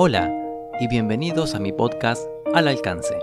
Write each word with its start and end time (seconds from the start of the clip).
Hola 0.00 0.32
y 0.78 0.86
bienvenidos 0.86 1.56
a 1.56 1.58
mi 1.58 1.72
podcast 1.72 2.24
Al 2.54 2.68
Alcance. 2.68 3.18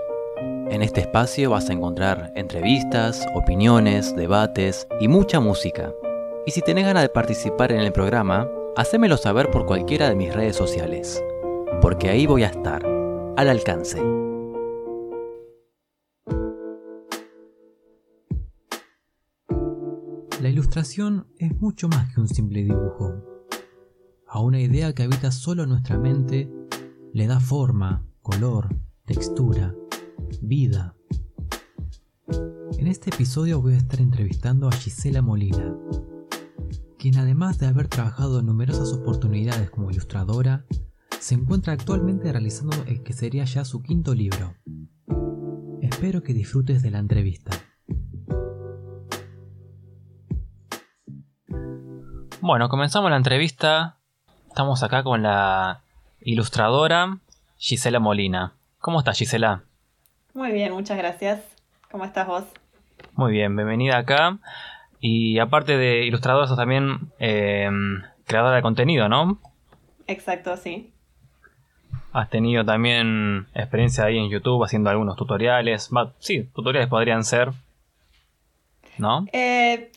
En 0.68 0.82
este 0.82 1.00
espacio 1.00 1.48
vas 1.48 1.70
a 1.70 1.72
encontrar 1.72 2.34
entrevistas, 2.36 3.26
opiniones, 3.34 4.14
debates 4.14 4.86
y 5.00 5.08
mucha 5.08 5.40
música. 5.40 5.94
Y 6.44 6.50
si 6.50 6.60
tenés 6.60 6.84
ganas 6.84 7.04
de 7.04 7.08
participar 7.08 7.72
en 7.72 7.80
el 7.80 7.94
programa, 7.94 8.46
hacémelo 8.76 9.16
saber 9.16 9.50
por 9.50 9.64
cualquiera 9.64 10.10
de 10.10 10.16
mis 10.16 10.34
redes 10.34 10.54
sociales, 10.54 11.24
porque 11.80 12.10
ahí 12.10 12.26
voy 12.26 12.42
a 12.42 12.48
estar, 12.48 12.84
al 13.38 13.48
alcance. 13.48 14.02
La 20.42 20.50
ilustración 20.50 21.26
es 21.38 21.58
mucho 21.58 21.88
más 21.88 22.12
que 22.12 22.20
un 22.20 22.28
simple 22.28 22.64
dibujo. 22.64 23.14
A 24.28 24.40
una 24.40 24.60
idea 24.60 24.92
que 24.92 25.04
habita 25.04 25.32
solo 25.32 25.64
nuestra 25.64 25.96
mente 25.96 26.50
le 27.16 27.26
da 27.26 27.40
forma, 27.40 28.04
color, 28.20 28.68
textura, 29.06 29.74
vida. 30.42 30.94
En 32.78 32.88
este 32.88 33.08
episodio 33.08 33.62
voy 33.62 33.72
a 33.72 33.78
estar 33.78 34.02
entrevistando 34.02 34.68
a 34.68 34.72
Gisela 34.72 35.22
Molina, 35.22 35.74
quien 36.98 37.16
además 37.16 37.58
de 37.58 37.68
haber 37.68 37.88
trabajado 37.88 38.40
en 38.40 38.44
numerosas 38.44 38.92
oportunidades 38.92 39.70
como 39.70 39.90
ilustradora, 39.90 40.66
se 41.18 41.36
encuentra 41.36 41.72
actualmente 41.72 42.30
realizando 42.30 42.76
el 42.86 43.02
que 43.02 43.14
sería 43.14 43.46
ya 43.46 43.64
su 43.64 43.82
quinto 43.82 44.14
libro. 44.14 44.52
Espero 45.80 46.22
que 46.22 46.34
disfrutes 46.34 46.82
de 46.82 46.90
la 46.90 46.98
entrevista. 46.98 47.50
Bueno, 52.42 52.68
comenzamos 52.68 53.10
la 53.10 53.16
entrevista. 53.16 54.00
Estamos 54.48 54.82
acá 54.82 55.02
con 55.02 55.22
la 55.22 55.85
ilustradora 56.26 57.18
Gisela 57.56 58.00
Molina. 58.00 58.54
¿Cómo 58.80 58.98
estás, 58.98 59.16
Gisela? 59.16 59.62
Muy 60.34 60.50
bien, 60.50 60.72
muchas 60.72 60.98
gracias. 60.98 61.40
¿Cómo 61.88 62.04
estás 62.04 62.26
vos? 62.26 62.42
Muy 63.14 63.30
bien, 63.30 63.54
bienvenida 63.54 63.96
acá. 63.96 64.38
Y 64.98 65.38
aparte 65.38 65.76
de 65.76 66.04
ilustradora, 66.04 66.48
sos 66.48 66.56
también 66.56 67.12
eh, 67.20 67.70
creadora 68.26 68.56
de 68.56 68.62
contenido, 68.62 69.08
¿no? 69.08 69.38
Exacto, 70.08 70.56
sí. 70.56 70.92
Has 72.12 72.28
tenido 72.28 72.64
también 72.64 73.46
experiencia 73.54 74.04
ahí 74.04 74.18
en 74.18 74.28
YouTube 74.28 74.64
haciendo 74.64 74.90
algunos 74.90 75.14
tutoriales. 75.14 75.90
sí, 76.18 76.42
tutoriales 76.52 76.88
podrían 76.88 77.22
ser. 77.22 77.52
¿No? 78.98 79.26
Eh, 79.32 79.92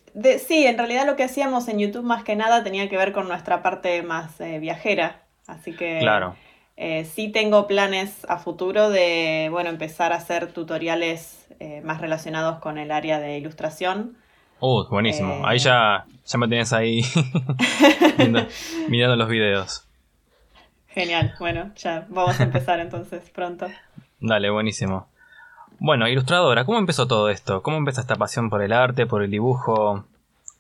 sí, 0.46 0.68
en 0.68 0.78
realidad 0.78 1.08
lo 1.08 1.16
que 1.16 1.24
hacíamos 1.24 1.68
en 1.70 1.80
YouTube 1.80 2.04
más 2.04 2.24
que 2.24 2.36
nada 2.36 2.64
tenía 2.64 2.88
que 2.88 2.98
ver 2.98 3.14
con 3.14 3.28
nuestra 3.28 3.64
parte 3.64 4.04
más 4.04 4.40
eh, 4.42 4.60
viajera. 4.60 5.24
Así 5.50 5.76
que 5.76 6.00
claro. 6.00 6.36
Eh, 6.78 7.04
sí 7.04 7.30
tengo 7.30 7.68
planes 7.68 8.26
a 8.30 8.38
futuro 8.38 8.90
de, 8.90 9.50
bueno, 9.52 9.70
empezar 9.70 10.14
a 10.14 10.16
hacer 10.16 10.54
tutoriales 10.54 11.48
eh, 11.60 11.82
más 11.84 12.00
relacionados 12.00 12.60
con 12.60 12.78
el 12.78 12.92
área 12.92 13.20
de 13.20 13.38
ilustración. 13.38 14.16
Uh, 14.62 14.86
buenísimo. 14.90 15.46
ahí 15.46 15.58
ya, 15.60 16.06
ya 16.26 16.38
me 16.38 16.48
tienes 16.48 16.72
ahí 16.72 17.02
mirando 18.88 19.18
los 19.18 19.28
videos. 19.28 19.86
Genial, 20.88 21.34
bueno, 21.40 21.72
ya 21.76 22.06
vamos 22.10 22.40
a 22.40 22.44
empezar 22.44 22.80
entonces 22.80 23.30
pronto. 23.30 23.68
Dale, 24.22 24.50
buenísimo. 24.50 25.08
Bueno, 25.80 26.08
ilustradora, 26.08 26.66
¿cómo 26.66 26.80
empezó 26.80 27.08
todo 27.08 27.30
esto? 27.30 27.62
¿Cómo 27.62 27.78
empezó 27.78 28.02
esta 28.02 28.16
pasión 28.16 28.50
por 28.50 28.62
el 28.62 28.72
arte, 28.72 29.06
por 29.06 29.24
el 29.24 29.32
dibujo? 29.32 30.06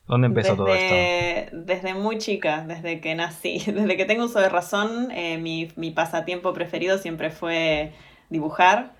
¿Dónde 0.09 0.25
empezó 0.25 0.55
todo 0.55 0.73
esto? 0.73 1.55
Desde 1.55 1.93
muy 1.93 2.17
chica, 2.17 2.65
desde 2.67 2.99
que 2.99 3.13
nací, 3.13 3.59
desde 3.67 3.95
que 3.95 4.05
tengo 4.05 4.25
uso 4.25 4.39
de 4.39 4.49
razón, 4.49 5.11
eh, 5.11 5.37
mi, 5.37 5.91
pasatiempo 5.91 6.51
preferido 6.51 6.97
siempre 6.97 7.29
fue 7.29 7.93
dibujar. 8.31 8.93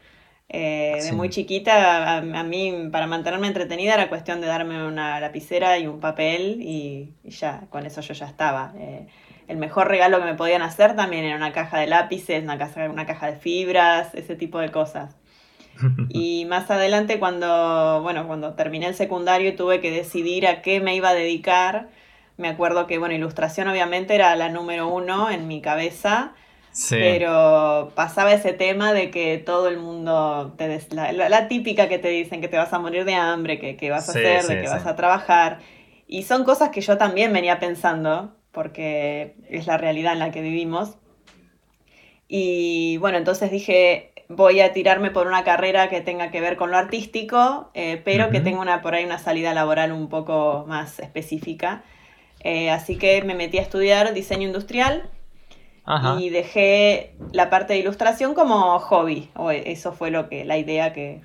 Eh, 0.49 0.99
de 1.03 1.11
muy 1.13 1.29
chiquita, 1.29 2.17
a, 2.17 2.43
mí 2.43 2.89
para 2.91 3.07
mantenerme 3.07 3.47
entretenida 3.47 3.95
era 3.95 4.07
cuestión 4.07 4.39
de 4.39 4.47
darme 4.47 4.85
una 4.85 5.19
lapicera 5.19 5.79
y 5.79 5.87
un 5.87 5.99
papel 5.99 6.59
y, 6.61 7.15
ya, 7.23 7.63
con 7.71 7.87
eso 7.87 8.01
yo 8.01 8.13
ya 8.13 8.27
estaba. 8.27 8.73
Eh, 8.77 9.07
el 9.47 9.57
mejor 9.57 9.87
regalo 9.87 10.19
que 10.19 10.25
me 10.25 10.35
podían 10.35 10.61
hacer 10.61 10.95
también 10.95 11.25
era 11.25 11.37
una 11.37 11.53
caja 11.53 11.79
de 11.79 11.87
lápices, 11.87 12.43
una, 12.43 12.59
una 12.87 13.07
caja 13.07 13.31
de 13.31 13.37
fibras, 13.37 14.13
ese 14.13 14.35
tipo 14.35 14.59
de 14.59 14.69
cosas. 14.69 15.18
Y 16.09 16.45
más 16.45 16.69
adelante 16.71 17.19
cuando, 17.19 18.01
bueno, 18.01 18.27
cuando 18.27 18.53
terminé 18.53 18.87
el 18.87 18.95
secundario 18.95 19.49
y 19.49 19.55
tuve 19.55 19.81
que 19.81 19.91
decidir 19.91 20.47
a 20.47 20.61
qué 20.61 20.79
me 20.79 20.95
iba 20.95 21.09
a 21.09 21.13
dedicar, 21.13 21.89
me 22.37 22.47
acuerdo 22.47 22.87
que, 22.87 22.97
bueno, 22.97 23.15
ilustración 23.15 23.67
obviamente 23.67 24.15
era 24.15 24.35
la 24.35 24.49
número 24.49 24.87
uno 24.87 25.29
en 25.29 25.47
mi 25.47 25.61
cabeza, 25.61 26.33
pero 26.89 27.91
pasaba 27.95 28.33
ese 28.33 28.53
tema 28.53 28.93
de 28.93 29.11
que 29.11 29.37
todo 29.37 29.67
el 29.67 29.77
mundo, 29.77 30.53
te 30.57 30.79
la, 30.91 31.47
típica 31.47 31.89
que 31.89 31.99
te 31.99 32.09
dicen 32.09 32.39
que 32.39 32.47
te 32.47 32.57
vas 32.57 32.71
a 32.71 32.79
morir 32.79 33.03
de 33.03 33.15
hambre, 33.15 33.59
que, 33.59 33.75
que 33.75 33.89
vas 33.89 34.07
a 34.07 34.11
hacer, 34.11 34.43
de 34.43 34.61
que 34.61 34.69
vas 34.69 34.85
a 34.85 34.95
trabajar. 34.95 35.59
Y 36.07 36.23
son 36.23 36.43
cosas 36.43 36.69
que 36.69 36.81
yo 36.81 36.97
también 36.97 37.33
venía 37.33 37.59
pensando, 37.59 38.33
porque 38.51 39.35
es 39.49 39.67
la 39.67 39.77
realidad 39.77 40.13
en 40.13 40.19
la 40.19 40.31
que 40.31 40.41
vivimos. 40.41 40.97
Y 42.31 42.97
bueno, 42.97 43.17
entonces 43.17 43.51
dije, 43.51 44.08
voy 44.29 44.61
a 44.61 44.73
tirarme 44.73 45.09
por 45.09 45.27
una 45.27 45.43
carrera 45.43 45.89
que 45.89 46.01
tenga 46.01 46.29
que 46.29 46.39
ver 46.39 46.55
con 46.55 46.69
lo 46.71 46.77
artístico, 46.77 47.71
eh, 47.73 47.99
pero 48.05 48.29
que 48.29 48.39
tenga 48.39 48.61
una, 48.61 48.81
por 48.81 48.93
ahí 48.93 49.03
una 49.03 49.17
salida 49.17 49.53
laboral 49.53 49.91
un 49.91 50.07
poco 50.07 50.65
más 50.67 50.99
específica. 50.99 51.83
Eh, 52.41 52.69
así 52.69 52.97
que 52.97 53.21
me 53.23 53.33
metí 53.33 53.57
a 53.57 53.61
estudiar 53.61 54.13
diseño 54.13 54.47
industrial 54.47 55.09
y 56.19 56.29
dejé 56.29 57.15
la 57.31 57.49
parte 57.49 57.73
de 57.73 57.79
ilustración 57.79 58.35
como 58.35 58.77
hobby, 58.77 59.31
o 59.35 59.49
eso 59.49 59.91
fue 59.91 60.11
lo 60.11 60.29
que, 60.29 60.45
la 60.45 60.59
idea 60.59 60.93
que, 60.93 61.21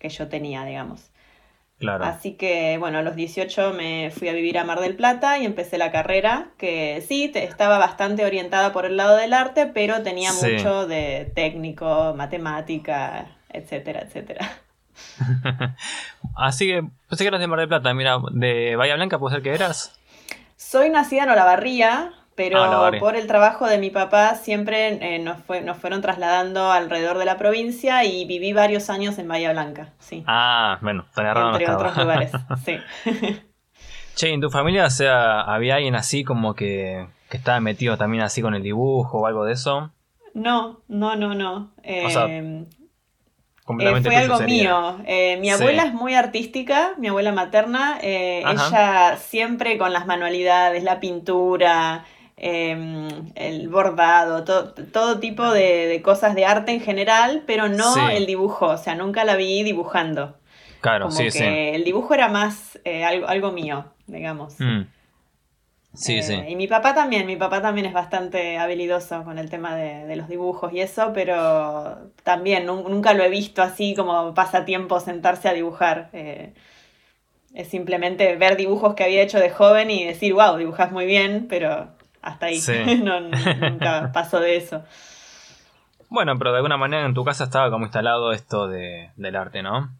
que 0.00 0.08
yo 0.08 0.26
tenía, 0.28 0.64
digamos. 0.64 1.08
Así 1.80 2.32
que, 2.32 2.76
bueno, 2.78 2.98
a 2.98 3.02
los 3.02 3.14
18 3.14 3.72
me 3.72 4.10
fui 4.10 4.28
a 4.28 4.32
vivir 4.32 4.58
a 4.58 4.64
Mar 4.64 4.80
del 4.80 4.96
Plata 4.96 5.38
y 5.38 5.46
empecé 5.46 5.78
la 5.78 5.92
carrera, 5.92 6.48
que 6.58 7.04
sí, 7.06 7.30
estaba 7.34 7.78
bastante 7.78 8.24
orientada 8.24 8.72
por 8.72 8.84
el 8.84 8.96
lado 8.96 9.16
del 9.16 9.32
arte, 9.32 9.66
pero 9.66 10.02
tenía 10.02 10.32
mucho 10.32 10.88
de 10.88 11.30
técnico, 11.34 12.14
matemática, 12.16 13.26
etcétera, 13.48 14.00
etcétera. 14.00 14.50
Así 16.36 16.66
que 16.66 16.82
pensé 17.08 17.24
que 17.24 17.28
eras 17.28 17.40
de 17.40 17.46
Mar 17.46 17.60
del 17.60 17.68
Plata, 17.68 17.94
mira, 17.94 18.18
de 18.32 18.74
Bahía 18.74 18.96
Blanca, 18.96 19.20
¿puede 19.20 19.36
ser 19.36 19.42
que 19.44 19.54
eras? 19.54 19.98
Soy 20.56 20.90
nacida 20.90 21.22
en 21.22 21.30
Olavarría, 21.30 22.12
pero 22.38 22.62
ah, 22.62 22.92
por 23.00 23.16
el 23.16 23.26
trabajo 23.26 23.66
de 23.66 23.78
mi 23.78 23.90
papá 23.90 24.36
siempre 24.36 25.16
eh, 25.16 25.18
nos, 25.18 25.42
fue, 25.42 25.60
nos 25.60 25.76
fueron 25.76 26.02
trasladando 26.02 26.70
alrededor 26.70 27.18
de 27.18 27.24
la 27.24 27.36
provincia 27.36 28.04
y 28.04 28.26
viví 28.26 28.52
varios 28.52 28.90
años 28.90 29.18
en 29.18 29.26
Bahía 29.26 29.50
Blanca, 29.50 29.88
sí. 29.98 30.22
Ah, 30.28 30.78
bueno. 30.80 31.04
Entre 31.16 31.68
otros 31.68 31.96
lugares, 31.96 32.30
sí. 32.64 32.76
Che, 34.14 34.32
¿en 34.32 34.40
tu 34.40 34.50
familia 34.50 34.86
o 34.86 34.90
sea, 34.90 35.40
había 35.40 35.74
alguien 35.74 35.96
así 35.96 36.22
como 36.22 36.54
que, 36.54 37.08
que 37.28 37.38
estaba 37.38 37.58
metido 37.58 37.96
también 37.96 38.22
así 38.22 38.40
con 38.40 38.54
el 38.54 38.62
dibujo 38.62 39.18
o 39.18 39.26
algo 39.26 39.44
de 39.44 39.54
eso? 39.54 39.90
No, 40.32 40.82
no, 40.86 41.16
no, 41.16 41.34
no. 41.34 41.72
Eh, 41.82 42.06
eh, 42.06 44.00
fue 44.02 44.16
algo 44.16 44.40
mío. 44.40 45.00
Eh, 45.06 45.38
mi 45.40 45.50
abuela 45.50 45.82
es 45.82 45.92
muy 45.92 46.14
artística, 46.14 46.92
mi 46.98 47.08
abuela 47.08 47.32
materna. 47.32 47.98
Eh, 48.00 48.44
ella 48.46 49.16
siempre 49.16 49.76
con 49.76 49.92
las 49.92 50.06
manualidades, 50.06 50.84
la 50.84 51.00
pintura, 51.00 52.04
em, 52.38 53.08
el 53.34 53.68
bordado, 53.68 54.44
todo 54.44 55.20
tipo 55.20 55.50
de, 55.50 56.00
cosas 56.04 56.34
de 56.34 56.46
arte 56.46 56.72
en 56.72 56.80
general, 56.80 57.42
pero 57.46 57.68
no 57.68 58.08
el 58.08 58.26
dibujo. 58.26 58.66
O 58.66 58.78
sea, 58.78 58.94
nunca 58.94 59.24
la 59.24 59.36
vi 59.36 59.62
dibujando. 59.62 60.36
Claro, 60.80 61.10
sí, 61.10 61.30
sí. 61.30 61.44
El 61.44 61.84
dibujo 61.84 62.14
era 62.14 62.28
más 62.28 62.78
algo, 63.04 63.26
algo, 63.28 63.52
mío, 63.52 63.86
digamos. 64.06 64.54
Mm. 64.58 64.82
Sí, 65.98 66.22
sí. 66.22 66.34
Y 66.46 66.54
mi 66.54 66.68
papá 66.68 66.94
también, 66.94 67.26
mi 67.26 67.34
papá 67.34 67.60
también 67.60 67.86
es 67.86 67.92
bastante 67.92 68.56
habilidoso 68.56 69.24
con 69.24 69.36
el 69.38 69.50
tema 69.50 69.74
de, 69.74 70.14
los 70.14 70.28
dibujos 70.28 70.72
y 70.72 70.80
eso, 70.80 71.12
pero 71.12 72.12
también 72.22 72.66
nunca 72.66 73.14
lo 73.14 73.24
he 73.24 73.28
visto 73.28 73.62
así 73.62 73.94
como 73.96 74.32
pasatiempo 74.32 75.00
sentarse 75.00 75.48
a 75.48 75.54
dibujar. 75.54 76.10
Eh, 76.12 76.52
es 77.52 77.68
simplemente 77.68 78.36
ver 78.36 78.56
dibujos 78.56 78.94
que 78.94 79.02
había 79.02 79.22
hecho 79.22 79.40
de 79.40 79.50
joven 79.50 79.90
y 79.90 80.04
decir, 80.04 80.34
wow, 80.34 80.56
dibujas 80.56 80.92
muy 80.92 81.04
bien, 81.06 81.46
pero 81.48 81.88
hasta 82.22 82.46
ahí. 82.46 82.60
no, 83.02 83.20
nunca 83.20 84.10
pasó 84.14 84.40
de 84.40 84.56
eso. 84.56 84.84
Bueno, 86.08 86.38
pero 86.38 86.52
de 86.52 86.56
alguna 86.56 86.76
manera 86.76 87.04
en 87.04 87.14
tu 87.14 87.24
casa 87.24 87.44
estaba 87.44 87.70
como 87.70 87.84
instalado 87.84 88.32
esto 88.32 88.66
de, 88.68 89.10
del 89.16 89.36
arte, 89.36 89.62
¿no? 89.62 89.90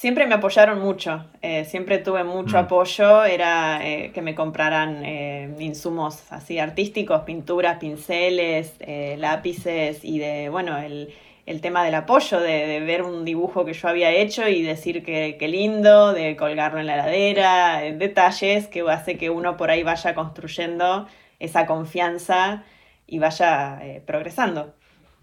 Siempre 0.00 0.26
me 0.26 0.36
apoyaron 0.36 0.80
mucho, 0.80 1.26
eh, 1.42 1.66
siempre 1.66 1.98
tuve 1.98 2.24
mucho 2.24 2.56
mm. 2.56 2.60
apoyo, 2.60 3.24
era 3.24 3.86
eh, 3.86 4.12
que 4.14 4.22
me 4.22 4.34
compraran 4.34 5.04
eh, 5.04 5.54
insumos 5.58 6.32
así 6.32 6.58
artísticos, 6.58 7.20
pinturas, 7.22 7.76
pinceles, 7.78 8.78
lápices 9.18 10.02
y 10.02 10.18
de, 10.18 10.48
bueno, 10.48 10.78
el, 10.78 11.12
tema 11.60 11.84
del 11.84 11.96
apoyo, 11.96 12.40
de, 12.40 12.80
ver 12.80 13.02
un 13.02 13.26
dibujo 13.26 13.66
que 13.66 13.74
yo 13.74 13.88
había 13.88 14.10
hecho 14.10 14.48
y 14.48 14.62
decir 14.62 15.04
que, 15.04 15.48
lindo, 15.48 16.14
de 16.14 16.34
colgarlo 16.34 16.80
en 16.80 16.86
la 16.86 16.94
heladera, 16.94 17.80
detalles 17.92 18.68
que 18.68 18.80
hace 18.88 19.18
que 19.18 19.28
uno 19.28 19.58
por 19.58 19.70
ahí 19.70 19.82
vaya 19.82 20.14
construyendo 20.14 21.08
esa 21.40 21.66
confianza 21.66 22.62
y 23.06 23.18
vaya 23.18 23.80
progresando. 24.06 24.74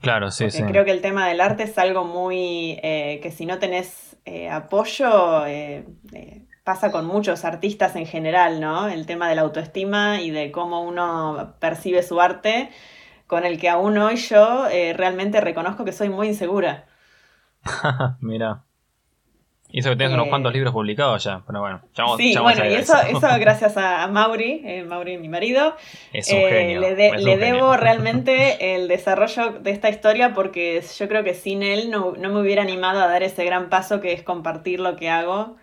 Claro, 0.02 0.30
sí, 0.30 0.52
sí. 0.52 0.64
Creo 0.64 0.86
que 0.86 0.92
el 0.92 1.02
tema 1.02 1.28
del 1.28 1.42
arte 1.42 1.64
es 1.64 1.78
algo 1.78 2.04
muy. 2.04 2.80
Eh, 2.84 3.20
que 3.22 3.32
si 3.32 3.46
no 3.46 3.58
tenés 3.58 4.18
eh, 4.26 4.50
apoyo, 4.50 5.46
eh, 5.46 5.86
pasa 6.64 6.92
con 6.92 7.06
muchos 7.08 7.46
artistas 7.46 7.96
en 7.96 8.06
general, 8.06 8.62
¿no? 8.62 8.88
El 8.88 9.06
tema 9.06 9.28
de 9.30 9.36
la 9.36 9.42
autoestima 9.42 10.22
y 10.22 10.30
de 10.30 10.52
cómo 10.52 10.82
uno 10.82 11.56
percibe 11.60 12.04
su 12.04 12.22
arte, 12.22 12.70
con 13.26 13.46
el 13.46 13.60
que 13.60 13.70
aún 13.70 13.98
hoy 13.98 14.18
yo 14.18 14.68
realmente 14.96 15.42
reconozco 15.42 15.86
que 15.86 15.94
soy 15.94 16.10
muy 16.10 16.28
insegura. 16.28 16.86
Mira. 18.22 18.67
Y 19.70 19.80
eso 19.80 19.90
que 19.90 19.98
tienes 19.98 20.14
unos 20.14 20.30
cuantos 20.30 20.54
libros 20.54 20.74
publicados 20.74 21.26
ya, 21.26 21.42
pero 21.46 21.60
bueno, 21.60 21.82
Sí, 22.18 22.34
bueno, 22.42 22.66
y 22.66 22.74
eso, 22.74 22.94
eso, 23.02 23.28
gracias 23.40 23.76
a 23.76 24.08
Mauri, 24.08 24.62
eh, 24.64 24.84
Mauri, 24.84 25.18
mi 25.18 25.28
marido. 25.28 25.76
Es 26.14 26.32
un 26.32 26.40
genio. 26.40 26.80
Le, 26.80 27.18
le 27.18 27.38
debo 27.38 27.76
realmente 27.78 28.76
el 28.76 28.88
desarrollo 28.88 29.60
de 29.60 29.72
esta 29.72 29.90
historia 29.90 30.34
porque 30.34 30.82
yo 30.98 31.08
creo 31.10 31.24
que 31.24 31.34
sin 31.34 31.64
él 31.64 31.92
no, 31.92 32.14
me 32.14 32.40
hubiera 32.40 32.62
animado 32.62 33.02
a 33.02 33.08
dar 33.08 33.24
ese 33.24 33.44
gran 33.44 33.70
paso 33.70 34.00
que 34.00 34.14
es 34.14 34.24
compartir 34.24 34.80
lo 34.80 34.96
que 34.96 35.10
hago. 35.10 35.58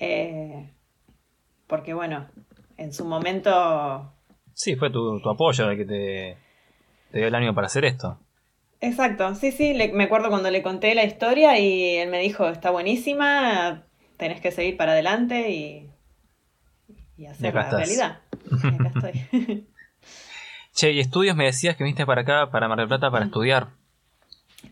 Eh, 0.00 0.70
porque 1.68 1.94
bueno, 1.94 2.26
en 2.76 2.92
su 2.92 3.04
momento... 3.04 4.12
Sí, 4.52 4.74
fue 4.74 4.90
tu, 4.90 5.20
tu 5.20 5.30
apoyo 5.30 5.68
de 5.68 5.76
que 5.76 5.84
te, 5.84 6.38
te 7.12 7.18
dio 7.18 7.28
el 7.28 7.34
ánimo 7.34 7.54
para 7.54 7.68
hacer 7.68 7.84
esto. 7.84 8.18
Exacto, 8.84 9.34
sí, 9.34 9.50
sí, 9.50 9.72
me 9.94 10.04
acuerdo 10.04 10.28
cuando 10.28 10.50
le 10.50 10.62
conté 10.62 10.94
la 10.94 11.04
historia 11.04 11.58
y 11.58 11.96
él 11.96 12.10
me 12.10 12.18
dijo, 12.20 12.48
está 12.48 12.70
buenísima, 12.70 13.82
tenés 14.18 14.42
que 14.42 14.50
seguir 14.50 14.76
para 14.76 14.92
adelante 14.92 15.50
y, 15.50 15.90
y 17.16 17.24
hacer 17.24 17.54
la 17.54 17.70
realidad. 17.70 18.20
acá 18.52 18.92
estoy. 18.94 19.66
che, 20.74 20.92
y 20.92 21.00
estudios 21.00 21.34
me 21.34 21.46
decías 21.46 21.76
que 21.76 21.84
viniste 21.84 22.04
para 22.04 22.20
acá, 22.20 22.50
para 22.50 22.68
Mar 22.68 22.78
del 22.78 22.88
Plata, 22.88 23.10
para 23.10 23.24
estudiar. 23.24 23.68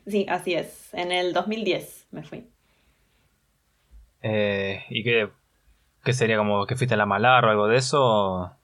Sí, 0.07 0.27
así 0.29 0.53
es, 0.53 0.93
en 0.93 1.11
el 1.11 1.33
2010 1.33 2.09
me 2.11 2.23
fui. 2.23 2.47
Eh, 4.21 4.85
¿Y 4.91 5.05
qué, 5.05 5.31
qué 6.05 6.13
sería 6.13 6.37
como 6.37 6.67
que 6.67 6.77
fuiste 6.77 6.95
a 6.95 6.99
la 6.99 7.07
Malar 7.07 7.47
o 7.47 7.51
algo 7.51 7.67
de 7.67 7.79
eso? 7.79 8.55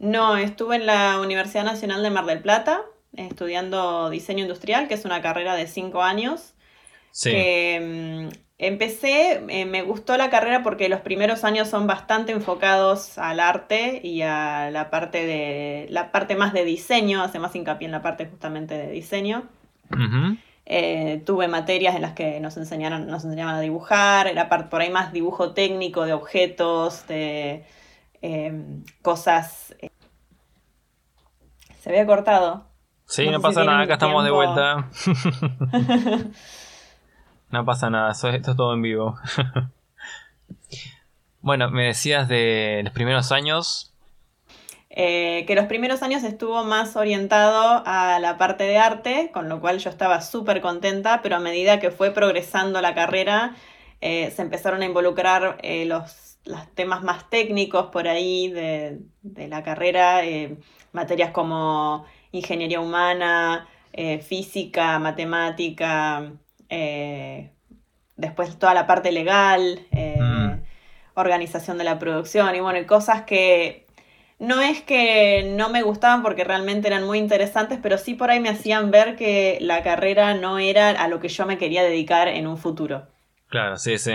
No, 0.00 0.36
estuve 0.36 0.74
en 0.74 0.86
la 0.86 1.20
Universidad 1.20 1.64
Nacional 1.64 2.02
de 2.02 2.10
Mar 2.10 2.26
del 2.26 2.42
Plata 2.42 2.82
estudiando 3.14 4.10
diseño 4.10 4.42
industrial, 4.42 4.88
que 4.88 4.94
es 4.94 5.04
una 5.04 5.22
carrera 5.22 5.54
de 5.54 5.66
cinco 5.66 6.02
años. 6.02 6.54
Sí. 7.10 7.30
Mm, 7.30 8.28
empecé, 8.58 9.42
eh, 9.48 9.64
me 9.64 9.82
gustó 9.82 10.16
la 10.16 10.30
carrera 10.30 10.62
porque 10.62 10.88
los 10.88 11.00
primeros 11.00 11.44
años 11.44 11.68
son 11.68 11.86
bastante 11.86 12.32
enfocados 12.32 13.18
al 13.18 13.40
arte 13.40 14.00
y 14.02 14.22
a 14.22 14.70
la 14.70 14.90
parte 14.90 15.24
de 15.26 15.86
la 15.90 16.12
parte 16.12 16.36
más 16.36 16.52
de 16.52 16.64
diseño, 16.64 17.22
hace 17.22 17.38
más 17.38 17.54
hincapié 17.54 17.86
en 17.86 17.92
la 17.92 18.02
parte 18.02 18.26
justamente 18.26 18.76
de 18.76 18.90
diseño. 18.90 19.48
Eh, 20.70 21.22
tuve 21.24 21.48
materias 21.48 21.96
en 21.96 22.02
las 22.02 22.12
que 22.12 22.40
nos 22.40 22.58
enseñaron, 22.58 23.06
nos 23.06 23.24
enseñaban 23.24 23.54
a 23.54 23.60
dibujar, 23.60 24.26
era 24.26 24.50
por 24.68 24.80
ahí 24.82 24.90
más 24.90 25.12
dibujo 25.14 25.54
técnico 25.54 26.04
de 26.04 26.12
objetos, 26.12 27.06
de 27.06 27.64
em, 28.20 28.84
cosas. 29.00 29.74
Eh, 29.80 29.90
se 31.80 31.88
había 31.88 32.04
cortado. 32.06 32.67
Sí, 33.08 33.26
no, 33.30 33.40
pasa 33.40 33.64
nada, 33.64 33.80
acá 33.80 33.94
estamos 33.94 34.22
de 34.22 34.30
vuelta. 34.30 34.90
no 37.50 37.64
pasa 37.64 37.90
nada, 37.90 38.12
esto 38.12 38.28
es 38.28 38.42
todo 38.42 38.74
en 38.74 38.82
vivo. 38.82 39.16
bueno, 41.40 41.70
me 41.70 41.86
decías 41.86 42.28
de 42.28 42.82
los 42.84 42.92
primeros 42.92 43.32
años. 43.32 43.94
Eh, 44.90 45.44
que 45.46 45.54
los 45.54 45.66
primeros 45.66 46.02
años 46.02 46.22
estuvo 46.24 46.64
más 46.64 46.96
orientado 46.96 47.82
a 47.86 48.18
la 48.20 48.36
parte 48.36 48.64
de 48.64 48.78
arte, 48.78 49.30
con 49.32 49.48
lo 49.48 49.60
cual 49.60 49.78
yo 49.78 49.90
estaba 49.90 50.20
súper 50.20 50.60
contenta, 50.60 51.22
pero 51.22 51.36
a 51.36 51.40
medida 51.40 51.78
que 51.78 51.90
fue 51.90 52.10
progresando 52.10 52.80
la 52.82 52.94
carrera, 52.94 53.54
eh, 54.00 54.32
se 54.34 54.42
empezaron 54.42 54.82
a 54.82 54.84
involucrar 54.84 55.58
eh, 55.62 55.84
los, 55.86 56.38
los, 56.44 56.66
temas 56.74 57.02
más 57.02 57.30
técnicos 57.30 57.86
por 57.86 58.08
ahí 58.08 58.48
de, 58.48 58.98
de 59.22 59.48
la 59.48 59.62
carrera, 59.62 60.20
materias 60.92 61.30
como 61.30 62.04
ingeniería 62.32 62.80
humana, 62.80 63.68
eh, 63.92 64.18
física, 64.18 64.98
matemática, 64.98 66.32
eh, 66.68 67.50
después 68.16 68.58
toda 68.58 68.74
la 68.74 68.86
parte 68.86 69.12
legal, 69.12 69.80
eh, 69.92 70.16
mm. 70.20 70.62
organización 71.14 71.78
de 71.78 71.84
la 71.84 71.98
producción 71.98 72.54
y 72.54 72.60
bueno, 72.60 72.86
cosas 72.86 73.22
que 73.22 73.86
no 74.38 74.60
es 74.60 74.82
que 74.82 75.52
no 75.56 75.68
me 75.68 75.82
gustaban 75.82 76.22
porque 76.22 76.44
realmente 76.44 76.88
eran 76.88 77.04
muy 77.04 77.18
interesantes, 77.18 77.78
pero 77.82 77.98
sí 77.98 78.14
por 78.14 78.30
ahí 78.30 78.40
me 78.40 78.50
hacían 78.50 78.90
ver 78.90 79.16
que 79.16 79.58
la 79.60 79.82
carrera 79.82 80.34
no 80.34 80.58
era 80.58 80.90
a 80.90 81.08
lo 81.08 81.18
que 81.18 81.28
yo 81.28 81.46
me 81.46 81.58
quería 81.58 81.82
dedicar 81.82 82.28
en 82.28 82.46
un 82.46 82.58
futuro. 82.58 83.08
Claro, 83.48 83.76
sí, 83.78 83.98
sí. 83.98 84.12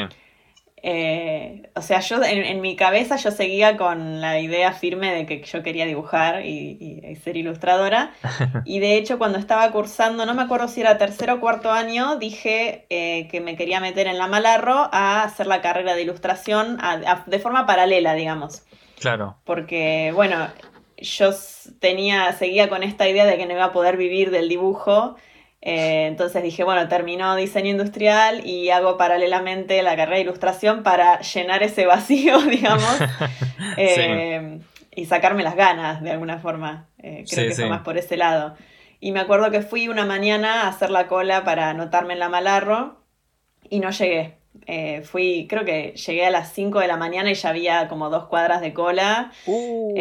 Eh, 0.86 1.70
o 1.76 1.82
sea, 1.82 2.02
yo 2.02 2.22
en, 2.22 2.60
mi 2.60 2.76
cabeza 2.76 3.16
yo 3.16 3.32
seguía 3.32 3.78
con 3.78 4.20
la 4.20 4.42
idea 4.42 4.74
firme 4.74 5.14
de 5.14 5.26
que 5.26 5.42
yo 5.42 5.64
quería 5.64 5.86
dibujar 5.86 6.46
y, 6.46 7.18
ser 7.24 7.38
ilustradora. 7.38 8.12
Y 8.66 8.80
de 8.80 8.98
hecho, 8.98 9.18
cuando 9.18 9.40
estaba 9.40 9.72
cursando, 9.72 10.26
no 10.26 10.34
me 10.34 10.44
acuerdo 10.44 10.68
si 10.68 10.82
era 10.82 10.98
tercero 10.98 11.36
o 11.36 11.40
cuarto 11.40 11.72
año, 11.72 12.18
dije 12.18 12.86
eh, 12.90 13.28
que 13.32 13.40
me 13.40 13.56
quería 13.56 13.80
meter 13.80 14.08
en 14.08 14.18
la 14.18 14.28
Malarro 14.28 14.90
a 14.92 15.24
hacer 15.24 15.48
la 15.48 15.62
carrera 15.62 15.96
de 15.96 16.02
ilustración 16.02 16.78
de 17.26 17.40
forma 17.40 17.66
paralela, 17.66 18.14
digamos. 18.14 18.64
Claro. 19.00 19.38
Porque, 19.46 20.12
bueno, 20.14 20.50
yo 20.98 21.32
tenía, 21.80 22.32
seguía 22.34 22.68
con 22.68 22.84
esta 22.84 23.08
idea 23.08 23.26
de 23.26 23.38
que 23.38 23.46
no 23.46 23.54
iba 23.54 23.66
a 23.66 23.72
poder 23.72 23.96
vivir 23.96 24.32
del 24.32 24.50
dibujo. 24.50 25.16
Eh, 25.65 26.07
entonces 26.07 26.44
dije, 26.44 26.65
bueno, 26.65 26.89
terminó 26.89 27.38
diseño 27.38 27.69
industrial 27.69 28.45
y 28.45 28.69
hago 28.69 28.98
paralelamente 28.98 29.81
la 29.81 29.95
carrera 29.95 30.18
de 30.18 30.24
ilustración 30.24 30.83
para 30.83 31.21
llenar 31.21 31.63
ese 31.63 31.86
vacío, 31.86 32.38
digamos, 32.50 32.98
eh, 33.77 34.60
y 34.94 35.06
sacarme 35.06 35.42
las 35.42 35.56
ganas 35.56 36.01
de 36.01 36.12
alguna 36.12 36.39
forma. 36.39 36.89
Eh, 37.01 37.24
creo 37.30 37.48
que 37.48 37.56
fue 37.56 37.69
más 37.69 37.81
por 37.81 37.98
ese 37.98 38.18
lado. 38.18 38.56
Y 39.00 39.13
me 39.13 39.21
acuerdo 39.21 39.51
que 39.51 39.62
fui 39.62 39.88
una 39.88 40.06
mañana 40.06 40.63
a 40.63 40.68
hacer 40.68 40.89
la 40.89 41.07
cola 41.07 41.45
para 41.45 41.69
anotarme 41.69 42.13
en 42.13 42.19
la 42.19 42.27
Malarro 42.27 43.01
y 43.69 43.80
no 43.80 43.92
llegué. 43.92 44.39
fui, 45.04 45.48
creo 45.50 45.63
que 45.63 45.94
llegué 45.94 46.25
a 46.25 46.30
las 46.30 46.51
5 46.51 46.80
de 46.80 46.88
la 46.88 46.98
mañana 46.98 47.31
y 47.31 47.36
ya 47.36 47.50
había 47.50 47.88
como 47.88 48.10
dos 48.10 48.27
cuadras 48.27 48.60
de 48.60 48.74
cola. 48.74 49.31
Uh. 49.45 49.95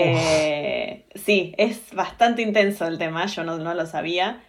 sí, 1.14 1.54
es 1.56 1.94
bastante 1.94 2.42
intenso 2.42 2.84
el 2.88 2.98
tema, 2.98 3.26
yo 3.26 3.44
no, 3.44 3.58
no 3.58 3.74
lo 3.74 3.86
sabía. 3.86 4.40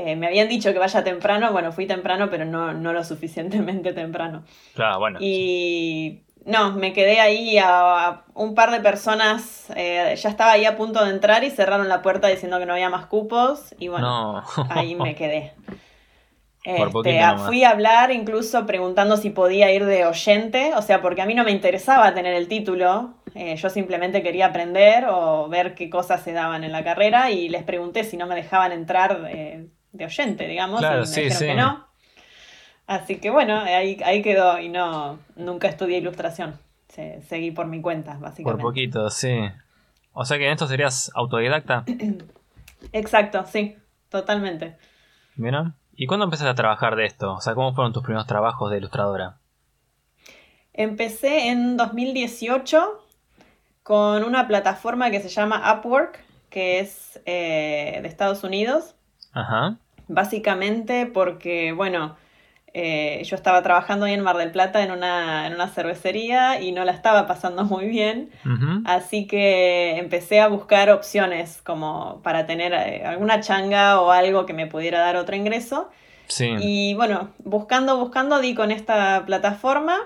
Eh, 0.00 0.14
me 0.14 0.28
habían 0.28 0.48
dicho 0.48 0.72
que 0.72 0.78
vaya 0.78 1.02
temprano, 1.02 1.50
bueno, 1.50 1.72
fui 1.72 1.84
temprano, 1.84 2.30
pero 2.30 2.44
no, 2.44 2.72
no 2.72 2.92
lo 2.92 3.02
suficientemente 3.02 3.92
temprano. 3.92 4.44
Claro, 4.74 5.00
bueno. 5.00 5.18
Y 5.20 6.22
no, 6.44 6.70
me 6.74 6.92
quedé 6.92 7.18
ahí 7.18 7.58
a, 7.60 8.22
un 8.34 8.54
par 8.54 8.70
de 8.70 8.78
personas, 8.78 9.66
eh, 9.74 10.14
ya 10.16 10.28
estaba 10.28 10.52
ahí 10.52 10.66
a 10.66 10.76
punto 10.76 11.04
de 11.04 11.10
entrar 11.10 11.42
y 11.42 11.50
cerraron 11.50 11.88
la 11.88 12.00
puerta 12.00 12.28
diciendo 12.28 12.60
que 12.60 12.66
no 12.66 12.74
había 12.74 12.90
más 12.90 13.06
cupos 13.06 13.74
y 13.80 13.88
bueno, 13.88 14.44
ahí 14.70 14.94
me 14.94 15.14
quedé. 15.16 15.54
Este, 16.62 17.20
fui 17.46 17.64
a 17.64 17.70
hablar 17.70 18.12
incluso 18.12 18.66
preguntando 18.66 19.16
si 19.16 19.30
podía 19.30 19.72
ir 19.72 19.84
de 19.84 20.04
oyente, 20.04 20.74
o 20.76 20.82
sea, 20.82 21.02
porque 21.02 21.22
a 21.22 21.26
mí 21.26 21.34
no 21.34 21.42
me 21.42 21.50
interesaba 21.50 22.14
tener 22.14 22.34
el 22.34 22.46
título, 22.46 23.14
eh, 23.34 23.56
yo 23.56 23.68
simplemente 23.68 24.22
quería 24.22 24.46
aprender 24.46 25.06
o 25.08 25.48
ver 25.48 25.74
qué 25.74 25.90
cosas 25.90 26.22
se 26.22 26.32
daban 26.32 26.62
en 26.62 26.70
la 26.70 26.84
carrera 26.84 27.32
y 27.32 27.48
les 27.48 27.64
pregunté 27.64 28.04
si 28.04 28.16
no 28.16 28.28
me 28.28 28.36
dejaban 28.36 28.70
entrar 28.70 29.28
de 29.92 30.04
oyente, 30.04 30.46
digamos, 30.46 30.80
claro, 30.80 31.04
y 31.04 31.08
me 31.08 31.22
dijeron 31.22 31.38
que 31.38 31.54
no. 31.54 31.86
Así 32.86 33.16
que 33.16 33.30
bueno, 33.30 33.60
ahí, 33.60 34.00
ahí 34.04 34.22
quedó 34.22 34.58
y 34.58 34.68
no, 34.68 35.18
nunca 35.36 35.68
estudié 35.68 35.98
ilustración. 35.98 36.58
seguí 36.88 37.50
por 37.50 37.66
mi 37.66 37.80
cuenta, 37.80 38.16
básicamente. 38.18 38.62
Por 38.62 38.70
poquito, 38.70 39.10
sí. 39.10 39.38
O 40.12 40.24
sea 40.24 40.38
que 40.38 40.46
en 40.46 40.52
esto 40.52 40.66
serías 40.66 41.10
autodidacta. 41.14 41.84
Exacto, 42.92 43.44
sí, 43.46 43.76
totalmente. 44.08 44.76
Mira. 45.36 45.74
¿Y 46.00 46.06
cuándo 46.06 46.24
empezaste 46.24 46.50
a 46.50 46.54
trabajar 46.54 46.94
de 46.94 47.06
esto? 47.06 47.34
O 47.34 47.40
sea, 47.40 47.56
¿cómo 47.56 47.74
fueron 47.74 47.92
tus 47.92 48.04
primeros 48.04 48.28
trabajos 48.28 48.70
de 48.70 48.78
ilustradora? 48.78 49.38
Empecé 50.72 51.48
en 51.48 51.76
2018 51.76 53.04
con 53.82 54.22
una 54.22 54.46
plataforma 54.46 55.10
que 55.10 55.20
se 55.20 55.28
llama 55.28 55.74
Upwork, 55.74 56.24
que 56.50 56.78
es 56.78 57.20
eh, 57.26 57.98
de 58.00 58.06
Estados 58.06 58.44
Unidos. 58.44 58.94
Ajá. 59.38 59.78
Básicamente 60.08 61.06
porque, 61.06 61.72
bueno, 61.72 62.16
eh, 62.74 63.22
yo 63.24 63.36
estaba 63.36 63.62
trabajando 63.62 64.06
ahí 64.06 64.14
en 64.14 64.20
Mar 64.20 64.36
del 64.36 64.50
Plata 64.50 64.82
en 64.82 64.90
una, 64.90 65.46
en 65.46 65.54
una 65.54 65.68
cervecería 65.68 66.60
y 66.60 66.72
no 66.72 66.84
la 66.84 66.92
estaba 66.92 67.26
pasando 67.26 67.64
muy 67.64 67.86
bien. 67.86 68.30
Así 68.84 69.26
que 69.26 69.96
empecé 69.98 70.40
a 70.40 70.48
buscar 70.48 70.90
opciones 70.90 71.60
como 71.62 72.20
para 72.22 72.46
tener 72.46 72.72
eh, 72.72 73.04
alguna 73.04 73.40
changa 73.40 74.00
o 74.00 74.10
algo 74.10 74.44
que 74.46 74.54
me 74.54 74.66
pudiera 74.66 75.00
dar 75.00 75.16
otro 75.16 75.36
ingreso. 75.36 75.88
Sí. 76.26 76.54
Y 76.58 76.94
bueno, 76.94 77.30
buscando, 77.38 77.96
buscando, 77.96 78.40
di 78.40 78.54
con 78.54 78.70
esta 78.70 79.24
plataforma 79.24 79.98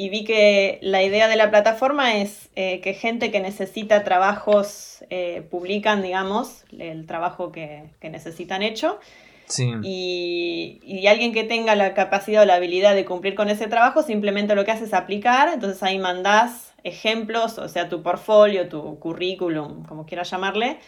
y 0.00 0.08
vi 0.08 0.24
que 0.24 0.78
la 0.80 1.02
idea 1.02 1.28
de 1.28 1.36
la 1.36 1.50
plataforma 1.50 2.16
es 2.16 2.48
eh, 2.56 2.80
que 2.80 2.94
gente 2.94 3.30
que 3.30 3.38
necesita 3.38 4.02
trabajos 4.02 5.04
eh, 5.10 5.46
publican, 5.50 6.00
digamos, 6.00 6.64
el 6.78 7.04
trabajo 7.04 7.52
que, 7.52 7.90
necesitan 8.00 8.62
hecho. 8.62 8.98
Sí. 9.44 9.70
Y, 9.82 10.80
y, 10.82 11.06
alguien 11.06 11.34
que 11.34 11.44
tenga 11.44 11.74
la 11.74 11.92
capacidad 11.92 12.44
o 12.44 12.46
la 12.46 12.54
habilidad 12.54 12.94
de 12.94 13.04
cumplir 13.04 13.34
con 13.34 13.50
ese 13.50 13.66
trabajo 13.66 14.02
simplemente 14.02 14.54
lo 14.54 14.64
que 14.64 14.70
hace 14.70 14.84
es 14.84 14.94
aplicar, 14.94 15.50
entonces 15.52 15.82
ahí 15.82 15.98
mandás 15.98 16.72
ejemplos, 16.82 17.58
o 17.58 17.68
sea, 17.68 17.90
tu 17.90 18.02
portfolio, 18.02 18.70
tu 18.70 18.98
currículum, 19.00 19.84
como 19.84 20.06
quieras 20.06 20.30
llamarle, 20.30 20.78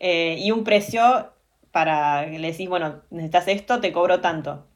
eh, 0.00 0.36
y 0.38 0.50
un 0.50 0.64
precio 0.64 1.32
para 1.72 2.26
que 2.30 2.38
le 2.38 2.52
decís, 2.52 2.68
bueno, 2.68 3.00
necesitas 3.08 3.48
esto, 3.48 3.80
te 3.80 3.90
cobro 3.90 4.20
tanto. 4.20 4.66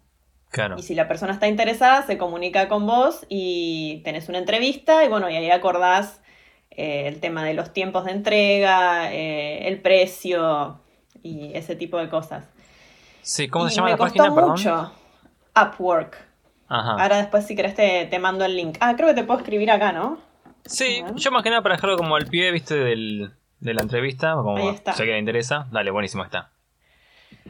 Y 0.77 0.83
si 0.83 0.95
la 0.95 1.09
persona 1.09 1.33
está 1.33 1.49
interesada, 1.49 2.03
se 2.03 2.19
comunica 2.19 2.69
con 2.69 2.87
vos 2.87 3.27
y 3.29 4.03
tenés 4.05 4.29
una 4.29 4.39
entrevista 4.39 5.05
y 5.05 5.09
bueno, 5.09 5.29
y 5.29 5.37
ahí 5.37 5.51
acordás 5.51 6.23
eh, 6.71 7.09
el 7.09 7.21
tema 7.21 7.45
de 7.45 7.55
los 7.55 7.73
tiempos 7.73 8.05
de 8.05 8.13
entrega, 8.13 9.13
eh, 9.13 9.69
el 9.69 9.81
precio 9.81 10.81
y 11.23 11.53
ese 11.55 11.77
tipo 11.77 11.99
de 11.99 12.09
cosas. 12.09 12.45
Sí, 13.23 13.49
¿cómo 13.49 13.69
se 13.69 13.77
llama 13.77 13.91
la 13.91 13.97
página? 13.97 14.31
mucho 14.31 14.93
Upwork. 15.57 16.35
Ahora 16.69 17.19
después 17.19 17.47
si 17.47 17.55
querés 17.55 17.75
te, 17.75 18.07
te, 18.07 18.19
mando 18.19 18.45
el 18.45 18.57
link. 18.57 18.77
Ah, 18.81 18.95
creo 18.97 19.09
que 19.09 19.15
te 19.15 19.25
puedo 19.25 19.39
escribir 19.39 19.71
acá, 19.71 19.93
¿no? 19.93 20.19
Sí, 20.67 21.05
yo 21.15 21.31
más 21.31 21.43
que 21.43 21.51
nada 21.51 21.63
para 21.63 21.77
dejarlo 21.77 21.97
como 21.97 22.17
el 22.17 22.27
pie, 22.27 22.51
viste, 22.51 22.75
del, 22.75 23.33
de 23.61 23.75
la 23.75 23.83
entrevista, 23.83 24.35
como 24.35 24.57
Ahí 24.57 24.69
está. 24.69 24.93
sé 24.95 25.05
que 25.05 25.13
le 25.13 25.19
interesa. 25.19 25.67
Dale, 25.71 25.91
buenísimo 25.91 26.25
está. 26.25 26.51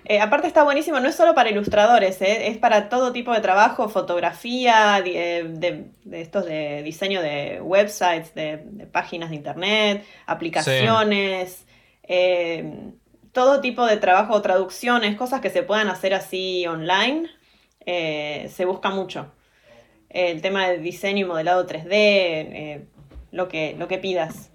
Eh, 0.06 0.20
aparte 0.20 0.46
está 0.46 0.64
buenísimo, 0.64 1.00
no 1.00 1.08
es 1.08 1.14
solo 1.14 1.34
para 1.34 1.48
ilustradores, 1.48 2.20
eh, 2.20 2.48
es 2.48 2.58
para 2.58 2.90
todo 2.90 3.10
tipo 3.12 3.32
de 3.32 3.40
trabajo, 3.40 3.88
fotografía, 3.88 5.02
eh, 5.04 5.44
de, 5.48 5.86
estos 6.12 6.44
de 6.44 6.82
diseño 6.82 7.22
de 7.22 7.60
websites, 7.62 8.34
de, 8.34 8.58
páginas 8.92 9.30
de 9.30 9.36
internet, 9.36 10.04
aplicaciones, 10.26 11.66
todo 13.32 13.62
tipo 13.62 13.86
de 13.86 13.96
trabajo, 13.96 14.40
traducciones, 14.42 15.16
cosas 15.16 15.40
que 15.40 15.48
se 15.48 15.62
puedan 15.62 15.88
hacer 15.88 16.12
así 16.12 16.66
online, 16.66 17.30
se 17.86 18.64
busca 18.66 18.90
mucho. 18.90 19.32
El 20.10 20.42
tema 20.42 20.68
de 20.68 20.78
diseño 20.78 21.24
y 21.24 21.28
modelado 21.28 21.66
3D, 21.66 22.84
lo, 23.32 23.48
que, 23.48 23.74
lo 23.78 23.88
que 23.88 23.96
pidas. 23.96 24.52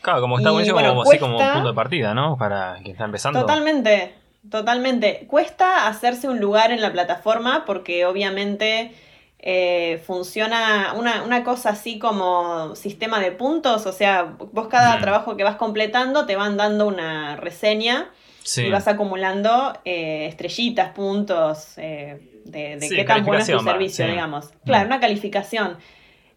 Claro, 0.00 0.20
como 0.20 0.38
está 0.38 0.52
buenísimo, 0.52 0.78
como, 0.80 1.02
así 1.02 1.18
como 1.18 1.38
punto 1.38 1.68
de 1.68 1.74
partida, 1.74 2.14
¿no? 2.14 2.38
Para 2.38 2.76
quien 2.76 2.92
está 2.92 3.04
empezando. 3.04 3.40
Totalmente. 3.40 4.19
Totalmente. 4.48 5.26
Cuesta 5.26 5.86
hacerse 5.86 6.28
un 6.28 6.40
lugar 6.40 6.72
en 6.72 6.80
la 6.80 6.92
plataforma 6.92 7.64
porque 7.66 8.06
obviamente 8.06 8.92
eh, 9.38 10.02
funciona 10.06 10.94
una, 10.94 11.44
cosa 11.44 11.70
así 11.70 11.98
como 11.98 12.74
sistema 12.74 13.20
de 13.20 13.32
puntos, 13.32 13.86
o 13.86 13.92
sea, 13.92 14.36
vos 14.52 14.68
cada 14.68 14.98
trabajo 15.00 15.36
que 15.36 15.44
vas 15.44 15.56
completando 15.56 16.26
te 16.26 16.36
van 16.36 16.56
dando 16.56 16.86
una 16.86 17.36
reseña 17.36 18.10
y 18.56 18.70
vas 18.70 18.88
acumulando 18.88 19.78
eh, 19.84 20.26
estrellitas, 20.26 20.92
puntos, 20.92 21.74
eh, 21.76 22.18
de, 22.44 22.78
qué 22.88 23.04
tan 23.04 23.24
bueno 23.24 23.42
es 23.42 23.50
tu 23.50 23.60
servicio, 23.60 24.06
digamos. 24.06 24.50
Claro, 24.64 24.86
una 24.86 25.00
calificación. 25.00 25.78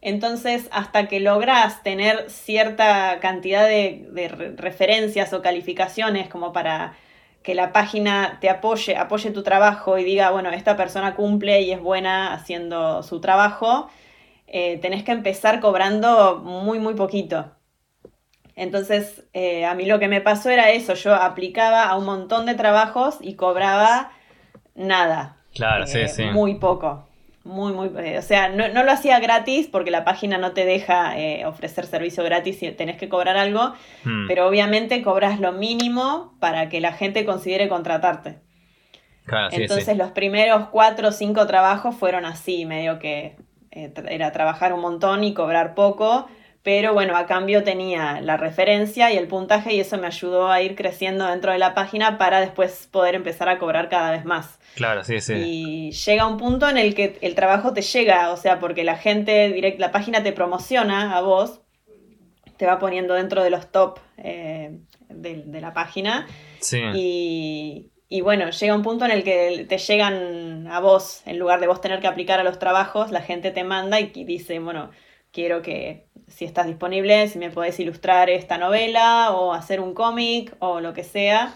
Entonces, 0.02 0.68
hasta 0.72 1.08
que 1.08 1.22
logras 1.22 1.82
tener 1.84 2.30
cierta 2.30 3.20
cantidad 3.22 3.66
de 3.66 4.54
referencias 4.58 5.32
o 5.32 5.42
calificaciones 5.42 6.28
como 6.28 6.52
para 6.52 6.94
que 7.44 7.56
la 7.56 7.72
página 7.74 8.38
te 8.42 8.50
apoye, 8.50 8.96
apoye 8.98 9.32
tu 9.32 9.44
trabajo 9.44 9.98
y 9.98 10.04
diga, 10.04 10.32
bueno, 10.32 10.50
esta 10.52 10.76
persona 10.78 11.16
cumple 11.16 11.62
y 11.62 11.72
es 11.72 11.82
buena 11.82 12.34
haciendo 12.34 13.04
su 13.04 13.20
trabajo, 13.22 13.90
eh, 14.48 14.78
tenés 14.80 15.04
que 15.04 15.12
empezar 15.12 15.60
cobrando 15.60 16.38
muy, 16.40 16.80
muy 16.80 16.96
poquito. 16.96 17.52
Entonces, 18.56 19.24
eh, 19.34 19.66
a 19.66 19.74
mí 19.74 19.86
lo 19.86 20.00
que 20.00 20.08
me 20.08 20.22
pasó 20.22 20.50
era 20.50 20.70
eso, 20.72 20.94
yo 20.94 21.14
aplicaba 21.16 21.84
a 21.86 21.98
un 21.98 22.06
montón 22.06 22.46
de 22.46 22.56
trabajos 22.56 23.18
y 23.20 23.36
cobraba 23.36 24.12
nada. 24.76 25.38
Claro, 25.54 25.86
sí, 25.88 26.00
eh, 26.00 26.08
sí. 26.08 26.24
Muy 26.26 26.56
poco. 26.56 27.08
Muy, 27.44 27.74
muy, 27.74 27.92
eh, 27.98 28.18
o 28.18 28.22
sea, 28.22 28.48
no, 28.48 28.68
lo 28.70 28.92
hacía 28.92 29.20
gratis 29.20 29.68
porque 29.70 29.92
la 29.92 30.06
página 30.06 30.38
no 30.38 30.54
te 30.54 30.66
deja 30.66 31.20
eh, 31.20 31.46
ofrecer 31.46 31.86
servicio 31.86 32.24
gratis 32.24 32.64
y 32.64 32.72
tenés 32.72 32.96
que 32.96 33.10
cobrar 33.10 33.36
algo, 33.36 33.74
hmm. 34.06 34.28
pero 34.28 34.48
obviamente 34.48 35.02
cobras 35.02 35.42
lo 35.42 35.52
mínimo 35.52 36.36
para 36.40 36.70
que 36.70 36.80
la 36.80 36.94
gente 36.94 37.26
considere 37.26 37.68
contratarte. 37.68 38.40
Entonces 39.52 39.98
los 39.98 40.12
primeros 40.12 40.68
cuatro 40.70 41.10
o 41.10 41.12
cinco 41.12 41.46
trabajos 41.48 41.96
fueron 41.96 42.26
así, 42.26 42.66
medio 42.66 43.00
que 43.00 43.36
eh, 43.72 43.94
era 44.10 44.32
trabajar 44.32 44.74
un 44.74 44.82
montón 44.82 45.24
y 45.24 45.34
cobrar 45.34 45.76
poco, 45.76 46.28
pero 46.64 46.94
bueno, 46.94 47.18
a 47.18 47.26
cambio 47.26 47.64
tenía 47.64 48.22
la 48.22 48.38
referencia 48.38 49.12
y 49.12 49.18
el 49.18 49.28
puntaje 49.28 49.74
y 49.74 49.82
eso 49.82 49.98
me 49.98 50.08
ayudó 50.08 50.50
a 50.50 50.62
ir 50.62 50.76
creciendo 50.76 51.26
dentro 51.28 51.52
de 51.52 51.58
la 51.58 51.74
página 51.74 52.18
para 52.18 52.40
después 52.40 52.88
poder 52.90 53.16
empezar 53.16 53.50
a 53.50 53.60
cobrar 53.60 53.90
cada 53.90 54.12
vez 54.12 54.24
más. 54.24 54.60
Claro, 54.76 55.04
sí, 55.04 55.20
sí. 55.20 55.34
Y 55.36 55.92
llega 55.92 56.26
un 56.26 56.38
punto 56.38 56.70
en 56.70 56.78
el 56.78 56.96
que 56.96 57.18
el 57.22 57.36
trabajo 57.36 57.74
te 57.74 57.82
llega, 57.82 58.32
o 58.32 58.38
sea, 58.38 58.62
porque 58.62 58.86
la 58.86 58.96
gente, 58.96 59.50
direct, 59.50 59.78
la 59.78 59.92
página 59.92 60.24
te 60.24 60.32
promociona 60.32 61.18
a 61.18 61.22
vos, 61.22 61.60
te 62.56 62.66
va 62.66 62.80
poniendo 62.80 63.14
dentro 63.14 63.44
de 63.44 63.50
los 63.50 63.70
top 63.70 64.00
eh, 64.18 64.80
de, 65.10 65.60
la 65.60 65.74
página. 65.74 66.28
Sí. 66.62 66.82
Y, 66.94 67.92
y 68.08 68.22
bueno, 68.22 68.50
llega 68.52 68.74
un 68.74 68.84
punto 68.84 69.04
en 69.04 69.12
el 69.12 69.26
que 69.26 69.66
te 69.68 69.78
llegan 69.78 70.68
a 70.68 70.80
vos, 70.80 71.24
en 71.26 71.40
lugar 71.40 71.60
de 71.60 71.68
vos 71.68 71.82
tener 71.82 72.00
que 72.00 72.08
aplicar 72.08 72.40
a 72.40 72.44
los 72.46 72.58
trabajos, 72.58 73.12
la 73.12 73.22
gente 73.22 73.52
te 73.52 73.66
manda 73.66 74.00
y 74.00 74.24
dice, 74.24 74.60
bueno, 74.60 74.92
quiero 75.34 75.62
que 75.62 76.06
si 76.34 76.46
estás 76.46 76.66
disponible, 76.66 77.28
si 77.28 77.38
me 77.38 77.52
podés 77.52 77.80
ilustrar 77.80 78.30
esta 78.30 78.58
novela 78.58 79.32
o 79.32 79.54
hacer 79.54 79.80
un 79.80 79.94
cómic 79.94 80.56
o 80.60 80.80
lo 80.80 80.94
que 80.94 81.04
sea. 81.04 81.54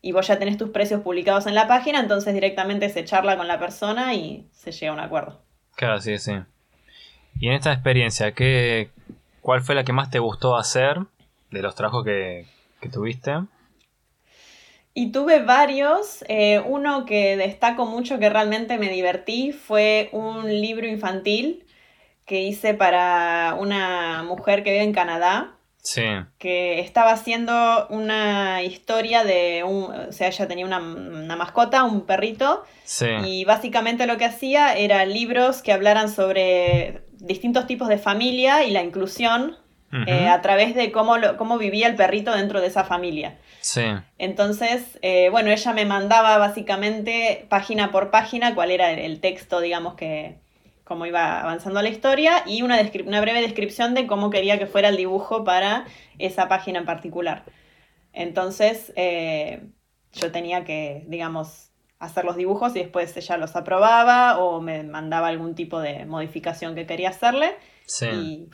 Y 0.00 0.12
vos 0.12 0.26
ya 0.26 0.38
tenés 0.38 0.56
tus 0.56 0.70
precios 0.70 1.02
publicados 1.02 1.46
en 1.46 1.54
la 1.54 1.68
página, 1.68 2.00
entonces 2.00 2.32
directamente 2.32 2.88
se 2.88 3.04
charla 3.04 3.36
con 3.36 3.48
la 3.48 3.58
persona 3.58 4.14
y 4.14 4.46
se 4.52 4.72
llega 4.72 4.92
a 4.92 4.94
un 4.94 5.00
acuerdo. 5.00 5.40
Claro, 5.76 6.00
sí, 6.00 6.18
sí. 6.18 6.32
Y 7.38 7.48
en 7.48 7.54
esta 7.54 7.72
experiencia, 7.72 8.32
¿qué, 8.32 8.90
¿cuál 9.40 9.60
fue 9.60 9.74
la 9.74 9.84
que 9.84 9.92
más 9.92 10.10
te 10.10 10.18
gustó 10.18 10.56
hacer 10.56 10.98
de 11.50 11.62
los 11.62 11.74
trabajos 11.74 12.04
que, 12.04 12.46
tuviste? 12.92 13.32
Y 14.94 15.10
tuve 15.10 15.42
varios. 15.42 16.24
Eh, 16.28 16.62
uno 16.64 17.04
que 17.04 17.36
destaco 17.36 17.86
mucho 17.86 18.18
que 18.18 18.30
realmente 18.30 18.78
me 18.78 18.90
divertí 18.90 19.52
fue 19.52 20.08
un 20.12 20.48
libro 20.48 20.86
infantil 20.86 21.63
que 22.24 22.42
hice 22.42 22.74
para 22.74 23.56
una 23.58 24.22
mujer 24.22 24.62
que 24.62 24.72
vive 24.72 24.84
en 24.84 24.92
Canadá. 24.92 25.52
Sí. 25.82 26.02
Que 26.38 26.80
estaba 26.80 27.12
haciendo 27.12 27.86
una 27.90 28.62
historia 28.62 29.22
de 29.22 29.64
un. 29.64 29.94
O 30.08 30.12
sea, 30.12 30.28
ella 30.28 30.48
tenía 30.48 30.64
una, 30.64 30.80
mascota, 30.80 31.84
un 31.84 32.06
perrito. 32.06 32.64
Sí. 32.84 33.06
Y 33.24 33.44
básicamente 33.44 34.06
lo 34.06 34.16
que 34.16 34.24
hacía 34.24 34.74
era 34.76 35.04
libros 35.04 35.60
que 35.60 35.72
hablaran 35.72 36.08
sobre 36.08 37.02
distintos 37.12 37.66
tipos 37.66 37.88
de 37.88 37.98
familia 37.98 38.64
y 38.64 38.70
la 38.70 38.82
inclusión 38.82 39.58
eh, 40.06 40.26
a 40.26 40.42
través 40.42 40.74
de 40.74 40.90
cómo, 40.90 41.14
cómo 41.38 41.56
vivía 41.56 41.86
el 41.86 41.94
perrito 41.94 42.34
dentro 42.34 42.60
de 42.60 42.66
esa 42.66 42.82
familia. 42.82 43.38
Sí. 43.60 43.84
Entonces, 44.18 44.98
eh, 45.02 45.28
bueno, 45.30 45.50
ella 45.50 45.72
me 45.72 45.84
mandaba 45.84 46.36
básicamente 46.38 47.46
página 47.48 47.92
por 47.92 48.10
página 48.10 48.54
cuál 48.54 48.72
era 48.72 48.90
el 48.90 49.20
texto, 49.20 49.60
digamos, 49.60 49.94
que, 49.94 50.38
cómo 50.84 51.06
iba 51.06 51.40
avanzando 51.40 51.82
la 51.82 51.88
historia 51.88 52.44
y 52.46 52.62
una, 52.62 52.78
una 53.06 53.20
breve 53.20 53.40
descripción 53.40 53.94
de 53.94 54.06
cómo 54.06 54.30
quería 54.30 54.58
que 54.58 54.66
fuera 54.66 54.90
el 54.90 54.96
dibujo 54.96 55.42
para 55.42 55.86
esa 56.18 56.48
página 56.48 56.78
en 56.78 56.84
particular. 56.84 57.44
Entonces, 58.12 58.92
eh, 58.94 59.62
yo 60.12 60.30
tenía 60.30 60.64
que, 60.64 61.04
digamos, 61.08 61.70
hacer 61.98 62.24
los 62.24 62.36
dibujos 62.36 62.76
y 62.76 62.80
después 62.80 63.16
ella 63.16 63.36
los 63.36 63.56
aprobaba 63.56 64.38
o 64.38 64.60
me 64.60 64.82
mandaba 64.84 65.28
algún 65.28 65.54
tipo 65.54 65.80
de 65.80 66.04
modificación 66.06 66.74
que 66.74 66.86
quería 66.86 67.08
hacerle. 67.08 67.56
Sí. 67.86 68.48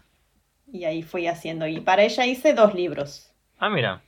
Y, 0.72 0.84
ahí 0.84 1.02
fui 1.02 1.26
haciendo. 1.26 1.66
Y 1.66 1.80
para 1.80 2.04
ella 2.04 2.26
hice 2.26 2.54
dos 2.54 2.74
libros. 2.74 3.32
Ah, 3.58 3.68
mira. 3.68 4.02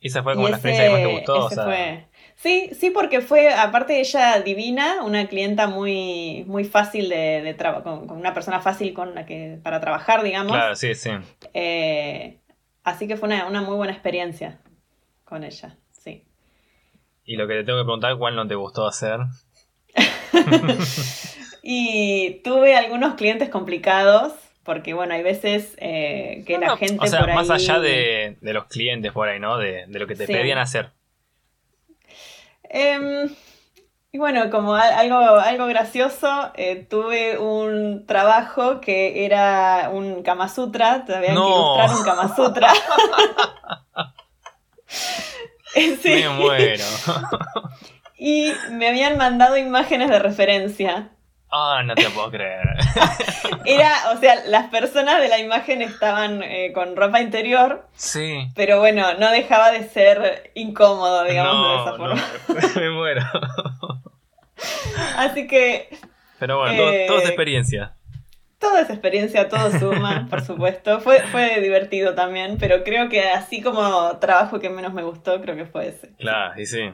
Y 0.00 0.08
esa 0.08 0.22
fue 0.22 0.34
como 0.34 0.48
la 0.48 0.56
experiencia 0.56 0.86
que 0.86 0.92
más 0.92 1.24
te 1.24 1.32
gustó. 1.32 1.64
fue, 1.64 2.06
Sí, 2.44 2.68
sí, 2.78 2.90
porque 2.90 3.22
fue, 3.22 3.54
aparte 3.54 3.94
de 3.94 4.00
ella 4.00 4.38
divina, 4.42 5.02
una 5.02 5.28
clienta 5.28 5.66
muy, 5.66 6.44
muy 6.46 6.64
fácil 6.64 7.08
de, 7.08 7.40
de 7.40 7.56
con, 7.82 8.06
con, 8.06 8.18
una 8.18 8.34
persona 8.34 8.60
fácil 8.60 8.92
con 8.92 9.14
la 9.14 9.24
que, 9.24 9.58
para 9.62 9.80
trabajar, 9.80 10.22
digamos. 10.22 10.52
Claro, 10.52 10.76
sí, 10.76 10.94
sí. 10.94 11.08
Eh, 11.54 12.40
así 12.82 13.08
que 13.08 13.16
fue 13.16 13.28
una, 13.28 13.46
una, 13.46 13.62
muy 13.62 13.76
buena 13.76 13.94
experiencia 13.94 14.60
con 15.24 15.42
ella, 15.42 15.78
sí. 15.90 16.26
Y 17.24 17.36
lo 17.36 17.48
que 17.48 17.54
te 17.54 17.64
tengo 17.64 17.78
que 17.78 17.84
preguntar, 17.84 18.18
¿cuál 18.18 18.36
no 18.36 18.46
te 18.46 18.56
gustó 18.56 18.86
hacer? 18.86 19.20
y 21.62 22.42
tuve 22.44 22.76
algunos 22.76 23.14
clientes 23.14 23.48
complicados, 23.48 24.34
porque 24.64 24.92
bueno, 24.92 25.14
hay 25.14 25.22
veces 25.22 25.74
eh, 25.78 26.44
que 26.46 26.58
la 26.58 26.76
gente... 26.76 26.98
O 27.00 27.06
sea, 27.06 27.26
más 27.26 27.48
allá 27.48 27.80
de, 27.80 28.36
de, 28.42 28.52
los 28.52 28.66
clientes 28.66 29.12
por 29.12 29.30
ahí, 29.30 29.40
¿no? 29.40 29.56
De, 29.56 29.86
de 29.88 29.98
lo 29.98 30.06
que 30.06 30.14
te 30.14 30.26
pedían 30.26 30.58
hacer. 30.58 30.92
Em, 32.74 33.30
Y 34.10 34.18
bueno, 34.18 34.48
como 34.50 34.74
algo, 34.74 35.16
algo 35.16 35.66
gracioso, 35.66 36.52
eh, 36.54 36.86
tuve 36.88 37.38
un 37.38 38.06
trabajo 38.06 38.80
que 38.80 39.24
era 39.24 39.90
un 39.92 40.22
Kama 40.22 40.48
Sutra, 40.48 41.04
te 41.04 41.16
habían 41.16 41.34
que 41.34 41.40
ilustrar 41.40 41.90
un 41.90 42.04
Kama 42.04 42.34
Sutra. 42.36 42.72
Me 46.04 46.28
muero. 46.28 46.84
y 48.18 48.52
me 48.70 48.88
habían 48.88 49.16
mandado 49.18 49.56
imágenes 49.56 50.10
de 50.10 50.18
referencia. 50.20 51.10
Ah, 51.56 51.84
no 51.84 51.94
te 51.94 52.10
puedo 52.10 52.32
creer. 52.32 52.66
Era, 53.64 54.10
o 54.12 54.18
sea, 54.18 54.44
las 54.46 54.70
personas 54.70 55.20
de 55.20 55.28
la 55.28 55.38
imagen 55.38 55.82
estaban 55.82 56.42
eh, 56.42 56.72
con 56.72 56.96
ropa 56.96 57.20
interior. 57.20 57.86
Sí. 57.94 58.48
Pero 58.56 58.80
bueno, 58.80 59.14
no 59.20 59.30
dejaba 59.30 59.70
de 59.70 59.88
ser 59.88 60.50
incómodo, 60.54 61.22
digamos, 61.22 61.68
de 61.68 61.82
esa 61.82 61.96
forma. 61.96 62.74
me 62.80 62.90
muero. 62.90 63.22
Así 65.16 65.46
que. 65.46 65.96
Pero 66.40 66.58
bueno, 66.58 66.76
todo, 67.06 67.18
es 67.18 67.24
eh, 67.24 67.28
experiencia. 67.28 67.94
Todo 68.58 68.78
es 68.78 68.90
experiencia, 68.90 69.48
todo 69.48 69.70
suma, 69.78 70.26
por 70.30 70.40
supuesto. 70.40 70.98
Fue, 70.98 71.20
fue 71.20 71.60
divertido 71.60 72.16
también, 72.16 72.56
pero 72.58 72.82
creo 72.82 73.08
que 73.08 73.28
así 73.30 73.62
como 73.62 74.18
trabajo 74.18 74.58
que 74.58 74.70
menos 74.70 74.92
me 74.92 75.04
gustó, 75.04 75.40
creo 75.40 75.54
que 75.54 75.66
fue 75.66 75.86
ese. 75.88 76.16
Claro, 76.16 76.60
y 76.60 76.66
sí. 76.66 76.90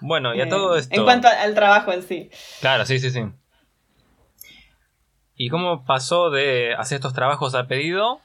Bueno, 0.00 0.34
y 0.34 0.40
a 0.40 0.48
todo 0.48 0.76
eh, 0.76 0.80
esto. 0.80 0.94
En 0.94 1.04
cuanto 1.04 1.28
al 1.28 1.54
trabajo 1.54 1.92
en 1.92 2.02
sí. 2.02 2.30
Claro, 2.60 2.84
sí, 2.84 2.98
sí, 2.98 3.10
sí. 3.10 3.24
¿Y 5.36 5.48
cómo 5.48 5.84
pasó 5.84 6.30
de 6.30 6.74
hacer 6.74 6.96
estos 6.96 7.12
trabajos 7.12 7.54
a 7.54 7.66
pedido 7.66 8.20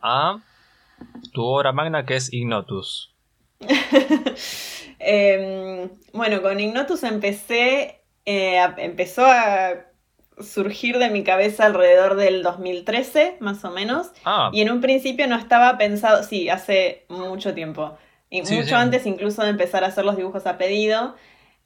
a 0.00 0.38
tu 1.32 1.44
obra 1.44 1.72
magna 1.72 2.06
que 2.06 2.16
es 2.16 2.32
Ignotus? 2.32 3.14
Em, 5.00 5.90
bueno, 6.12 6.42
con 6.42 6.58
Ignotus 6.58 7.04
empecé, 7.04 8.02
eh, 8.24 8.58
empezó 8.78 9.24
a 9.26 9.74
surgir 10.40 10.98
de 10.98 11.10
mi 11.10 11.22
cabeza 11.22 11.66
alrededor 11.66 12.16
del 12.16 12.42
2013, 12.42 13.36
más 13.40 13.64
o 13.64 13.70
menos. 13.70 14.08
Ah. 14.24 14.50
Y 14.52 14.60
en 14.60 14.70
un 14.70 14.80
principio 14.80 15.26
no 15.28 15.36
estaba 15.36 15.78
pensado, 15.78 16.22
sí, 16.24 16.48
hace 16.48 17.06
mucho 17.08 17.54
tiempo. 17.54 17.96
Y 18.30 18.42
mucho 18.42 18.76
antes 18.76 19.06
incluso 19.06 19.42
de 19.42 19.50
empezar 19.50 19.84
a 19.84 19.88
hacer 19.88 20.04
los 20.04 20.16
dibujos 20.16 20.46
a 20.46 20.58
pedido. 20.58 21.16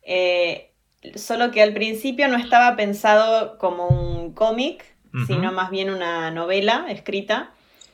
Eh, 0.02 0.72
solo 1.16 1.50
que 1.50 1.62
al 1.62 1.72
principio 1.72 2.28
no 2.28 2.36
estaba 2.36 2.76
pensado 2.76 3.58
como 3.58 3.88
un 3.88 4.32
cómic, 4.32 4.84
sino 5.26 5.52
más 5.52 5.70
bien 5.70 5.90
una 5.90 6.30
novela 6.30 6.86
escrita. 6.88 7.50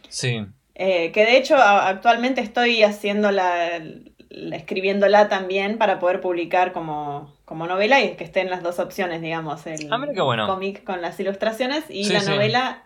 Sí. 0.09 0.47
Eh, 0.75 1.11
que 1.13 1.25
de 1.25 1.37
hecho 1.37 1.57
actualmente 1.57 2.41
estoy 2.41 2.85
haciendo 2.85 3.33
la, 3.33 3.83
escribiéndola 4.31 5.29
también 5.29 5.79
para 5.79 5.99
poder 5.99 6.21
publicar 6.21 6.73
como, 6.73 7.35
como 7.45 7.67
novela 7.67 8.01
y 8.01 8.15
que 8.15 8.25
estén 8.25 8.51
las 8.51 8.63
dos 8.63 8.79
opciones, 8.79 9.21
digamos, 9.21 9.67
el 9.67 9.93
ah, 9.93 10.47
cómic 10.47 10.85
con 10.85 11.03
las 11.03 11.19
ilustraciones 11.19 11.85
y 11.89 12.09
la 12.11 12.23
novela. 12.23 12.85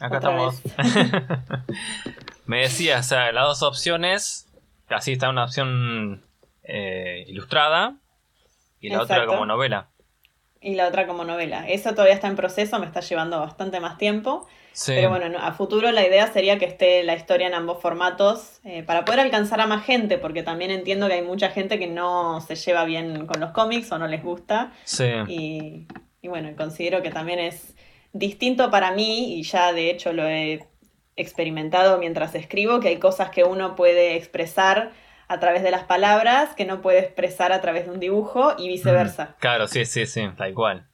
Acá 0.00 0.16
estamos. 0.16 0.60
Me 2.48 2.62
decías, 2.62 3.04
o 3.04 3.08
sea, 3.10 3.30
las 3.30 3.46
dos 3.46 3.62
opciones, 3.62 4.48
así 4.88 5.12
está 5.12 5.28
una 5.28 5.44
opción 5.44 6.24
eh, 6.62 7.26
ilustrada 7.28 7.96
y 8.80 8.88
la 8.88 9.02
otra 9.02 9.26
como 9.26 9.44
novela. 9.44 9.90
Y 10.58 10.74
la 10.74 10.88
otra 10.88 11.06
como 11.06 11.24
novela. 11.24 11.68
Eso 11.68 11.90
todavía 11.90 12.14
está 12.14 12.26
en 12.26 12.36
proceso, 12.36 12.78
me 12.78 12.86
está 12.86 13.00
llevando 13.00 13.38
bastante 13.38 13.80
más 13.80 13.98
tiempo. 13.98 14.48
Pero 14.86 15.10
bueno, 15.10 15.38
a 15.38 15.52
futuro 15.52 15.92
la 15.92 16.06
idea 16.06 16.26
sería 16.32 16.58
que 16.58 16.64
esté 16.64 17.02
la 17.02 17.14
historia 17.14 17.48
en 17.48 17.54
ambos 17.54 17.82
formatos 17.82 18.60
eh, 18.64 18.82
para 18.82 19.04
poder 19.04 19.20
alcanzar 19.20 19.60
a 19.60 19.66
más 19.66 19.84
gente, 19.84 20.16
porque 20.16 20.42
también 20.42 20.70
entiendo 20.70 21.06
que 21.06 21.14
hay 21.14 21.22
mucha 21.22 21.50
gente 21.50 21.78
que 21.78 21.86
no 21.86 22.40
se 22.40 22.54
lleva 22.54 22.84
bien 22.84 23.26
con 23.26 23.40
los 23.40 23.50
cómics 23.50 23.92
o 23.92 23.98
no 23.98 24.06
les 24.06 24.22
gusta. 24.22 24.72
Sí. 24.84 25.10
Y, 25.26 25.86
y 26.22 26.28
bueno, 26.28 26.48
considero 26.56 27.02
que 27.02 27.10
también 27.10 27.40
es 27.40 27.74
distinto 28.14 28.70
para 28.70 28.92
mí, 28.92 29.34
y 29.38 29.42
ya 29.42 29.74
de 29.74 29.90
hecho 29.90 30.14
lo 30.14 30.26
he 30.26 30.66
experimentado 31.18 31.98
mientras 31.98 32.34
escribo, 32.34 32.80
que 32.80 32.88
hay 32.88 32.98
cosas 32.98 33.30
que 33.30 33.44
uno 33.44 33.76
puede 33.76 34.16
expresar 34.16 34.92
a 35.28 35.40
través 35.40 35.62
de 35.62 35.70
las 35.70 35.84
palabras 35.84 36.54
que 36.54 36.64
no 36.64 36.80
puede 36.80 37.00
expresar 37.00 37.52
a 37.52 37.60
través 37.60 37.84
de 37.84 37.92
un 37.92 38.00
dibujo 38.00 38.54
y 38.56 38.68
viceversa. 38.68 39.24
Mm, 39.24 39.40
claro, 39.40 39.68
sí, 39.68 39.84
sí, 39.84 40.06
sí, 40.06 40.26
tal 40.36 40.54
cual. 40.54 40.86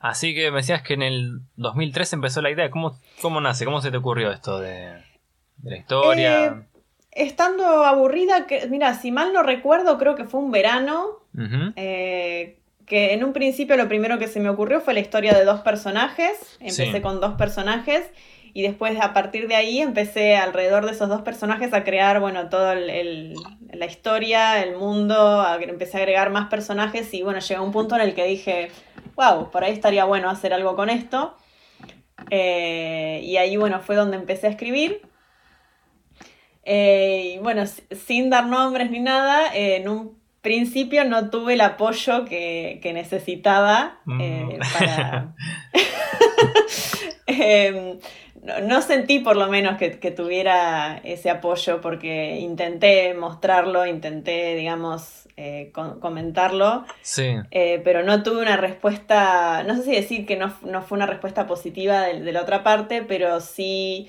Así 0.00 0.34
que 0.34 0.50
me 0.50 0.56
decías 0.58 0.82
que 0.82 0.94
en 0.94 1.02
el 1.02 1.40
2003 1.56 2.14
empezó 2.14 2.42
la 2.42 2.50
idea. 2.50 2.70
¿Cómo, 2.70 2.98
cómo 3.20 3.40
nace? 3.40 3.64
¿Cómo 3.64 3.80
se 3.80 3.92
te 3.92 3.98
ocurrió 3.98 4.32
esto 4.32 4.58
de, 4.58 4.94
la 5.62 5.76
historia? 5.76 6.44
Eh, 6.44 6.52
estando 7.12 7.84
aburrida, 7.84 8.48
que, 8.48 8.66
mira, 8.66 8.94
si 8.94 9.12
mal 9.12 9.32
no 9.32 9.44
recuerdo, 9.44 9.98
creo 9.98 10.16
que 10.16 10.24
fue 10.24 10.40
un 10.40 10.50
verano. 10.50 11.20
Eh, 11.76 12.58
que 12.84 13.14
en 13.14 13.22
un 13.22 13.32
principio 13.32 13.76
lo 13.76 13.88
primero 13.88 14.18
que 14.18 14.26
se 14.26 14.40
me 14.40 14.48
ocurrió 14.48 14.80
fue 14.80 14.92
la 14.92 15.00
historia 15.00 15.32
de 15.34 15.44
dos 15.44 15.60
personajes. 15.60 16.58
Empecé 16.58 17.00
con 17.00 17.20
dos 17.20 17.34
personajes 17.34 18.10
y 18.54 18.62
después 18.62 19.00
a 19.00 19.14
partir 19.14 19.48
de 19.48 19.54
ahí 19.54 19.80
empecé 19.80 20.36
alrededor 20.36 20.84
de 20.84 20.92
esos 20.92 21.08
dos 21.08 21.22
personajes 21.22 21.72
a 21.72 21.84
crear, 21.84 22.20
bueno, 22.20 22.48
toda 22.48 22.74
la 22.74 23.86
historia, 23.86 24.62
el 24.62 24.76
mundo, 24.76 25.44
empecé 25.60 25.96
a 25.96 26.00
agregar 26.00 26.30
más 26.30 26.48
personajes 26.48 27.12
y 27.14 27.22
bueno, 27.22 27.40
llegó 27.40 27.64
un 27.64 27.72
punto 27.72 27.94
en 27.96 28.02
el 28.02 28.14
que 28.14 28.26
dije, 28.26 28.70
wow, 29.16 29.50
por 29.50 29.64
ahí 29.64 29.72
estaría 29.72 30.04
bueno 30.04 30.28
hacer 30.28 30.52
algo 30.52 30.76
con 30.76 30.90
esto. 30.90 31.36
Eh, 32.30 33.20
y 33.24 33.38
ahí, 33.38 33.56
bueno, 33.56 33.80
fue 33.80 33.96
donde 33.96 34.16
empecé 34.16 34.48
a 34.48 34.50
escribir. 34.50 35.00
Eh, 36.64 37.34
y 37.34 37.38
bueno, 37.38 37.64
sin 37.66 38.28
dar 38.28 38.46
nombres 38.46 38.90
ni 38.90 39.00
nada, 39.00 39.52
en 39.54 39.88
un 39.88 40.18
principio 40.42 41.04
no 41.04 41.30
tuve 41.30 41.54
el 41.54 41.62
apoyo 41.62 42.26
que, 42.26 42.90
necesitaba 42.92 43.98
mm. 44.04 44.50
para... 44.78 45.34
Em, 47.26 47.98
no, 48.42 48.82
sentí 48.82 49.20
por 49.20 49.36
lo 49.36 49.48
menos 49.48 49.78
que, 49.78 49.90
tuviera 50.10 51.00
ese 51.04 51.30
apoyo 51.30 51.80
porque 51.80 52.40
intenté 52.40 53.14
mostrarlo, 53.14 53.86
intenté, 53.86 54.56
digamos, 54.56 55.28
eh, 55.36 55.72
comentarlo. 55.72 56.84
Sí. 57.02 57.36
Eh, 57.52 57.80
pero 57.84 58.02
no 58.02 58.22
tuve 58.24 58.42
una 58.42 58.56
respuesta, 58.56 59.62
no 59.62 59.76
sé 59.76 59.84
si 59.84 59.92
decir 59.92 60.26
que 60.26 60.36
no, 60.36 60.50
fue 60.50 60.96
una 60.96 61.06
respuesta 61.06 61.46
positiva 61.46 62.02
de, 62.02 62.32
la 62.32 62.42
otra 62.42 62.64
parte, 62.64 63.02
pero 63.02 63.40
sí 63.40 64.08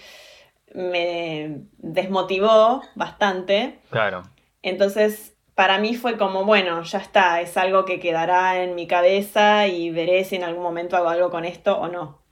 me 0.73 1.61
desmotivó 1.77 2.81
bastante. 2.95 3.81
Claro. 3.91 4.23
Entonces, 4.63 5.35
para 5.53 5.77
mí 5.77 5.95
fue 5.95 6.17
como, 6.17 6.43
bueno, 6.43 6.81
ya 6.81 6.97
está, 6.97 7.39
es 7.41 7.55
algo 7.55 7.85
que 7.85 7.99
quedará 7.99 8.63
en 8.63 8.73
mi 8.73 8.87
cabeza 8.87 9.67
y 9.67 9.91
veré 9.91 10.23
si 10.23 10.37
en 10.37 10.43
algún 10.43 10.63
momento 10.63 10.97
hago 10.97 11.09
algo 11.09 11.29
con 11.29 11.45
esto 11.45 11.77
o 11.77 11.87
no. 11.87 12.23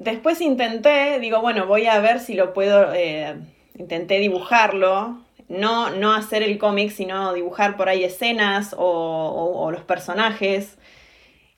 Después 0.00 0.40
intenté, 0.40 1.20
digo, 1.20 1.42
bueno, 1.42 1.66
voy 1.66 1.86
a 1.86 2.00
ver 2.00 2.20
si 2.20 2.32
lo 2.32 2.54
puedo, 2.54 2.94
eh, 2.94 3.36
intenté 3.78 4.18
dibujarlo, 4.18 5.18
no, 5.48 5.90
no 5.90 6.14
hacer 6.14 6.42
el 6.42 6.56
cómic, 6.56 6.90
sino 6.90 7.34
dibujar 7.34 7.76
por 7.76 7.90
ahí 7.90 8.02
escenas 8.02 8.74
o, 8.78 9.68
los 9.70 9.82
personajes. 9.82 10.78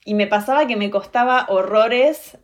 Y 0.04 0.14
me 0.14 0.26
pasaba 0.26 0.66
que 0.66 0.74
me 0.74 0.90
costaba 0.90 1.46
horrores 1.50 2.36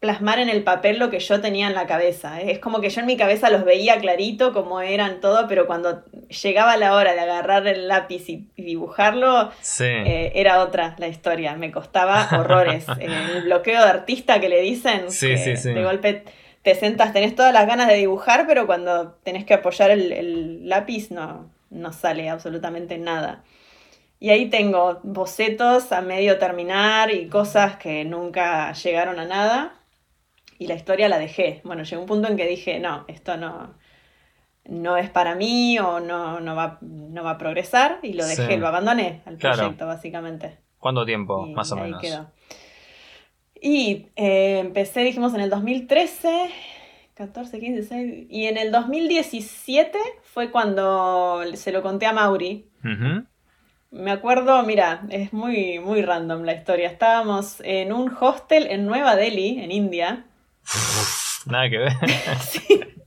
plasmar 0.00 0.38
en 0.38 0.48
el 0.48 0.62
papel 0.62 0.98
lo 0.98 1.10
que 1.10 1.18
yo 1.18 1.40
tenía 1.40 1.66
en 1.66 1.74
la 1.74 1.86
cabeza. 1.86 2.40
Es 2.40 2.60
como 2.60 2.80
que 2.80 2.90
yo 2.90 3.00
en 3.00 3.06
mi 3.06 3.16
cabeza 3.16 3.50
los 3.50 3.64
veía 3.64 3.98
clarito 3.98 4.52
como 4.52 4.80
eran 4.80 5.20
todo, 5.20 5.48
pero 5.48 5.66
cuando 5.66 6.04
llegaba 6.42 6.76
la 6.76 6.94
hora 6.94 7.14
de 7.14 7.20
agarrar 7.20 7.66
el 7.66 7.88
lápiz 7.88 8.28
y, 8.28 8.48
dibujarlo, 8.56 9.50
eh, 9.80 10.32
era 10.34 10.62
otra 10.62 10.94
la 10.98 11.08
historia. 11.08 11.56
Me 11.56 11.72
costaba 11.72 12.28
horrores. 12.38 12.86
el 13.00 13.42
bloqueo 13.42 13.82
de 13.82 13.88
artista 13.88 14.40
que 14.40 14.48
le 14.48 14.60
dicen, 14.60 15.06
de 15.08 15.82
golpe 15.82 16.24
te 16.62 16.74
sentas, 16.74 17.12
tenés 17.12 17.34
todas 17.34 17.52
las 17.52 17.66
ganas 17.66 17.88
de 17.88 17.94
dibujar, 17.94 18.46
pero 18.46 18.66
cuando 18.66 19.12
tenés 19.24 19.44
que 19.44 19.54
apoyar 19.54 19.90
el, 19.90 20.68
lápiz 20.68 21.10
no, 21.10 21.50
no 21.70 21.92
sale 21.92 22.28
absolutamente 22.28 22.98
nada. 22.98 23.42
Y 24.20 24.30
ahí 24.30 24.50
tengo 24.50 25.00
bocetos 25.02 25.92
a 25.92 26.00
medio 26.02 26.38
terminar 26.38 27.12
y 27.12 27.28
cosas 27.28 27.76
que 27.76 28.04
nunca 28.04 28.72
llegaron 28.72 29.18
a 29.20 29.24
nada 29.24 29.77
y 30.58 30.66
la 30.66 30.74
historia 30.74 31.08
la 31.08 31.18
dejé. 31.18 31.60
Bueno, 31.64 31.84
llegó 31.84 32.02
un 32.02 32.08
punto 32.08 32.28
en 32.28 32.36
que 32.36 32.46
dije, 32.46 32.80
no, 32.80 33.04
esto 33.08 33.36
no, 33.36 33.74
no 34.64 34.96
es 34.96 35.08
para 35.08 35.34
mí 35.34 35.78
o 35.78 36.00
no, 36.00 36.40
no, 36.40 36.56
va, 36.56 36.78
no 36.80 37.24
va 37.24 37.32
a 37.32 37.38
progresar 37.38 38.00
y 38.02 38.12
lo 38.12 38.26
dejé, 38.26 38.56
lo 38.58 38.66
abandoné 38.66 39.22
al 39.24 39.36
proyecto 39.36 39.86
básicamente. 39.86 40.58
¿Cuánto 40.78 41.04
tiempo, 41.04 41.46
más 41.46 41.72
o 41.72 41.76
menos? 41.76 42.00
Quedó. 42.00 42.30
Y 43.60 44.06
eh, 44.14 44.60
empecé, 44.60 45.00
dijimos, 45.00 45.34
en 45.34 45.40
el 45.40 45.50
2013, 45.50 46.50
14, 47.14 47.58
15, 47.58 47.74
16, 47.74 48.26
y 48.30 48.44
en 48.46 48.56
el 48.56 48.70
2017 48.70 49.98
fue 50.22 50.50
cuando 50.50 51.42
se 51.54 51.72
lo 51.72 51.82
conté 51.82 52.06
a 52.06 52.12
Mauri. 52.12 52.66
Me 53.90 54.10
acuerdo, 54.10 54.62
mira, 54.64 55.06
es 55.08 55.32
muy, 55.32 55.78
muy 55.78 56.02
random 56.02 56.42
la 56.42 56.52
historia. 56.52 56.88
Estábamos 56.88 57.60
en 57.64 57.92
un 57.92 58.14
hostel 58.20 58.66
en 58.66 58.86
Nueva 58.86 59.16
Delhi, 59.16 59.58
en 59.60 59.72
India, 59.72 60.26
Nada 61.46 61.70
que 61.70 61.78
ver. 61.78 61.92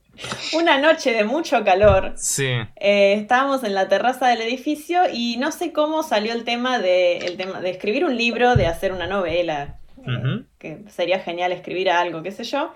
una 0.54 0.78
noche 0.78 1.12
de 1.12 1.24
mucho 1.24 1.64
calor. 1.64 2.12
Sí. 2.16 2.48
Eh, 2.76 3.14
estábamos 3.14 3.64
en 3.64 3.74
la 3.74 3.88
terraza 3.88 4.28
del 4.28 4.42
edificio 4.42 5.02
y 5.12 5.36
no 5.38 5.52
sé 5.52 5.72
cómo 5.72 6.02
salió 6.02 6.32
el 6.32 6.44
tema 6.44 6.78
de, 6.78 7.18
el 7.18 7.36
tema 7.36 7.60
de 7.60 7.70
escribir 7.70 8.04
un 8.04 8.16
libro, 8.16 8.56
de 8.56 8.66
hacer 8.66 8.92
una 8.92 9.06
novela. 9.06 9.76
eh, 10.06 10.42
que 10.58 10.78
sería 10.88 11.20
genial 11.20 11.52
escribir 11.52 11.90
algo, 11.90 12.22
qué 12.22 12.32
sé 12.32 12.44
yo. 12.44 12.72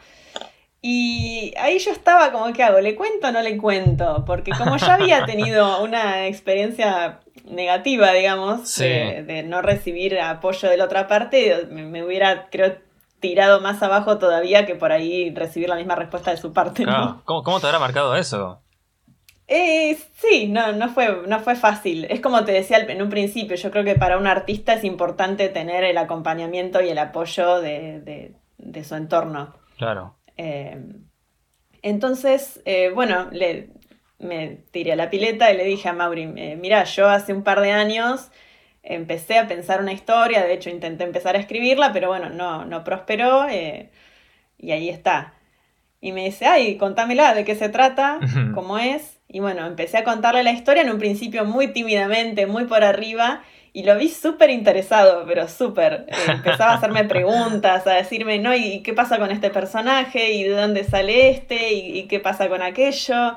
Y 0.83 1.53
ahí 1.59 1.79
yo 1.81 1.91
estaba 1.91 2.31
como, 2.31 2.53
¿qué 2.53 2.63
hago? 2.63 2.81
¿Le 2.81 2.95
cuento 2.95 3.27
o 3.29 3.33
no 3.33 3.43
le 3.43 3.57
cuento? 3.57 4.25
Porque 4.25 4.53
como 4.53 4.77
ya 4.77 4.95
había 4.95 5.25
tenido 5.27 5.83
una 5.83 6.29
experiencia 6.29 7.21
negativa, 7.45 8.13
digamos, 8.13 8.69
Sí. 8.71 8.85
de, 8.85 9.25
de 9.25 9.43
no 9.43 9.63
recibir 9.63 10.19
apoyo 10.21 10.69
de 10.69 10.77
la 10.77 10.85
otra 10.85 11.09
parte, 11.09 11.67
me, 11.71 11.83
me 11.87 12.05
hubiera, 12.05 12.49
creo, 12.51 12.77
tirado 13.21 13.61
más 13.61 13.83
abajo 13.83 14.19
todavía 14.19 14.67
que 14.67 14.75
por 14.75 14.93
ahí 14.93 15.35
recibir 15.35 15.69
la 15.69 15.77
misma 15.77 15.95
respuesta 15.95 16.31
de 16.31 16.37
su 16.37 16.53
parte, 16.53 16.85
¿no? 16.85 16.93
Claro. 16.93 17.23
¿Cómo, 17.25 17.43
cómo 17.43 17.61
te 17.61 17.67
habrá 17.67 17.79
marcado 17.79 18.15
eso? 18.17 18.63
Eh, 19.49 19.97
sí, 20.15 20.49
no, 20.49 20.73
no 20.73 20.89
fue, 20.89 21.23
no 21.27 21.39
fue 21.41 21.55
fácil. 21.55 22.05
Es 22.11 22.21
como 22.21 22.45
te 22.45 22.53
decía 22.53 22.79
en 22.79 23.01
un 23.01 23.09
principio, 23.11 23.57
yo 23.57 23.71
creo 23.71 23.85
que 23.85 23.95
para 23.95 24.19
un 24.19 24.27
artista 24.27 24.75
es 24.75 24.83
importante 24.85 25.49
tener 25.49 25.85
el 25.85 25.99
acompañamiento 25.99 26.81
y 26.83 26.89
el 26.89 26.99
apoyo 26.99 27.61
de, 27.61 28.01
de- 28.01 28.35
de 28.59 28.85
su 28.85 28.95
entorno. 28.97 29.55
Claro. 29.79 30.17
Eh, 30.37 30.83
entonces, 31.83 32.61
eh, 32.65 32.91
bueno, 32.95 33.29
le, 33.31 33.71
me 34.19 34.65
tiré 34.73 34.93
a 34.93 34.97
la 34.97 35.11
pileta 35.11 35.53
y 35.53 35.57
le 35.57 35.65
dije 35.65 35.89
a 35.89 35.93
Mauri, 35.93 36.27
mira, 36.27 36.85
yo 36.85 37.09
hace 37.09 37.33
un 37.33 37.43
par 37.43 37.61
de 37.61 37.71
años 37.73 38.31
empecé 38.87 39.39
a 39.39 39.47
pensar 39.47 39.81
una 39.81 39.93
historia, 39.93 40.45
de 40.45 40.55
hecho 40.55 40.71
intenté 40.71 41.05
empezar 41.05 41.37
a 41.37 41.39
escribirla, 41.39 41.93
pero 41.93 42.09
bueno, 42.09 42.31
no, 42.31 42.65
no 42.65 42.85
prosperó 42.85 43.47
eh, 43.49 43.91
y 44.59 44.71
ahí 44.73 44.89
está. 44.89 45.35
Y 46.01 46.13
me 46.13 46.25
dice, 46.25 46.47
ay, 46.47 46.77
contámela, 46.77 47.35
¿de 47.35 47.45
qué 47.45 47.55
se 47.55 47.69
trata? 47.69 48.21
¿Cómo 48.55 48.79
es? 48.79 49.19
Y 49.29 49.41
bueno, 49.41 49.67
empecé 49.67 49.99
a 49.99 50.05
contarle 50.05 50.45
la 50.45 50.53
historia 50.53 50.83
en 50.83 50.91
un 50.91 50.99
principio 50.99 51.45
muy 51.45 51.69
tímidamente, 51.73 52.47
muy 52.47 52.65
por 52.65 52.85
arriba, 52.85 53.43
y 53.73 53.83
lo 53.83 53.97
vi 53.97 54.09
súper 54.09 54.51
interesado, 54.51 55.25
pero 55.27 55.49
súper. 55.49 56.07
Eh, 56.09 56.15
empezaba 56.29 56.73
a 56.73 56.77
hacerme 56.77 57.05
preguntas, 57.09 57.87
a 57.87 57.95
decirme, 57.95 58.39
no, 58.39 58.55
¿y 58.55 58.83
qué 58.83 58.93
pasa 58.93 59.19
con 59.19 59.31
este 59.31 59.51
personaje? 59.51 60.33
¿Y 60.33 60.45
de 60.45 60.55
dónde 60.55 60.85
sale 60.85 61.31
este? 61.31 61.73
¿Y, 61.73 61.99
y 61.99 62.03
qué 62.05 62.21
pasa 62.21 62.49
con 62.49 62.63
aquello? 62.63 63.37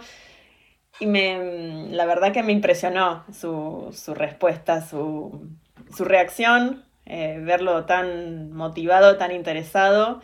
Y 1.00 1.06
me, 1.08 1.88
la 1.92 2.06
verdad 2.06 2.34
que 2.34 2.44
me 2.44 2.52
impresionó 2.52 3.26
su, 3.34 3.90
su 3.94 4.14
respuesta, 4.14 4.86
su, 4.86 5.50
su 5.96 6.04
reacción, 6.06 6.84
eh, 7.06 7.40
verlo 7.42 7.86
tan 7.86 8.52
motivado, 8.52 9.18
tan 9.18 9.32
interesado. 9.32 10.22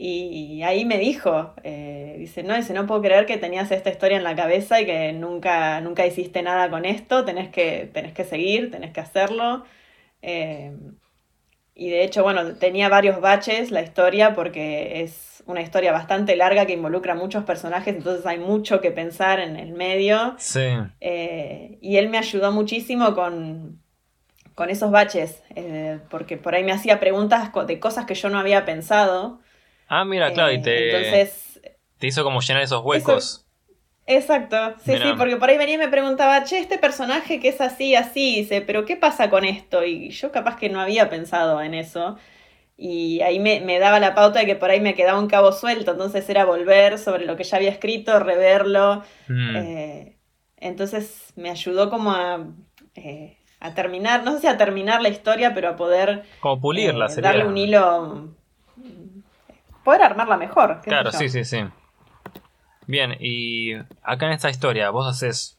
Y 0.00 0.62
ahí 0.62 0.84
me 0.84 0.98
dijo, 0.98 1.54
eh, 1.64 2.14
dice, 2.18 2.44
no, 2.44 2.54
dice, 2.54 2.72
no 2.72 2.86
puedo 2.86 3.02
creer 3.02 3.26
que 3.26 3.36
tenías 3.36 3.70
esta 3.72 3.90
historia 3.90 4.16
en 4.16 4.22
la 4.24 4.36
cabeza 4.36 4.80
y 4.80 4.86
que 4.86 5.12
nunca, 5.12 5.80
nunca 5.80 6.06
hiciste 6.06 6.42
nada 6.42 6.70
con 6.70 6.84
esto, 6.84 7.24
tenés 7.24 7.48
que, 7.50 7.90
tenés 7.92 8.12
que 8.12 8.24
seguir, 8.24 8.70
tenés 8.70 8.92
que 8.92 9.00
hacerlo. 9.00 9.64
Eh, 10.22 10.72
y 11.74 11.90
de 11.90 12.04
hecho, 12.04 12.22
bueno, 12.22 12.56
tenía 12.56 12.88
varios 12.88 13.20
baches 13.20 13.70
la 13.70 13.82
historia 13.82 14.34
porque 14.34 15.02
es 15.02 15.37
una 15.48 15.62
historia 15.62 15.92
bastante 15.92 16.36
larga 16.36 16.66
que 16.66 16.74
involucra 16.74 17.14
muchos 17.14 17.44
personajes, 17.44 17.94
entonces 17.96 18.24
hay 18.26 18.38
mucho 18.38 18.80
que 18.80 18.90
pensar 18.90 19.40
en 19.40 19.56
el 19.56 19.72
medio. 19.72 20.34
Sí. 20.38 20.68
Eh, 21.00 21.78
y 21.80 21.96
él 21.96 22.08
me 22.08 22.18
ayudó 22.18 22.52
muchísimo 22.52 23.14
con, 23.14 23.80
con 24.54 24.70
esos 24.70 24.90
baches, 24.90 25.42
eh, 25.54 26.00
porque 26.10 26.36
por 26.36 26.54
ahí 26.54 26.64
me 26.64 26.72
hacía 26.72 27.00
preguntas 27.00 27.50
de 27.66 27.80
cosas 27.80 28.06
que 28.06 28.14
yo 28.14 28.28
no 28.28 28.38
había 28.38 28.64
pensado. 28.64 29.40
Ah, 29.88 30.04
mira, 30.04 30.32
claro, 30.32 30.52
y 30.52 30.56
Eh, 30.56 30.62
te, 30.62 30.86
Entonces, 30.90 31.60
te 31.98 32.06
hizo 32.06 32.24
como 32.24 32.40
llenar 32.40 32.62
esos 32.62 32.84
huecos. 32.84 33.46
exacto, 34.06 34.74
sí, 34.84 34.92
sí, 34.98 35.12
porque 35.16 35.36
por 35.36 35.48
ahí 35.50 35.58
venía 35.58 35.76
y 35.76 35.78
me 35.78 35.88
preguntaba, 35.88 36.44
che, 36.44 36.58
este 36.58 36.78
personaje 36.78 37.40
que 37.40 37.48
es 37.48 37.60
así, 37.60 37.94
así, 37.94 38.36
dice, 38.36 38.60
pero 38.62 38.84
¿qué 38.84 38.96
pasa 38.96 39.30
con 39.30 39.44
esto? 39.44 39.84
Y 39.84 40.10
yo 40.10 40.30
capaz 40.32 40.56
que 40.56 40.68
no 40.68 40.80
había 40.80 41.08
pensado 41.08 41.60
en 41.62 41.74
eso. 41.74 42.16
Y 42.80 43.20
ahí 43.22 43.40
me, 43.40 43.60
me 43.60 43.80
daba 43.80 43.98
la 43.98 44.14
pauta 44.14 44.38
de 44.38 44.46
que 44.46 44.54
por 44.54 44.70
ahí 44.70 44.80
me 44.80 44.94
quedaba 44.94 45.18
un 45.18 45.26
cabo 45.26 45.50
suelto, 45.50 45.90
entonces 45.90 46.28
era 46.30 46.44
volver 46.44 46.96
sobre 47.00 47.26
lo 47.26 47.34
que 47.34 47.42
ya 47.42 47.56
había 47.56 47.70
escrito, 47.70 48.20
reverlo. 48.20 49.02
Mm. 49.26 49.56
Eh, 49.56 50.16
entonces 50.58 51.32
me 51.34 51.50
ayudó 51.50 51.90
como 51.90 52.12
a, 52.12 52.46
eh, 52.94 53.36
a 53.58 53.74
terminar, 53.74 54.22
no 54.22 54.32
sé 54.32 54.42
si 54.42 54.46
a 54.46 54.56
terminar 54.56 55.02
la 55.02 55.08
historia, 55.08 55.54
pero 55.54 55.70
a 55.70 55.76
poder 55.76 56.22
como 56.38 56.60
pulirla, 56.60 57.06
eh, 57.06 57.08
sería. 57.08 57.30
darle 57.30 57.46
un 57.46 57.58
hilo, 57.58 58.28
poder 59.82 60.02
armarla 60.02 60.36
mejor. 60.36 60.80
qué 60.80 60.90
Claro, 60.90 61.10
sí, 61.10 61.28
sí, 61.28 61.44
sí. 61.44 61.64
Bien, 62.86 63.16
y 63.18 63.74
acá 64.02 64.26
en 64.26 64.32
esta 64.32 64.50
historia 64.50 64.90
vos 64.90 65.06
haces... 65.08 65.58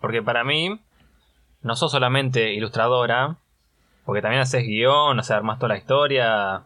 Porque 0.00 0.22
para 0.22 0.42
mí, 0.42 0.80
no 1.60 1.76
sos 1.76 1.92
solamente 1.92 2.54
ilustradora, 2.54 3.36
porque 4.10 4.22
también 4.22 4.42
haces 4.42 4.64
guion, 4.64 5.20
o 5.20 5.22
sea, 5.22 5.36
armás 5.36 5.60
toda 5.60 5.68
la 5.68 5.78
historia. 5.78 6.64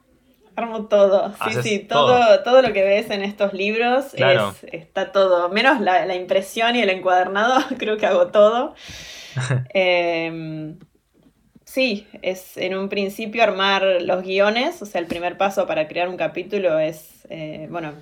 Armo 0.56 0.86
todo, 0.86 1.34
sí, 1.44 1.62
sí, 1.62 1.78
todo. 1.80 2.06
todo, 2.06 2.42
todo 2.42 2.62
lo 2.62 2.72
que 2.72 2.82
ves 2.82 3.10
en 3.10 3.22
estos 3.22 3.52
libros 3.52 4.14
Claro. 4.14 4.54
es, 4.62 4.72
está 4.72 5.12
todo, 5.12 5.50
menos 5.50 5.78
la, 5.82 6.06
la 6.06 6.14
impresión 6.14 6.74
y 6.74 6.80
el 6.80 6.88
encuadernado, 6.88 7.60
creo 7.78 7.98
que 7.98 8.06
hago 8.06 8.28
todo. 8.28 8.74
Em, 9.74 10.78
sí, 11.66 12.06
es 12.22 12.56
en 12.56 12.78
un 12.78 12.88
principio 12.88 13.42
armar 13.42 13.82
los 14.00 14.22
guiones, 14.22 14.80
o 14.80 14.86
sea, 14.86 15.02
el 15.02 15.06
primer 15.06 15.36
paso 15.36 15.66
para 15.66 15.86
crear 15.86 16.08
un 16.08 16.16
capítulo 16.16 16.78
es, 16.78 17.26
eh, 17.28 17.68
bueno, 17.70 17.92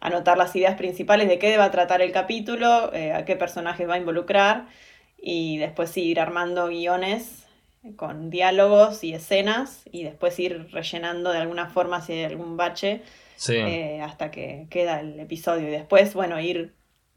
anotar 0.00 0.38
las 0.38 0.56
ideas 0.56 0.76
principales 0.76 1.28
de 1.28 1.38
qué 1.38 1.58
va 1.58 1.64
a 1.64 1.70
tratar 1.70 2.00
el 2.00 2.12
capítulo, 2.12 2.94
eh, 2.94 3.12
a 3.12 3.26
qué 3.26 3.36
personajes 3.36 3.86
va 3.86 3.96
a 3.96 3.98
involucrar 3.98 4.68
y 5.18 5.58
después 5.58 5.90
sí, 5.90 6.04
ir 6.04 6.18
armando 6.18 6.68
guiones 6.68 7.45
con 7.94 8.30
diálogos 8.30 9.04
y 9.04 9.12
escenas 9.14 9.82
y 9.92 10.02
después 10.04 10.38
ir 10.40 10.68
rellenando 10.72 11.30
de 11.30 11.38
alguna 11.38 11.68
forma 11.68 12.00
si 12.00 12.12
hay 12.14 12.24
algún 12.24 12.56
bache 12.56 13.02
Sí. 13.36 13.54
eh, 13.56 14.00
hasta 14.02 14.30
que 14.30 14.66
queda 14.70 15.00
el 15.00 15.20
episodio 15.20 15.68
y 15.68 15.70
después, 15.70 16.14
bueno, 16.14 16.40
ir 16.40 16.72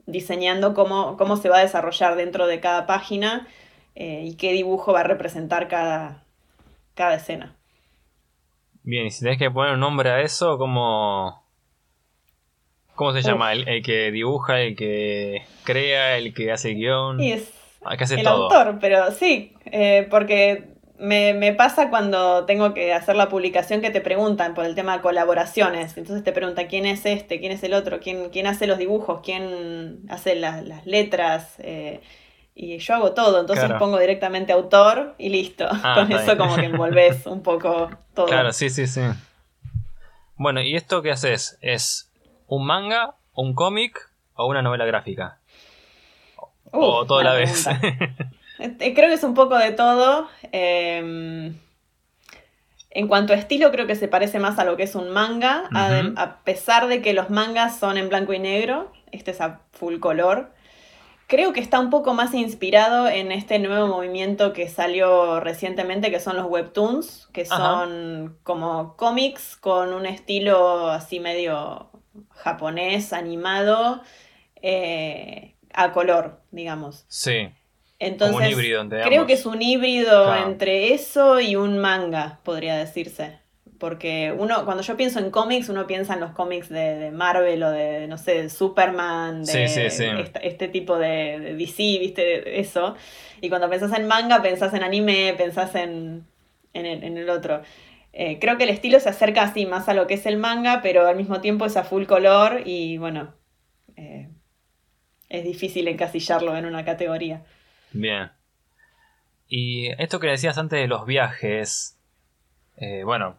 diseñando 0.05 0.73
cómo, 0.73 1.15
cómo 1.17 1.38
se 1.38 1.47
va 1.49 1.60
a 1.60 1.62
desarrollar 1.62 2.15
dentro 2.17 2.45
de 2.45 2.60
cada 2.60 2.86
página 2.86 3.47
eh, 3.95 4.23
y 4.25 4.36
qué 4.36 4.51
dibujo 4.51 4.91
va 4.91 4.99
a 5.01 5.03
representar 5.03 5.67
cada, 5.69 6.23
cada 6.95 7.15
escena. 7.15 7.55
Bien, 8.84 9.05
y 9.05 9.12
si 9.12 9.23
tenés 9.23 9.38
que 9.38 9.51
poner 9.51 9.73
un 9.73 9.79
nombre 9.82 10.10
a 10.10 10.21
eso, 10.21 10.58
¿cómo, 10.58 11.43
cómo 12.95 13.13
se 13.13 13.21
llama? 13.21 13.53
El, 13.53 13.67
el 13.67 13.84
que 13.84 14.12
dibuja, 14.12 14.62
el 14.62 14.75
que 14.75 15.43
crea, 15.63 16.17
el 16.17 16.34
que 16.34 16.51
hace 16.51 16.71
el 16.71 16.75
guion. 16.77 17.19
Y 17.19 17.34
es 17.34 17.51
Hace 17.83 18.15
el 18.15 18.23
todo. 18.25 18.43
autor, 18.43 18.77
pero 18.79 19.11
sí, 19.11 19.53
eh, 19.65 20.07
porque 20.09 20.73
me, 20.97 21.33
me 21.33 21.53
pasa 21.53 21.89
cuando 21.89 22.45
tengo 22.45 22.73
que 22.73 22.93
hacer 22.93 23.15
la 23.15 23.29
publicación 23.29 23.81
que 23.81 23.89
te 23.89 24.01
preguntan 24.01 24.53
por 24.53 24.65
el 24.65 24.75
tema 24.75 24.97
de 24.97 25.01
colaboraciones. 25.01 25.97
Entonces 25.97 26.23
te 26.23 26.31
preguntan 26.33 26.67
quién 26.67 26.85
es 26.85 27.05
este, 27.05 27.39
quién 27.39 27.51
es 27.53 27.63
el 27.63 27.73
otro, 27.73 27.99
quién, 27.99 28.29
quién 28.29 28.47
hace 28.47 28.67
los 28.67 28.77
dibujos, 28.77 29.21
quién 29.23 30.01
hace 30.09 30.35
la- 30.35 30.61
las 30.61 30.85
letras. 30.85 31.55
eh, 31.59 32.01
y 32.55 32.77
yo 32.79 32.95
hago 32.95 33.13
todo, 33.13 33.39
entonces 33.39 33.63
Claro. 33.65 33.79
pongo 33.79 33.97
directamente 33.99 34.51
autor 34.51 35.15
y 35.17 35.29
listo. 35.29 35.65
Ah, 35.71 35.93
Con 36.07 36.11
eso 36.11 36.25
bien. 36.25 36.37
como 36.37 36.55
que 36.57 36.65
envolves 36.65 37.25
un 37.25 37.41
poco 37.41 37.89
todo. 38.13 38.25
Claro, 38.25 38.51
sí, 38.51 38.69
sí, 38.69 38.85
sí. 38.85 39.01
Bueno, 40.35 40.61
¿y 40.61 40.75
esto 40.75 41.01
qué 41.01 41.11
haces? 41.11 41.57
¿Es 41.61 42.11
un 42.47 42.65
manga, 42.65 43.15
un 43.33 43.53
cómic 43.53 44.09
o 44.33 44.47
una 44.47 44.61
novela 44.61 44.85
gráfica? 44.85 45.38
O 46.77 47.05
Uf, 47.05 47.08
todo 47.08 47.19
a 47.19 47.23
la 47.23 47.34
vez. 47.34 47.67
Eh, 48.58 48.93
Creo 48.93 49.08
que 49.10 49.13
es 49.15 49.23
un 49.23 49.34
poco 49.34 49.58
de 49.58 49.71
todo. 49.71 50.27
eh, 50.51 51.53
en 52.91 53.08
cuanto 53.08 53.34
a 53.34 53.36
estilo, 53.36 53.71
creo 53.71 53.86
que 53.86 53.95
se 53.95 54.08
parece 54.08 54.39
más 54.39 54.58
a 54.58 54.65
lo 54.65 54.75
que 54.75 54.84
es 54.84 54.95
un 54.95 55.10
manga, 55.12 55.69
a 55.73 56.43
pesar 56.43 56.88
de 56.88 57.01
que 57.01 57.13
los 57.13 57.29
mangas 57.29 57.77
son 57.77 57.97
en 57.97 58.10
blanco 58.10 58.34
y 58.34 58.39
negro, 58.39 58.91
este 59.12 59.32
es 59.32 59.41
a 59.41 59.62
full 59.71 59.99
color. 59.99 60.51
Creo 61.27 61.53
que 61.53 61.60
está 61.62 61.79
un 61.79 61.91
poco 61.91 62.13
más 62.15 62.34
inspirado 62.34 63.08
en 63.08 63.32
este 63.32 63.60
nuevo 63.60 63.88
movimiento 63.88 64.53
que 64.53 64.67
salió 64.69 65.39
recientemente, 65.39 66.12
que 66.12 66.19
son 66.19 66.38
los 66.38 66.47
webtoons, 66.47 67.29
que 67.34 67.45
Ajá. 67.49 67.86
son 67.86 68.39
como 68.43 68.95
cómics 68.97 69.58
con 69.58 69.93
un 69.93 70.08
estilo 70.08 70.89
así 70.89 71.19
medio 71.19 71.91
japonés, 72.32 73.13
animado, 73.13 74.01
eh, 74.62 75.55
a 75.73 75.91
color, 75.91 76.41
digamos. 76.51 77.05
sí, 77.08 77.49
Entonces, 77.99 78.36
como 78.36 78.38
un 78.38 78.45
híbrido 78.45 78.82
entre 78.82 79.01
creo 79.01 79.21
ambos. 79.21 79.27
que 79.27 79.34
es 79.34 79.45
un 79.45 79.62
híbrido 79.62 80.25
Claro. 80.25 80.49
entre 80.51 80.93
eso 80.93 81.39
y 81.39 81.55
un 81.55 81.79
manga, 81.79 82.39
podría 82.43 82.77
decirse. 82.77 83.39
Porque 83.77 84.34
uno, 84.38 84.65
cuando 84.65 84.84
yo 84.84 84.97
pienso 84.97 85.19
en 85.19 85.32
cómics, 85.32 85.69
uno 85.69 85.88
piensa 85.88 86.13
en 86.13 86.19
los 86.19 86.32
cómics 86.32 86.67
de, 86.69 86.95
de 86.97 87.12
Marvel 87.12 87.63
o 87.63 87.71
de, 87.71 88.08
no 88.08 88.17
sé, 88.17 88.43
de 88.43 88.49
Superman, 88.49 89.45
de 89.45 89.65
Sí, 89.65 89.67
sí, 89.67 89.89
sí. 89.89 90.05
esta- 90.05 90.39
este 90.39 90.67
tipo 90.67 90.97
de, 90.97 91.39
de 91.39 91.55
DC, 91.55 91.97
viste, 91.99 92.60
eso. 92.60 92.95
Y 93.41 93.49
cuando 93.49 93.69
pensás 93.69 93.93
en 93.97 94.08
manga, 94.08 94.41
pensás 94.41 94.73
en 94.73 94.84
anime, 94.84 95.34
pensás 95.38 95.75
en, 95.75 96.25
en, 96.73 96.86
el, 96.86 97.03
en 97.03 97.17
el 97.17 97.29
otro. 97.29 97.62
Eh, 98.12 98.38
creo 98.39 98.58
que 98.58 98.63
el 98.63 98.69
estilo 98.69 98.99
se 98.99 99.10
acerca 99.10 99.43
así 99.43 99.65
más 99.65 99.88
a 99.88 99.93
lo 99.93 100.08
que 100.08 100.15
es 100.15 100.25
el 100.25 100.38
manga, 100.38 100.82
pero 100.82 101.08
al 101.08 101.15
mismo 101.15 101.39
tiempo 101.41 101.65
es 101.65 101.77
a 101.77 101.84
full 101.84 102.05
color 102.05 102.62
y 102.65 102.97
bueno, 102.97 103.34
eh, 103.97 104.29
es 105.29 105.43
difícil 105.43 105.87
encasillarlo 105.87 106.55
en 106.57 106.65
una 106.65 106.83
categoría. 106.83 107.43
Bien. 107.91 108.31
Y 109.47 109.89
esto 110.01 110.19
que 110.19 110.27
decías 110.27 110.57
antes 110.57 110.79
de 110.79 110.87
los 110.87 111.05
viajes, 111.05 111.97
eh, 112.77 113.03
bueno, 113.03 113.37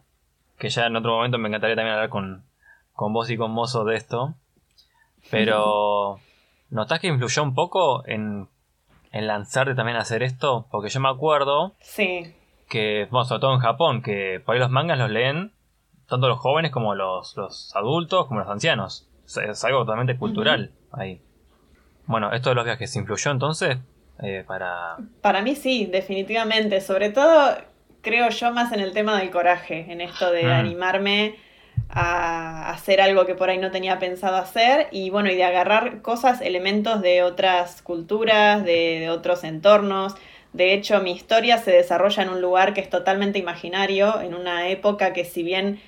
que 0.57 0.69
ya 0.69 0.87
en 0.87 0.95
otro 0.95 1.15
momento 1.15 1.37
me 1.37 1.47
encantaría 1.47 1.75
también 1.75 1.95
hablar 1.95 2.09
con, 2.09 2.43
con 2.93 3.13
vos 3.13 3.29
y 3.29 3.37
con 3.37 3.51
Mozo 3.51 3.85
de 3.85 3.95
esto, 3.95 4.35
pero 5.29 6.19
¿notás 6.69 6.99
que 6.99 7.07
influyó 7.07 7.43
un 7.43 7.55
poco 7.55 8.05
en, 8.07 8.47
en 9.11 9.27
lanzarte 9.27 9.75
también 9.75 9.97
a 9.97 10.01
hacer 10.01 10.23
esto? 10.23 10.67
Porque 10.71 10.89
yo 10.89 10.99
me 10.99 11.09
acuerdo 11.09 11.75
sí. 11.79 12.33
que, 12.69 13.07
bueno, 13.09 13.25
sobre 13.25 13.41
todo 13.41 13.53
en 13.53 13.59
Japón, 13.59 14.01
que 14.01 14.41
por 14.45 14.55
ahí 14.55 14.59
los 14.59 14.71
mangas 14.71 14.97
los 14.97 15.09
leen 15.09 15.53
tanto 16.11 16.27
los 16.27 16.39
jóvenes 16.39 16.71
como 16.71 16.93
los, 16.93 17.37
los 17.37 17.73
adultos, 17.73 18.27
como 18.27 18.41
los 18.41 18.49
ancianos. 18.49 19.07
Es, 19.25 19.63
algo 19.63 19.79
totalmente 19.79 20.17
cultural 20.17 20.73
ahí. 20.91 21.21
Bueno, 22.11 22.31
esto 22.33 22.49
de 22.49 22.55
los 22.55 22.65
viajes 22.65 22.95
influyó 22.95 23.31
entonces 23.31 23.77
eh, 24.21 24.43
para... 24.45 24.97
Para 25.21 25.41
mí 25.41 25.55
sí, 25.55 25.87
definitivamente. 25.91 26.81
Sobre 26.81 27.09
todo 27.09 27.55
creo 28.01 28.29
yo 28.29 28.51
más 28.51 28.71
en 28.73 28.81
el 28.81 28.91
tema 28.91 29.17
del 29.17 29.31
coraje, 29.31 29.85
en 29.89 30.01
esto 30.01 30.31
de 30.31 30.43
mm. 30.43 30.51
animarme 30.51 31.35
a 31.89 32.69
hacer 32.69 33.01
algo 33.01 33.25
que 33.25 33.35
por 33.35 33.49
ahí 33.49 33.57
no 33.57 33.71
tenía 33.71 33.99
pensado 33.99 34.37
hacer 34.37 34.87
y 34.91 35.09
bueno, 35.09 35.29
y 35.29 35.35
de 35.35 35.43
agarrar 35.43 36.01
cosas, 36.01 36.41
elementos 36.41 37.01
de 37.01 37.23
otras 37.23 37.81
culturas, 37.81 38.63
de, 38.63 38.99
de 38.99 39.09
otros 39.09 39.43
entornos. 39.43 40.15
De 40.53 40.73
hecho, 40.73 41.01
mi 41.01 41.11
historia 41.11 41.57
se 41.57 41.71
desarrolla 41.71 42.23
en 42.23 42.29
un 42.29 42.41
lugar 42.41 42.73
que 42.73 42.81
es 42.81 42.89
totalmente 42.89 43.39
imaginario, 43.39 44.19
en 44.21 44.33
una 44.33 44.67
época 44.67 45.13
que 45.13 45.23
si 45.25 45.43
bien 45.43 45.79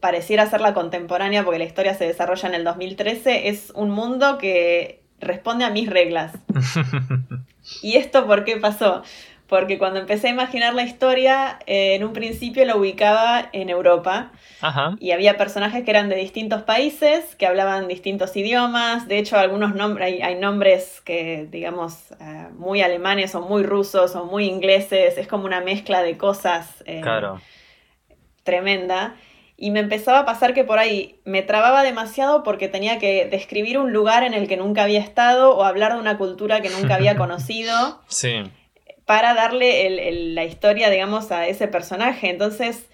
pareciera 0.00 0.48
ser 0.48 0.60
la 0.60 0.74
contemporánea 0.74 1.44
porque 1.44 1.58
la 1.58 1.64
historia 1.64 1.94
se 1.94 2.06
desarrolla 2.06 2.48
en 2.48 2.54
el 2.54 2.64
2013, 2.64 3.48
es 3.48 3.70
un 3.74 3.90
mundo 3.90 4.38
que 4.38 4.99
responde 5.20 5.64
a 5.64 5.70
mis 5.70 5.88
reglas. 5.88 6.32
¿Y 7.82 7.96
esto 7.96 8.26
por 8.26 8.44
qué 8.44 8.56
pasó? 8.56 9.02
Porque 9.46 9.78
cuando 9.78 9.98
empecé 9.98 10.28
a 10.28 10.30
imaginar 10.30 10.74
la 10.74 10.84
historia, 10.84 11.58
eh, 11.66 11.96
en 11.96 12.04
un 12.04 12.12
principio 12.12 12.64
la 12.64 12.76
ubicaba 12.76 13.48
en 13.52 13.68
Europa. 13.68 14.30
Y 15.00 15.10
había 15.10 15.36
personajes 15.36 15.84
que 15.84 15.90
eran 15.90 16.08
de 16.08 16.14
distintos 16.14 16.62
países, 16.62 17.34
que 17.34 17.46
hablaban 17.46 17.88
distintos 17.88 18.36
idiomas. 18.36 19.08
De 19.08 19.18
hecho, 19.18 19.36
algunos 19.38 19.74
nombres, 19.74 20.22
hay, 20.22 20.36
nombres 20.36 21.00
que, 21.00 21.48
digamos, 21.50 22.12
eh, 22.20 22.46
muy 22.56 22.80
alemanes 22.80 23.34
o 23.34 23.40
muy 23.40 23.64
rusos 23.64 24.14
o 24.14 24.24
muy 24.24 24.44
ingleses. 24.44 25.18
Es 25.18 25.26
como 25.26 25.46
una 25.46 25.60
mezcla 25.60 26.02
de 26.02 26.16
cosas 26.16 26.84
eh, 26.86 27.00
claro. 27.00 27.40
tremenda 28.44 29.16
y 29.62 29.70
me 29.70 29.80
empezaba 29.80 30.20
a 30.20 30.24
pasar 30.24 30.54
que 30.54 30.64
por 30.64 30.78
ahí 30.78 31.20
me 31.26 31.42
trababa 31.42 31.82
demasiado 31.82 32.42
porque 32.42 32.66
tenía 32.66 32.98
que 32.98 33.26
describir 33.26 33.78
un 33.78 33.92
lugar 33.92 34.22
en 34.22 34.32
el 34.32 34.48
que 34.48 34.56
nunca 34.56 34.84
había 34.84 35.00
estado 35.00 35.54
o 35.54 35.64
hablar 35.64 35.92
de 35.92 36.00
una 36.00 36.16
cultura 36.16 36.62
que 36.62 36.70
nunca 36.70 36.94
había 36.94 37.14
conocido. 37.18 38.00
Sí. 38.08 38.42
Para 39.04 39.34
darle 39.34 40.12
la 40.32 40.44
historia, 40.44 40.88
digamos, 40.88 41.30
a 41.30 41.46
ese 41.46 41.68
personaje. 41.68 42.30
Entonces, 42.30 42.88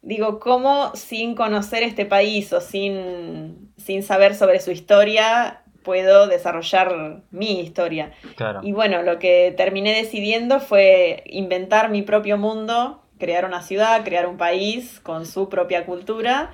digo, 0.00 0.40
¿cómo 0.40 0.96
sin 0.96 1.34
conocer 1.34 1.82
este 1.82 2.06
país 2.06 2.50
o 2.54 2.62
sin, 2.62 3.74
sin 3.76 4.02
saber 4.02 4.34
sobre 4.34 4.60
su 4.60 4.70
historia 4.70 5.64
puedo 5.82 6.28
desarrollar 6.28 7.24
mi 7.30 7.60
historia? 7.60 8.12
Claro. 8.36 8.60
Y 8.62 8.72
bueno, 8.72 9.02
lo 9.02 9.18
que 9.18 9.52
terminé 9.54 9.92
decidiendo 9.92 10.60
fue 10.60 11.24
inventar 11.26 11.90
mi 11.90 12.00
propio 12.00 12.38
mundo 12.38 13.02
crear 13.18 13.44
una 13.44 13.62
ciudad, 13.62 14.04
crear 14.04 14.26
un 14.26 14.36
país 14.36 15.00
con 15.00 15.26
su 15.26 15.48
propia 15.48 15.86
cultura, 15.86 16.50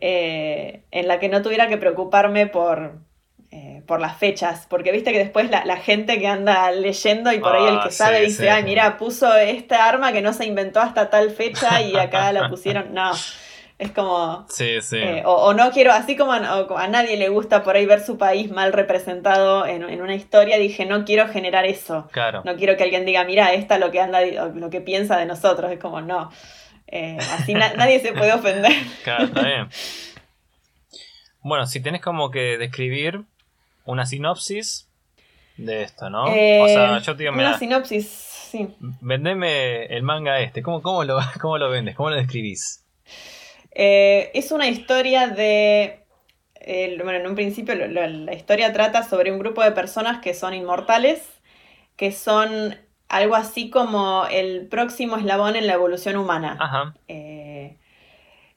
eh, 0.00 0.82
en 0.90 1.08
la 1.08 1.18
que 1.18 1.28
no 1.28 1.42
tuviera 1.42 1.68
que 1.68 1.76
preocuparme 1.76 2.46
por, 2.46 2.98
eh, 3.50 3.82
por 3.86 4.00
las 4.00 4.16
fechas, 4.16 4.66
porque 4.68 4.92
viste 4.92 5.12
que 5.12 5.18
después 5.18 5.50
la, 5.50 5.76
gente 5.76 6.18
que 6.18 6.26
anda 6.26 6.70
leyendo 6.70 7.32
y 7.32 7.38
por 7.38 7.54
ahí 7.54 7.66
el 7.66 7.80
que 7.80 7.88
ah, 7.88 7.92
sabe 7.92 8.20
dice, 8.22 8.50
ay, 8.50 8.62
mira, 8.64 8.96
puso 8.96 9.34
esta 9.36 9.88
arma 9.88 10.12
que 10.12 10.22
no 10.22 10.32
se 10.32 10.46
inventó 10.46 10.80
hasta 10.80 11.10
tal 11.10 11.30
fecha 11.30 11.80
y 11.80 11.96
acá 11.96 12.32
la 12.32 12.48
pusieron, 12.48 12.92
no. 12.94 13.12
Es 13.78 13.92
como. 13.92 14.44
Sí, 14.48 14.80
sí. 14.82 14.96
Eh, 14.96 15.22
o, 15.24 15.54
no 15.54 15.70
quiero, 15.70 15.92
así 15.92 16.16
como 16.16 16.32
a, 16.32 16.88
nadie 16.88 17.16
le 17.16 17.28
gusta 17.28 17.62
por 17.62 17.76
ahí 17.76 17.86
ver 17.86 18.00
su 18.00 18.18
país 18.18 18.50
mal 18.50 18.72
representado 18.72 19.66
en, 19.66 20.02
una 20.02 20.16
historia, 20.16 20.58
dije, 20.58 20.84
no 20.84 21.04
quiero 21.04 21.28
generar 21.28 21.64
eso. 21.64 22.08
Claro. 22.10 22.42
No 22.44 22.56
quiero 22.56 22.76
que 22.76 22.82
alguien 22.82 23.06
diga, 23.06 23.22
mira, 23.24 23.54
esta 23.54 23.78
lo 23.78 23.92
que 23.92 24.00
anda, 24.00 24.20
lo 24.24 24.68
que 24.68 24.80
piensa 24.80 25.16
de 25.16 25.26
nosotros. 25.26 25.70
Es 25.70 25.78
como, 25.78 26.00
no. 26.00 26.30
Eh, 26.88 27.18
así 27.38 27.54
nadie 27.54 28.00
se 28.00 28.12
puede 28.12 28.32
ofender. 28.32 28.72
Claro, 29.04 29.24
está 29.24 29.46
bien. 29.46 29.68
Bueno, 31.42 31.66
si 31.66 31.80
tenés 31.80 32.00
como 32.00 32.32
que 32.32 32.58
describir 32.58 33.22
una 33.84 34.06
sinopsis 34.06 34.88
de 35.56 35.82
esto, 35.82 36.10
¿no? 36.10 36.24
o 36.24 36.26
sea, 36.28 36.96
eh, 36.96 37.00
yo 37.00 37.16
te 37.16 37.22
digo, 37.22 37.32
mira. 37.32 37.50
Una 37.50 37.58
sinopsis, 37.58 38.08
sí. 38.08 38.68
Vendeme 38.80 39.84
el 39.86 40.02
manga 40.02 40.40
este. 40.40 40.62
¿Cómo, 40.62 40.82
cómo, 40.82 41.04
lo, 41.04 41.20
cómo 41.40 41.58
lo 41.58 41.70
vendes? 41.70 41.94
¿Cómo 41.94 42.10
lo 42.10 42.16
describís? 42.16 42.84
Eh, 43.80 44.32
es 44.34 44.50
una 44.50 44.66
historia 44.66 45.28
de... 45.28 46.04
bueno, 47.02 47.12
en 47.12 47.26
un 47.28 47.36
principio 47.36 47.76
la 47.76 48.34
historia 48.34 48.72
trata 48.72 49.04
sobre 49.04 49.30
un 49.30 49.38
grupo 49.38 49.62
de 49.62 49.70
personas 49.70 50.20
que 50.20 50.34
son 50.34 50.52
inmortales, 50.52 51.22
que 51.96 52.10
son 52.10 52.76
algo 53.08 53.36
así 53.36 53.70
como 53.70 54.26
el 54.26 54.66
próximo 54.66 55.16
eslabón 55.16 55.54
en 55.54 55.68
la 55.68 55.74
evolución 55.74 56.16
humana. 56.16 56.96
Eh, 57.06 57.78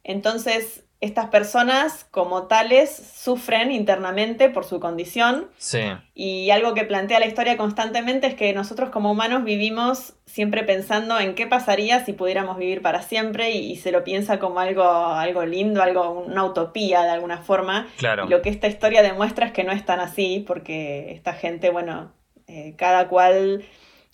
entonces, 0.03 0.85
estas 1.01 1.25
personas 1.27 2.05
como 2.11 2.43
tales 2.43 2.95
sufren 2.95 3.71
internamente 3.71 4.49
por 4.49 4.65
su 4.65 4.79
condición. 4.79 5.49
Sí. 5.57 5.81
Y 6.13 6.51
algo 6.51 6.75
que 6.75 6.83
plantea 6.83 7.19
la 7.19 7.25
historia 7.25 7.57
constantemente 7.57 8.27
es 8.27 8.35
que 8.35 8.53
nosotros 8.53 8.91
como 8.91 9.11
humanos 9.11 9.43
vivimos 9.43 10.13
siempre 10.27 10.63
pensando 10.63 11.19
en 11.19 11.33
qué 11.33 11.47
pasaría 11.47 12.05
si 12.05 12.13
pudiéramos 12.13 12.57
vivir 12.57 12.83
para 12.83 13.01
siempre 13.01 13.49
y, 13.51 13.75
se 13.77 13.91
lo 13.91 14.03
piensa 14.03 14.37
como 14.37 14.59
algo, 14.59 14.83
algo 14.83 15.43
lindo, 15.43 15.81
algo, 15.81 16.11
una 16.11 16.45
utopía 16.45 17.01
de 17.01 17.09
alguna 17.09 17.39
forma. 17.39 17.87
Claro. 17.97 18.27
lo 18.27 18.43
que 18.43 18.49
esta 18.49 18.67
historia 18.67 19.01
demuestra 19.01 19.47
es 19.47 19.51
que 19.53 19.63
no 19.63 19.71
es 19.71 19.83
tan 19.83 19.99
así 19.99 20.43
porque 20.45 21.11
esta 21.11 21.33
gente, 21.33 21.71
bueno, 21.71 22.13
eh, 22.47 22.75
cada 22.77 23.07
cual 23.07 23.63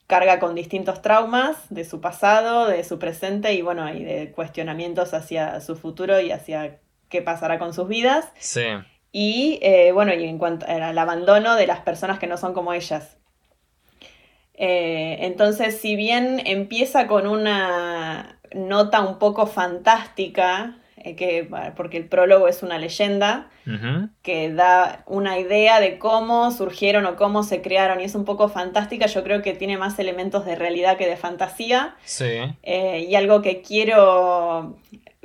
carga 0.07 0.39
con 0.39 0.55
distintos 0.55 1.01
traumas 1.01 1.57
de 1.69 1.83
su 1.83 1.99
pasado, 1.99 2.67
de 2.67 2.83
su 2.83 2.97
presente 2.97 3.53
y 3.53 3.61
bueno, 3.61 3.93
y 3.93 4.03
de 4.03 4.31
cuestionamientos 4.31 5.13
hacia 5.13 5.59
su 5.59 5.75
futuro 5.75 6.19
y 6.21 6.31
hacia 6.31 6.79
qué 7.09 7.21
pasará 7.21 7.59
con 7.59 7.73
sus 7.73 7.87
vidas. 7.89 8.31
Sí. 8.39 8.65
Y 9.11 9.59
eh, 9.61 9.91
bueno, 9.91 10.13
y 10.13 10.23
en 10.23 10.37
cuanto 10.37 10.65
al 10.65 10.97
abandono 10.97 11.55
de 11.55 11.67
las 11.67 11.81
personas 11.81 12.19
que 12.19 12.27
no 12.27 12.37
son 12.37 12.53
como 12.53 12.73
ellas. 12.73 13.17
Eh, 14.53 15.17
entonces, 15.21 15.79
si 15.79 15.95
bien 15.95 16.41
empieza 16.45 17.07
con 17.07 17.27
una 17.27 18.39
nota 18.53 19.01
un 19.01 19.19
poco 19.19 19.45
fantástica, 19.45 20.77
que, 21.15 21.49
porque 21.75 21.97
el 21.97 22.05
prólogo 22.05 22.47
es 22.47 22.63
una 22.63 22.77
leyenda 22.77 23.49
que 24.21 24.53
da 24.53 25.03
una 25.05 25.39
idea 25.39 25.81
de 25.81 25.97
cómo 25.97 26.51
surgieron 26.51 27.05
o 27.05 27.15
cómo 27.17 27.43
se 27.43 27.61
crearon 27.61 27.99
y 27.99 28.05
es 28.05 28.15
un 28.15 28.23
poco 28.23 28.47
fantástica, 28.47 29.07
yo 29.07 29.23
creo 29.23 29.41
que 29.41 29.53
tiene 29.53 29.77
más 29.77 29.99
elementos 29.99 30.45
de 30.45 30.55
realidad 30.55 30.97
que 30.97 31.07
de 31.07 31.17
fantasía. 31.17 31.95
Sí. 32.05 32.39
Eh, 32.63 33.05
y 33.09 33.15
algo 33.15 33.41
que 33.41 33.61
quiero, 33.61 34.77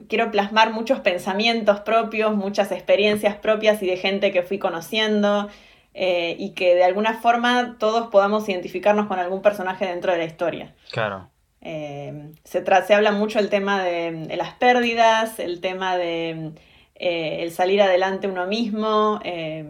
quiero 0.09 0.31
plasmar 0.31 0.73
muchos 0.73 1.01
pensamientos 1.01 1.81
propios, 1.81 2.35
muchas 2.35 2.73
experiencias 2.73 3.37
propias 3.37 3.83
y 3.83 3.87
de 3.87 3.97
gente 3.97 4.33
que 4.33 4.43
fui 4.43 4.59
conociendo. 4.59 5.49
Eh, 5.95 6.37
y 6.39 6.55
que 6.55 6.75
de 6.75 6.85
alguna 6.85 7.21
forma 7.21 7.77
todos 7.79 8.09
podamos 8.09 8.49
identificarnos 8.49 9.09
con 9.09 9.19
algún 9.19 9.43
personaje 9.43 9.85
dentro 9.85 10.11
de 10.13 10.19
la 10.19 10.25
historia. 10.25 10.75
Claro. 10.91 11.29
Eh, 11.65 12.33
se, 12.43 12.65
se, 12.65 12.95
habla 12.95 13.13
mucho 13.13 13.39
el 13.39 13.49
tema 13.49 13.85
de, 13.85 14.37
las 14.37 14.55
pérdidas, 14.55 15.39
el 15.39 15.61
tema 15.61 15.97
de 15.97 16.55
eh, 16.97 17.43
el 17.43 17.53
salir 17.53 17.81
adelante 17.81 18.27
uno 18.27 18.49
mismo, 18.49 19.21
eh, 19.25 19.65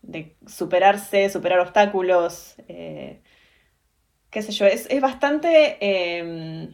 de 0.00 0.36
superarse, 0.46 1.28
superar 1.28 1.60
obstáculos, 1.60 2.56
qué 2.66 4.42
sé 4.42 4.52
yo, 4.52 4.64
es, 4.64 4.88
bastante 5.02 6.70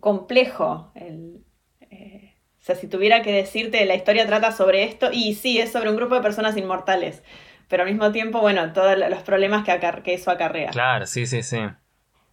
complejo. 0.00 0.92
o 0.94 2.60
sea, 2.60 2.76
si 2.76 2.88
tuviera 2.88 3.20
que 3.20 3.32
decirte, 3.32 3.84
la 3.84 3.94
historia 3.94 4.26
trata 4.26 4.52
sobre 4.52 4.84
esto, 4.84 5.10
y 5.12 5.34
sí, 5.34 5.58
es 5.58 5.70
sobre 5.70 5.90
un 5.90 5.96
grupo 5.96 6.14
de 6.14 6.22
personas 6.22 6.56
inmortales, 6.56 7.22
pero 7.68 7.82
al 7.82 7.90
mismo 7.90 8.10
tiempo, 8.10 8.40
bueno, 8.40 8.72
todos 8.72 8.96
los 8.96 9.22
problemas 9.22 9.64
que, 9.66 9.78
que 10.02 10.14
eso 10.14 10.30
acarrea. 10.30 10.70
Claro, 10.70 11.06
sí, 11.06 11.26
sí, 11.26 11.42
sí. 11.42 11.58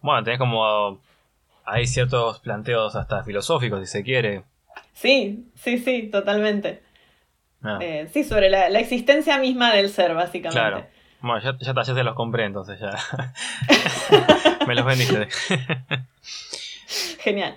Bueno, 0.02 0.22
tenés 0.24 0.38
como. 0.38 1.00
Hay 1.64 1.86
ciertos 1.86 2.40
planteos 2.40 2.96
hasta 2.96 3.22
filosóficos, 3.22 3.80
si 3.80 3.86
se 3.86 4.02
quiere. 4.02 4.42
Sí, 4.92 5.48
sí, 5.54 5.78
sí, 5.78 6.08
totalmente. 6.10 6.82
Ah. 7.62 7.78
Eh, 7.80 8.08
sí, 8.12 8.24
sobre 8.24 8.50
la, 8.50 8.66
existencia 8.66 9.38
misma 9.38 9.72
del 9.72 9.88
ser, 9.88 10.14
básicamente. 10.14 10.58
Claro. 10.58 10.86
Bueno, 11.20 11.40
ya, 11.40 11.56
ya, 11.60 11.72
ya 11.72 11.84
se 11.84 12.02
los 12.02 12.16
compré, 12.16 12.46
entonces 12.46 12.80
ya. 12.80 12.98
Me 14.66 14.74
los 14.74 14.84
vendiste. 14.84 15.28
Genial. 17.20 17.56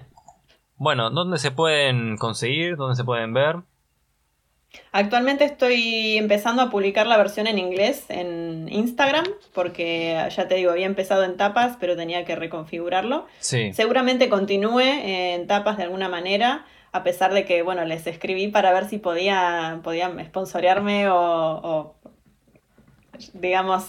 Bueno, 0.77 1.09
¿dónde 1.09 1.39
se 1.39 1.49
pueden 1.49 2.17
conseguir? 2.17 2.75
¿Dónde 2.75 2.95
se 2.95 3.03
pueden 3.03 3.33
ver? 3.33 3.57
Actualmente 4.91 5.43
estoy 5.43 6.17
empezando 6.17 6.61
a 6.61 6.69
publicar 6.69 7.07
la 7.07 7.17
versión 7.17 7.47
en 7.47 7.57
inglés 7.57 8.05
en 8.09 8.67
Instagram, 8.69 9.25
porque 9.53 10.17
ya 10.35 10.47
te 10.47 10.55
digo, 10.55 10.71
había 10.71 10.85
empezado 10.85 11.23
en 11.23 11.37
tapas, 11.37 11.77
pero 11.79 11.95
tenía 11.95 12.25
que 12.25 12.35
reconfigurarlo. 12.35 13.27
Sí. 13.39 13.73
Seguramente 13.73 14.29
continúe 14.29 14.81
en 14.81 15.47
tapas 15.47 15.77
de 15.77 15.83
alguna 15.83 16.09
manera, 16.09 16.65
a 16.91 17.03
pesar 17.03 17.33
de 17.33 17.45
que, 17.45 17.61
bueno, 17.61 17.83
les 17.85 18.07
escribí 18.07 18.47
para 18.47 18.71
ver 18.71 18.87
si 18.87 18.97
podía, 18.97 19.81
podían 19.83 20.23
sponsorearme 20.25 21.09
o, 21.09 21.15
o, 21.17 21.95
digamos, 23.33 23.85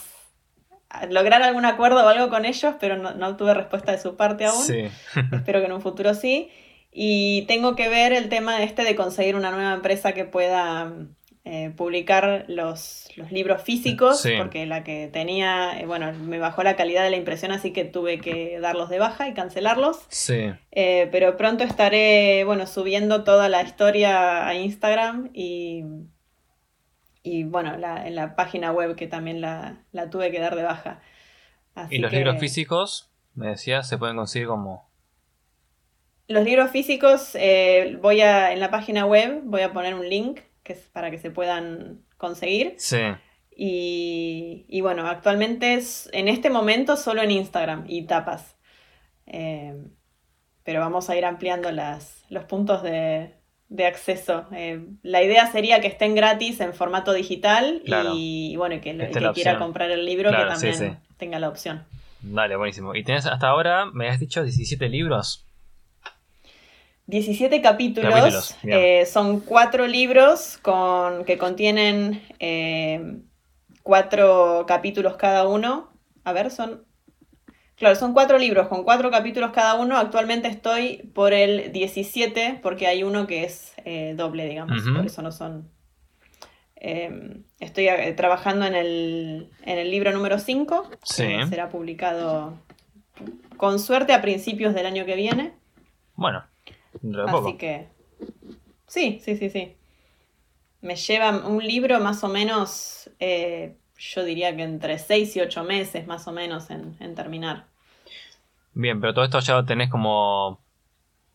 lograr 1.10 1.42
algún 1.42 1.64
acuerdo 1.64 2.04
o 2.04 2.08
algo 2.08 2.28
con 2.28 2.44
ellos, 2.44 2.74
pero 2.80 2.96
no, 2.96 3.12
no 3.12 3.36
tuve 3.36 3.54
respuesta 3.54 3.92
de 3.92 3.98
su 3.98 4.16
parte 4.16 4.44
aún. 4.44 4.62
Sí. 4.62 4.88
Espero 5.32 5.60
que 5.60 5.66
en 5.66 5.72
un 5.72 5.82
futuro 5.82 6.14
sí. 6.14 6.50
Y 6.98 7.42
tengo 7.42 7.76
que 7.76 7.90
ver 7.90 8.14
el 8.14 8.30
tema 8.30 8.62
este 8.62 8.82
de 8.82 8.96
conseguir 8.96 9.36
una 9.36 9.50
nueva 9.50 9.74
empresa 9.74 10.12
que 10.14 10.24
pueda 10.24 10.94
eh, 11.44 11.70
publicar 11.76 12.46
los, 12.48 13.08
los, 13.16 13.30
libros 13.30 13.60
físicos, 13.60 14.22
Sí. 14.22 14.32
porque 14.38 14.64
la 14.64 14.82
que 14.82 15.06
tenía, 15.12 15.78
eh, 15.78 15.84
bueno, 15.84 16.12
me 16.14 16.38
bajó 16.38 16.62
la 16.62 16.74
calidad 16.74 17.04
de 17.04 17.10
la 17.10 17.16
impresión, 17.18 17.52
así 17.52 17.70
que 17.74 17.84
tuve 17.84 18.18
que 18.18 18.58
darlos 18.60 18.88
de 18.88 18.98
baja 18.98 19.28
y 19.28 19.34
cancelarlos. 19.34 20.06
Sí. 20.08 20.52
Eh, 20.72 21.08
pero 21.12 21.36
pronto 21.36 21.64
estaré, 21.64 22.44
bueno, 22.44 22.66
subiendo 22.66 23.24
toda 23.24 23.50
la 23.50 23.62
historia 23.62 24.48
a 24.48 24.54
Instagram 24.54 25.28
y, 25.34 25.84
y 27.22 27.44
bueno, 27.44 27.76
la, 27.76 28.06
en 28.08 28.14
la 28.14 28.34
página 28.36 28.72
web 28.72 28.96
que 28.96 29.06
también 29.06 29.40
la, 29.42 29.82
la 29.92 30.08
tuve 30.08 30.30
que 30.30 30.40
dar 30.40 30.56
de 30.56 30.62
baja. 30.62 31.00
Así 31.74 31.96
Y 31.96 31.98
los 31.98 32.10
que- 32.10 32.16
libros 32.16 32.38
físicos, 32.40 33.10
me 33.34 33.48
decías, 33.48 33.86
se 33.86 33.98
pueden 33.98 34.16
conseguir 34.16 34.48
como. 34.48 34.85
Los 36.28 36.44
libros 36.44 36.70
físicos, 36.70 37.30
eh, 37.34 37.98
voy 38.00 38.20
a, 38.20 38.52
en 38.52 38.60
la 38.60 38.70
página 38.70 39.06
web 39.06 39.40
voy 39.44 39.62
a 39.62 39.72
poner 39.72 39.94
un 39.94 40.08
link 40.08 40.40
que 40.62 40.72
es 40.72 40.80
para 40.92 41.10
que 41.10 41.18
se 41.18 41.30
puedan 41.30 42.00
conseguir. 42.16 42.74
Sí. 42.78 42.98
Y, 43.56 44.66
y 44.68 44.80
bueno, 44.80 45.06
actualmente 45.06 45.74
es 45.74 46.10
en 46.12 46.28
este 46.28 46.50
momento 46.50 46.96
solo 46.96 47.22
en 47.22 47.30
Instagram 47.30 47.84
y 47.86 48.02
tapas. 48.06 48.56
Eh, 49.26 49.74
pero 50.64 50.80
vamos 50.80 51.08
a 51.08 51.16
ir 51.16 51.24
ampliando 51.24 51.70
las, 51.70 52.24
los 52.28 52.44
puntos 52.44 52.82
de, 52.82 53.34
de 53.68 53.86
acceso. 53.86 54.46
Eh, 54.52 54.84
la 55.02 55.22
idea 55.22 55.46
sería 55.50 55.80
que 55.80 55.86
estén 55.86 56.14
gratis 56.14 56.60
en 56.60 56.74
formato 56.74 57.12
digital 57.12 57.82
Claro. 57.84 58.10
y, 58.14 58.50
y 58.52 58.56
bueno, 58.56 58.80
que 58.80 58.90
el, 58.90 59.10
que 59.10 59.32
quiera 59.32 59.58
comprar 59.58 59.90
el 59.90 60.04
libro 60.04 60.30
Claro, 60.30 60.48
que 60.48 60.52
también 60.54 60.74
sí. 60.74 60.90
tenga 61.16 61.38
la 61.38 61.48
opción. 61.48 61.84
Dale, 62.20 62.56
buenísimo. 62.56 62.94
¿Y 62.96 63.04
tenés 63.04 63.26
hasta 63.26 63.46
ahora, 63.48 63.86
me 63.86 64.08
has 64.08 64.18
dicho, 64.18 64.42
17 64.42 64.88
libros? 64.88 65.45
17 67.06 67.60
capítulos, 67.62 68.56
eh, 68.64 69.06
son 69.06 69.40
cuatro 69.40 69.86
libros 69.86 70.58
con, 70.62 71.24
que 71.24 71.38
contienen 71.38 72.22
eh, 72.40 73.18
cuatro 73.82 74.64
capítulos 74.66 75.16
cada 75.16 75.46
uno. 75.46 75.90
A 76.24 76.32
ver, 76.32 76.50
son... 76.50 76.84
Claro, 77.76 77.94
son 77.94 78.14
cuatro 78.14 78.38
libros 78.38 78.68
con 78.68 78.84
cuatro 78.84 79.10
capítulos 79.10 79.52
cada 79.52 79.74
uno. 79.74 79.98
Actualmente 79.98 80.48
estoy 80.48 81.10
por 81.14 81.32
el 81.34 81.72
17 81.72 82.60
porque 82.62 82.86
hay 82.86 83.02
uno 83.02 83.26
que 83.26 83.44
es 83.44 83.74
eh, 83.84 84.14
doble, 84.16 84.48
digamos. 84.48 84.82
Por 84.82 85.06
eso 85.06 85.20
no 85.22 85.30
son... 85.30 85.70
eh, 86.76 87.42
estoy 87.60 87.88
eh, 87.88 88.14
trabajando 88.14 88.64
en 88.64 88.74
el, 88.74 89.50
en 89.62 89.78
el 89.78 89.90
libro 89.90 90.10
número 90.12 90.38
5. 90.38 90.90
Sí. 91.02 91.26
que 91.26 91.46
será 91.46 91.68
publicado 91.68 92.58
con 93.58 93.78
suerte 93.78 94.14
a 94.14 94.22
principios 94.22 94.74
del 94.74 94.86
año 94.86 95.04
que 95.04 95.14
viene. 95.14 95.52
Bueno, 96.14 96.44
poco. 97.00 97.48
Así 97.48 97.56
que. 97.56 97.88
Sí, 98.86 99.20
sí, 99.22 99.36
sí, 99.36 99.50
sí. 99.50 99.76
Me 100.80 100.96
lleva 100.96 101.46
un 101.46 101.64
libro 101.64 101.98
más 102.00 102.22
o 102.22 102.28
menos, 102.28 103.10
eh, 103.18 103.76
yo 103.98 104.24
diría 104.24 104.54
que 104.54 104.62
entre 104.62 104.98
6 104.98 105.36
y 105.36 105.40
8 105.40 105.64
meses 105.64 106.06
más 106.06 106.26
o 106.28 106.32
menos 106.32 106.70
en, 106.70 106.96
en 107.00 107.14
terminar. 107.14 107.66
Bien, 108.74 109.00
pero 109.00 109.14
todo 109.14 109.24
esto 109.24 109.40
ya 109.40 109.54
lo 109.54 109.64
tenés 109.64 109.90
como. 109.90 110.60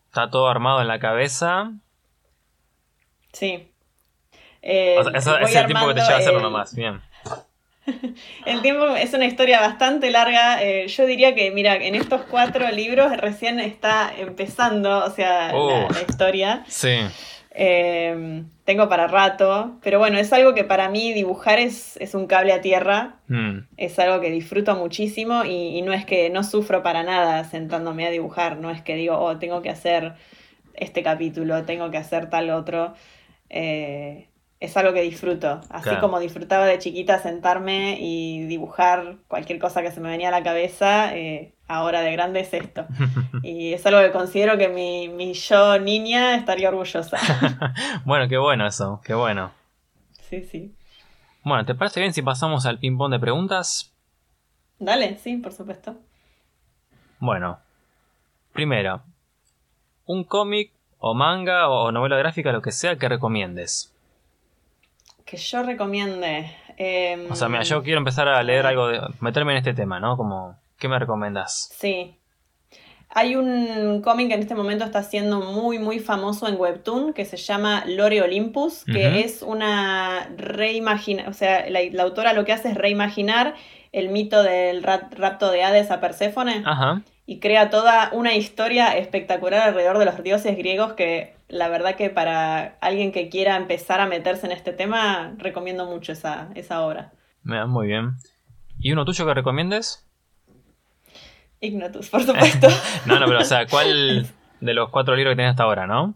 Está 0.06 0.30
todo 0.30 0.48
armado 0.48 0.80
en 0.80 0.88
la 0.88 0.98
cabeza. 0.98 1.72
Sí. 3.32 3.68
Eh, 4.62 4.96
O 4.98 5.04
sea, 5.04 5.12
eso 5.18 5.38
voy 5.40 5.50
es 5.50 5.56
el 5.56 5.66
tiempo 5.66 5.88
que 5.88 5.94
te 5.94 6.00
lleva 6.00 6.14
a 6.16 6.18
hacerlo 6.18 6.40
nomás. 6.40 6.74
Bien. 6.74 7.00
El 8.46 8.62
tiempo 8.62 8.86
es 8.96 9.12
una 9.14 9.24
historia 9.26 9.60
bastante 9.60 10.10
larga. 10.10 10.62
eh, 10.62 10.86
yo 10.88 11.06
diría 11.06 11.34
que, 11.34 11.50
mira, 11.50 11.74
en 11.76 11.94
estos 11.94 12.22
cuatro 12.22 12.70
libros 12.70 13.16
recién 13.16 13.58
está 13.60 14.12
empezando, 14.16 15.04
o 15.04 15.10
sea, 15.10 15.48
la, 15.48 15.54
Oh. 15.54 15.88
la 15.90 16.00
historia. 16.08 16.64
Sí. 16.68 16.98
Eh, 17.54 18.44
tengo 18.64 18.88
para 18.88 19.08
rato, 19.08 19.78
pero 19.82 19.98
bueno, 19.98 20.16
es 20.18 20.32
algo 20.32 20.54
que 20.54 20.64
para 20.64 20.88
mí 20.88 21.12
dibujar 21.12 21.58
es, 21.58 21.96
es 21.98 22.14
un 22.14 22.26
cable 22.26 22.52
a 22.52 22.60
tierra. 22.62 23.16
Mm, 23.28 23.58
es 23.76 23.98
algo 23.98 24.20
que 24.20 24.30
disfruto 24.30 24.74
muchísimo 24.76 25.44
y, 25.44 25.76
y 25.76 25.82
no 25.82 25.92
es 25.92 26.06
que 26.06 26.30
no 26.30 26.44
sufro 26.44 26.82
para 26.82 27.02
nada 27.02 27.44
sentándome 27.44 28.06
a 28.06 28.10
dibujar, 28.10 28.56
no 28.56 28.70
es 28.70 28.80
que 28.80 28.94
digo, 28.94 29.18
oh, 29.18 29.38
tengo 29.38 29.60
que 29.60 29.68
hacer 29.68 30.14
este 30.74 31.02
capítulo, 31.02 31.64
tengo 31.64 31.90
que 31.90 31.98
hacer 31.98 32.30
tal 32.30 32.48
otro. 32.50 32.94
Eh, 33.50 34.28
es 34.64 34.76
algo 34.76 34.92
que 34.92 35.02
disfruto, 35.02 35.60
así 35.70 35.84
Claro. 35.84 36.00
como 36.00 36.18
disfrutaba 36.20 36.66
de 36.66 36.78
chiquita 36.78 37.18
sentarme 37.18 37.96
y 38.00 38.44
dibujar 38.46 39.16
cualquier 39.28 39.58
cosa 39.58 39.82
que 39.82 39.90
se 39.90 40.00
me 40.00 40.08
venía 40.10 40.28
a 40.28 40.30
la 40.30 40.42
cabeza, 40.42 41.16
eh, 41.16 41.54
ahora 41.68 42.00
de 42.00 42.12
grande 42.12 42.40
es 42.40 42.52
esto. 42.54 42.86
Y 43.42 43.72
es 43.72 43.84
algo 43.86 44.00
que 44.00 44.12
considero 44.12 44.56
que 44.56 44.68
mi, 44.68 45.08
mi 45.08 45.32
yo 45.34 45.78
niña 45.80 46.36
estaría 46.36 46.68
orgullosa. 46.68 47.18
bueno, 48.04 48.28
qué 48.28 48.38
bueno 48.38 48.66
eso. 48.66 49.00
Qué 49.04 49.14
bueno. 49.14 49.50
Sí, 50.28 50.42
sí. 50.44 50.74
Bueno, 51.44 51.64
¿te 51.64 51.74
parece 51.74 51.98
bien 52.00 52.12
si 52.12 52.22
pasamos 52.22 52.66
al 52.66 52.78
ping-pong 52.78 53.10
de 53.10 53.18
preguntas? 53.18 53.92
Dale, 54.78 55.18
sí, 55.18 55.36
por 55.38 55.52
supuesto. 55.52 55.96
Bueno, 57.18 57.58
primero, 58.52 59.02
un 60.06 60.24
cómic 60.24 60.72
o 60.98 61.14
manga 61.14 61.68
o 61.68 61.90
novela 61.92 62.16
gráfica, 62.16 62.52
lo 62.52 62.62
que 62.62 62.70
sea 62.72 62.96
que 62.96 63.08
recomiendes. 63.08 63.91
Que 65.24 65.36
yo 65.36 65.62
recomiende. 65.62 66.50
em, 66.76 67.30
O 67.30 67.36
sea, 67.36 67.48
mira, 67.48 67.62
yo 67.62 67.82
quiero 67.82 67.98
empezar 67.98 68.28
a 68.28 68.42
leer 68.42 68.66
algo, 68.66 68.88
de, 68.88 69.00
meterme 69.20 69.52
en 69.52 69.58
este 69.58 69.74
tema, 69.74 70.00
¿no? 70.00 70.16
Como, 70.16 70.56
¿qué 70.78 70.88
me 70.88 70.98
recomendas? 70.98 71.70
Sí. 71.78 72.16
Hay 73.14 73.36
un 73.36 74.00
cómic 74.00 74.28
que 74.28 74.34
en 74.34 74.40
este 74.40 74.54
momento 74.54 74.84
está 74.86 75.02
siendo 75.02 75.40
muy, 75.40 75.78
muy 75.78 75.98
famoso 75.98 76.48
en 76.48 76.58
Webtoon 76.58 77.12
que 77.12 77.26
se 77.26 77.36
llama 77.36 77.84
Lore 77.86 78.22
Olympus, 78.22 78.84
que 78.86 79.20
es 79.20 79.42
una 79.42 80.30
reimagina, 80.38 81.28
o 81.28 81.34
sea, 81.34 81.68
la, 81.68 81.80
la 81.92 82.02
autora 82.04 82.32
lo 82.32 82.46
que 82.46 82.52
hace 82.52 82.70
es 82.70 82.74
reimaginar 82.74 83.54
el 83.92 84.08
mito 84.08 84.42
del 84.42 84.82
ra- 84.82 85.08
rapto 85.12 85.50
de 85.50 85.62
Hades 85.64 85.90
a 85.90 86.00
Perséfone 86.00 86.62
Ajá. 86.64 87.02
y 87.26 87.38
crea 87.40 87.70
toda 87.70 88.08
una 88.12 88.34
historia 88.34 88.96
espectacular 88.96 89.60
alrededor 89.68 89.98
de 89.98 90.06
los 90.06 90.22
dioses 90.22 90.56
griegos 90.56 90.94
que 90.94 91.34
la 91.48 91.68
verdad 91.68 91.94
que 91.96 92.08
para 92.10 92.76
alguien 92.80 93.12
que 93.12 93.28
quiera 93.28 93.56
empezar 93.56 94.00
a 94.00 94.06
meterse 94.06 94.46
en 94.46 94.52
este 94.52 94.72
tema 94.72 95.34
recomiendo 95.36 95.84
mucho 95.86 96.12
esa, 96.12 96.48
esa 96.54 96.80
obra. 96.82 97.12
Mira, 97.42 97.66
muy 97.66 97.86
bien. 97.88 98.12
¿Y 98.78 98.92
uno 98.92 99.04
tuyo 99.04 99.26
que 99.26 99.34
recomiendes? 99.34 100.06
Ignotus, 101.60 102.08
por 102.08 102.22
supuesto. 102.24 102.68
No, 103.06 103.18
no, 103.20 103.26
pero 103.26 103.40
o 103.40 103.44
sea, 103.44 103.66
¿cuál 103.66 104.26
de 104.60 104.74
los 104.74 104.88
cuatro 104.90 105.14
libros 105.14 105.32
que 105.32 105.36
tenés 105.36 105.50
hasta 105.50 105.64
ahora, 105.64 105.86
no? 105.86 106.14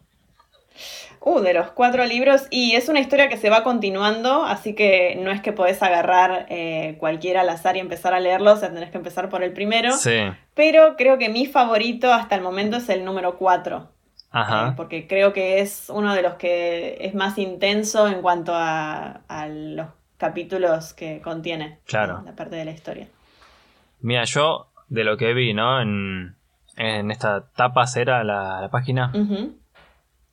Uh, 1.29 1.41
de 1.41 1.55
los 1.55 1.73
cuatro 1.73 2.05
libros. 2.05 2.47
Y 2.51 2.77
es 2.77 2.89
una 2.89 3.01
historia 3.01 3.29
que 3.29 3.37
se 3.37 3.51
va 3.51 3.65
continuando, 3.65 4.45
así 4.45 4.77
que 4.77 5.17
no 5.21 5.33
es 5.33 5.41
que 5.41 5.53
podés 5.53 5.83
agarrar 5.83 6.47
eh, 6.51 6.95
cualquiera 7.01 7.41
al 7.41 7.49
azar 7.49 7.77
y 7.77 7.81
empezar 7.81 8.15
a 8.15 8.21
leerlo, 8.21 8.53
o 8.53 8.57
sea, 8.57 8.73
tenés 8.73 8.91
que 8.93 8.99
empezar 8.99 9.29
por 9.29 9.43
el 9.43 9.53
primero. 9.53 9.91
Sí. 9.91 10.19
Pero 10.55 10.95
creo 10.97 11.19
que 11.19 11.29
mi 11.29 11.47
favorito 11.47 12.13
hasta 12.13 12.37
el 12.37 12.43
momento 12.43 12.77
es 12.77 12.89
el 12.89 13.05
número 13.05 13.39
4. 13.39 13.91
Ajá. 14.31 14.75
porque 14.77 15.07
creo 15.09 15.33
que 15.33 15.61
es 15.61 15.89
uno 15.89 16.13
de 16.15 16.21
los 16.21 16.35
que 16.35 16.99
es 17.01 17.15
más 17.15 17.39
intenso 17.39 18.07
en 18.07 18.21
cuanto 18.21 18.53
a, 18.55 19.23
a 19.29 19.49
los 19.49 19.87
capítulos 20.19 20.93
que 20.93 21.21
contiene 21.23 21.79
Claro. 21.87 22.23
la 22.25 22.33
parte 22.37 22.55
de 22.57 22.65
la 22.67 22.71
historia. 22.73 23.09
Mira, 24.01 24.25
yo 24.25 24.67
de 24.89 25.05
lo 25.05 25.17
que 25.17 25.33
vi, 25.33 25.55
¿no? 25.55 25.81
En, 25.81 26.37
en 26.77 27.11
esta 27.11 27.47
tapa 27.57 27.85
era 27.97 28.23
la, 28.25 28.61
la 28.61 28.69
página. 28.71 29.11
Ujú. 29.15 29.57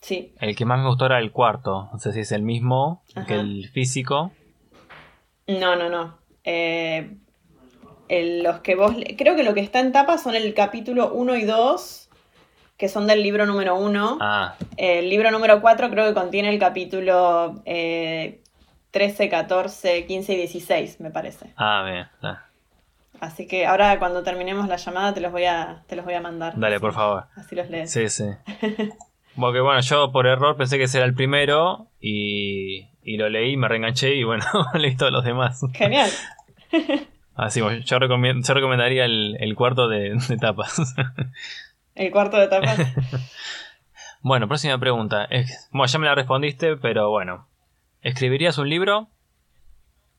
Sí, 0.04 0.34
El 0.42 0.54
que 0.56 0.66
más 0.66 0.80
me 0.82 0.88
gustó 0.88 1.06
era 1.06 1.18
el 1.20 1.32
cuarto. 1.32 1.90
No 1.94 1.98
sé 1.98 2.12
si 2.12 2.20
es 2.20 2.32
el 2.34 2.42
mismo 2.42 3.02
Ajá. 3.16 3.26
que 3.26 3.36
el 3.36 3.70
físico. 3.70 4.32
No, 5.48 5.76
no, 5.78 5.90
no. 5.90 6.18
Eh, 6.44 7.16
el- 8.10 8.44
los 8.44 8.60
que 8.60 8.76
vos. 8.76 8.94
Creo 9.18 9.36
que 9.38 9.44
lo 9.44 9.54
que 9.54 9.62
está 9.62 9.80
en 9.80 9.94
tapa 9.94 10.18
son 10.18 10.36
el 10.36 10.54
capítulo 10.54 11.14
1 11.14 11.36
y 11.38 11.46
2, 11.46 12.10
que 12.78 12.90
son 12.90 13.08
del 13.08 13.24
libro 13.24 13.46
número 13.46 13.76
1. 13.78 14.18
Ah, 14.20 14.56
El 14.76 15.10
libro 15.10 15.32
número 15.32 15.62
4 15.62 15.90
creo 15.90 16.06
que 16.08 16.14
contiene 16.14 16.50
el 16.50 16.60
capítulo 16.60 17.62
eh, 17.66 18.42
13, 18.92 19.30
14, 19.30 20.06
15 20.06 20.34
y 20.34 20.36
16, 20.36 21.00
me 21.00 21.12
parece. 21.12 21.54
ah, 21.56 21.84
bien. 21.90 22.08
ah. 22.24 22.46
Así 23.22 23.48
que 23.48 23.66
ahora 23.66 23.98
cuando 24.00 24.22
terminemos 24.22 24.68
la 24.68 24.76
llamada 24.76 25.14
te 25.14 25.22
los 25.22 25.32
voy 25.32 25.46
a, 25.46 25.84
te 25.88 25.96
los 25.96 26.04
voy 26.04 26.16
a 26.16 26.20
mandar. 26.22 26.60
Dale, 26.60 26.76
Así- 26.76 26.82
por 26.82 26.94
favor. 26.94 27.28
Así 27.38 27.56
los 27.56 27.70
lees. 27.70 27.90
Sí, 27.90 28.10
sí. 28.10 28.26
Porque 29.36 29.60
bueno, 29.60 29.82
yo 29.82 30.12
por 30.12 30.28
error 30.28 30.56
pensé 30.58 30.78
que 30.78 30.84
ese 30.84 30.98
era 30.98 31.08
el 31.08 31.16
primero 31.16 31.88
y, 32.00 32.88
y 33.04 33.18
lo 33.18 33.30
leí, 33.30 33.58
me 33.58 33.68
reenganché 33.68 34.16
y 34.16 34.24
bueno, 34.24 34.46
leí 34.76 34.96
todos 34.96 35.12
los 35.12 35.24
demás. 35.24 35.62
Genial. 35.74 36.10
Así, 37.36 37.60
yo, 37.60 37.72
yo 37.72 38.00
recomendaría 38.54 39.06
el, 39.06 39.38
el 39.40 39.56
cuarto 39.56 39.88
de, 39.88 40.16
de, 40.28 40.38
tapas. 40.38 40.94
El 41.96 42.12
cuarto 42.12 42.38
de 42.38 42.48
tapas. 42.48 42.80
bueno, 44.22 44.48
próxima 44.48 44.80
pregunta. 44.80 45.28
bueno, 45.72 45.86
ya 45.86 46.00
me 46.00 46.08
la 46.08 46.16
respondiste, 46.16 46.76
pero 46.78 47.12
bueno. 47.12 47.48
¿Escribirías 48.02 48.58
un 48.58 48.68
libro? 48.68 49.10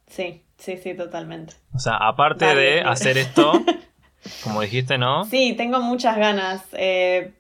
Sí, 0.07 0.45
sí, 0.57 0.77
sí, 0.77 0.95
totalmente. 0.95 1.55
O 1.73 1.79
sea, 1.79 1.97
aparte 1.97 2.55
de 2.55 2.81
hacer 2.81 3.19
esto, 3.19 3.53
como 4.43 4.61
dijiste, 4.61 4.99
¿no? 4.99 5.25
Sí, 5.25 5.55
tengo 5.57 5.81
muchas 5.81 6.17
ganas. 6.17 6.65
Eh, 6.73 7.33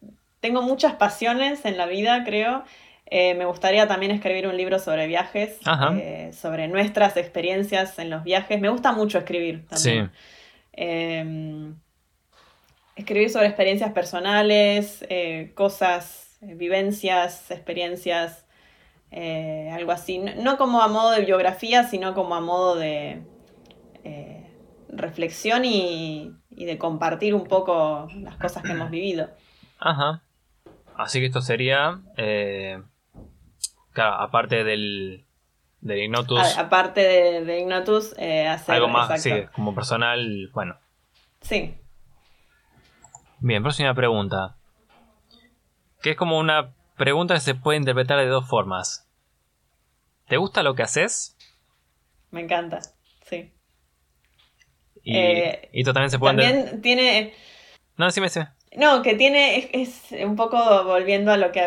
tengo 0.45 0.61
muchas 0.61 0.92
pasiones 0.97 1.64
en 1.64 1.78
la 1.78 1.86
vida, 1.86 2.22
creo. 2.22 2.64
Eh, 3.07 3.32
me 3.32 3.47
gustaría 3.47 3.88
también 3.88 4.12
escribir 4.12 4.47
un 4.47 4.59
libro 4.59 4.78
sobre 4.78 5.07
viajes, 5.07 5.59
eh, 5.97 6.32
sobre 6.34 6.68
nuestras 6.68 7.16
experiencias 7.16 7.99
en 7.99 8.11
los 8.11 8.24
viajes. 8.24 8.61
Me 8.61 8.68
gusta 8.68 8.92
mucho 8.92 9.16
escribir 9.16 9.66
también. 9.66 10.11
Sí. 10.12 10.18
Em, 10.74 11.76
escribir 12.95 13.30
sobre 13.30 13.47
experiencias 13.47 13.90
personales, 13.92 15.07
cosas, 15.55 16.36
vivencias, 16.42 17.51
experiencias 17.51 18.45
eh, 19.16 19.70
algo 19.72 19.92
así. 19.92 20.18
No, 20.18 20.59
como 20.59 20.82
a 20.82 20.88
modo 20.88 21.12
de 21.12 21.24
biografía, 21.24 21.84
sino 21.84 22.12
como 22.12 22.34
a 22.34 22.42
modo 22.42 22.74
de 22.74 23.22
eh, 24.03 24.51
reflexión 24.88 25.64
y, 25.64 26.36
de 26.51 26.76
compartir 26.76 27.34
un 27.34 27.45
poco 27.45 28.09
las 28.14 28.36
cosas 28.36 28.62
que 28.62 28.72
hemos 28.72 28.90
vivido. 28.90 29.30
Ajá. 29.78 30.24
Así 30.97 31.20
que 31.20 31.26
esto 31.26 31.42
sería, 31.42 32.01
eh, 32.16 32.80
claro, 33.92 34.14
aparte 34.14 34.64
del, 34.64 35.24
del 35.80 35.99
Ignotus. 35.99 36.57
aparte 36.57 37.01
de, 37.01 37.61
Ignotus, 37.61 38.12
hacer 38.12 38.74
algo 38.76 38.88
más, 38.88 39.20
sí, 39.22 39.32
como 39.55 39.74
personal, 39.74 40.51
bueno. 40.53 40.76
Sí. 41.40 41.74
Bien, 43.40 43.62
próxima 43.62 43.95
pregunta. 43.95 44.57
Que 46.01 46.11
es 46.11 46.16
como 46.16 46.38
una 46.38 46.74
pregunta 46.97 47.34
que 47.34 47.40
se 47.40 47.55
puede 47.55 47.78
interpretar 47.78 48.18
de 48.18 48.26
dos 48.26 48.49
formas. 48.49 49.09
¿Te 50.28 50.36
gusta 50.36 50.62
lo 50.62 50.74
que 50.74 50.82
haces? 50.82 51.36
Me 52.30 52.40
encanta, 52.40 52.80
sí. 53.26 53.53
Y, 55.03 55.16
eh, 55.16 55.68
y 55.72 55.84
también 55.84 56.11
se 56.11 56.18
puede... 56.18 56.36
También 56.36 56.80
tiene... 56.80 57.34
No, 57.97 58.11
sí 58.11 58.20
me 58.20 58.28
sé. 58.28 58.49
No, 58.77 59.03
que 59.03 59.14
tiene, 59.14 59.70
es, 59.72 60.03
un 60.25 60.35
poco 60.35 60.59
volviendo 60.85 61.31
a 61.31 61.37
lo 61.37 61.53
que 61.53 61.61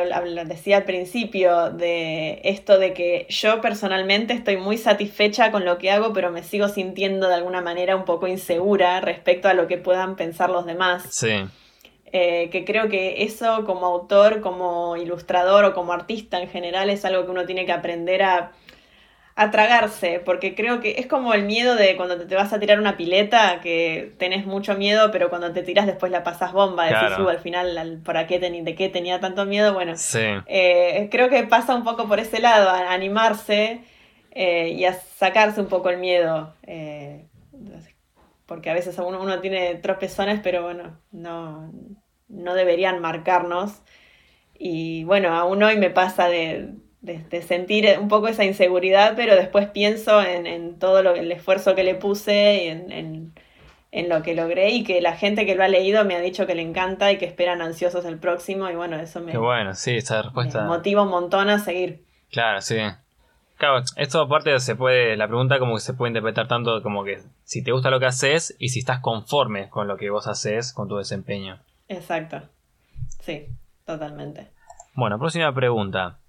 decía 0.45 0.77
al 0.77 0.83
principio, 0.83 1.71
de 1.71 2.41
esto 2.43 2.77
de 2.77 2.93
que 2.93 3.25
yo 3.29 3.61
personalmente 3.61 4.33
estoy 4.33 4.57
muy 4.57 4.77
satisfecha 4.77 5.51
con 5.51 5.63
lo 5.63 5.77
que 5.77 5.89
hago, 5.89 6.11
pero 6.11 6.31
me 6.31 6.43
sigo 6.43 6.67
sintiendo 6.67 7.29
de 7.29 7.35
alguna 7.35 7.61
manera 7.61 7.95
un 7.95 8.03
poco 8.03 8.27
insegura 8.27 8.99
respecto 8.99 9.47
a 9.47 9.53
lo 9.53 9.67
que 9.67 9.77
puedan 9.77 10.17
pensar 10.17 10.49
los 10.49 10.65
demás. 10.65 11.07
Sí. 11.11 11.45
Eh, 12.11 12.49
que 12.51 12.65
creo 12.65 12.89
que 12.89 13.23
eso 13.23 13.63
como 13.65 13.85
autor, 13.85 14.41
como 14.41 14.97
ilustrador 14.97 15.65
o 15.65 15.73
como 15.73 15.93
artista 15.93 16.41
en 16.41 16.49
general 16.49 16.89
es 16.89 17.05
algo 17.05 17.25
que 17.25 17.31
uno 17.31 17.45
tiene 17.45 17.65
que 17.65 17.73
aprender 17.73 18.23
a, 18.23 18.51
tragarse, 19.51 20.19
porque 20.23 20.55
creo 20.55 20.79
que 20.79 20.95
es 20.97 21.07
como 21.07 21.33
el 21.33 21.43
miedo 21.43 21.75
de 21.75 21.95
cuando 21.95 22.17
te, 22.17 22.35
vas 22.35 22.53
a 22.53 22.59
tirar 22.59 22.79
una 22.79 22.97
pileta, 22.97 23.59
que 23.61 24.13
tenés 24.17 24.45
mucho 24.45 24.75
miedo, 24.75 25.11
pero 25.11 25.29
cuando 25.29 25.53
te 25.53 25.61
tiras 25.61 25.85
después 25.85 26.11
la 26.11 26.23
pasas 26.23 26.53
bomba, 26.53 26.85
decís, 26.85 27.17
uh, 27.19 27.29
al 27.29 27.39
final, 27.39 28.01
¿por 28.03 28.25
qué 28.25 28.39
de 28.39 28.75
qué 28.75 28.89
tenía 28.89 29.19
tanto 29.19 29.45
miedo? 29.45 29.73
Bueno, 29.73 29.93
eh, 30.47 31.07
creo 31.11 31.29
que 31.29 31.43
pasa 31.43 31.75
un 31.75 31.83
poco 31.83 32.07
por 32.07 32.19
ese 32.19 32.39
lado, 32.39 32.69
a 32.69 32.91
animarse 32.91 33.81
eh, 34.31 34.69
y 34.69 34.85
a 34.85 34.93
sacarse 34.93 35.61
un 35.61 35.67
poco 35.67 35.89
el 35.89 35.97
miedo 35.97 36.53
porque 38.47 38.69
a 38.69 38.73
veces 38.73 38.97
uno, 38.97 39.21
uno 39.21 39.39
tiene 39.41 39.75
tropezones, 39.75 40.39
pero 40.41 40.63
bueno, 40.63 40.97
no, 41.11 41.71
no 42.29 42.55
deberían 42.55 42.99
marcarnos. 43.01 43.83
Y 44.57 45.03
bueno, 45.03 45.35
aún 45.35 45.61
hoy 45.61 45.77
me 45.77 45.91
pasa 45.91 46.29
de, 46.29 46.73
sentir 47.47 47.97
un 47.99 48.07
poco 48.07 48.27
esa 48.27 48.43
inseguridad, 48.43 49.13
pero 49.15 49.35
después 49.35 49.67
pienso 49.67 50.21
en, 50.21 50.77
todo 50.79 51.03
lo, 51.03 51.15
el 51.15 51.31
esfuerzo 51.31 51.75
que 51.75 51.83
le 51.83 51.95
puse 51.95 52.63
y 52.63 52.67
en, 52.69 54.09
lo 54.09 54.21
que 54.21 54.35
logré 54.35 54.71
y 54.71 54.83
que 54.83 55.01
la 55.01 55.15
gente 55.15 55.45
que 55.45 55.55
lo 55.55 55.63
ha 55.63 55.67
leído 55.67 56.05
me 56.05 56.15
ha 56.15 56.21
dicho 56.21 56.45
que 56.45 56.53
le 56.53 56.61
encanta 56.61 57.11
y 57.11 57.17
que 57.17 57.25
esperan 57.25 57.61
ansiosos 57.61 58.05
el 58.05 58.19
próximo 58.19 58.69
y 58.69 58.75
bueno, 58.75 58.97
eso 58.97 59.21
me, 59.21 59.35
bueno, 59.37 59.73
sí, 59.73 59.99
respuesta... 59.99 60.65
motiva 60.65 61.01
un 61.03 61.09
montón 61.09 61.49
a 61.49 61.59
seguir. 61.59 62.03
Claro, 62.29 62.61
sí. 62.61 62.77
Claro, 63.57 63.83
esto 63.95 64.21
aparte 64.21 64.59
se 64.59 64.75
puede, 64.75 65.17
la 65.17 65.27
pregunta 65.27 65.57
como 65.57 65.75
que 65.75 65.81
se 65.81 65.95
puede 65.95 66.11
interpretar 66.11 66.47
tanto 66.47 66.83
como 66.83 67.03
que 67.03 67.21
si 67.43 67.63
te 67.63 67.71
gusta 67.71 67.89
lo 67.89 67.99
que 67.99 68.05
haces 68.05 68.55
y 68.59 68.69
si 68.69 68.79
estás 68.79 68.99
conforme 68.99 69.69
con 69.69 69.87
lo 69.87 69.97
que 69.97 70.11
vos 70.11 70.27
haces, 70.27 70.73
con 70.73 70.87
tu 70.87 70.97
desempeño. 70.97 71.59
Exacto. 71.87 72.43
Sí, 73.21 73.47
totalmente. 73.83 74.51
Bueno, 74.93 75.17
próxima 75.17 75.51
pregunta. 75.53 76.19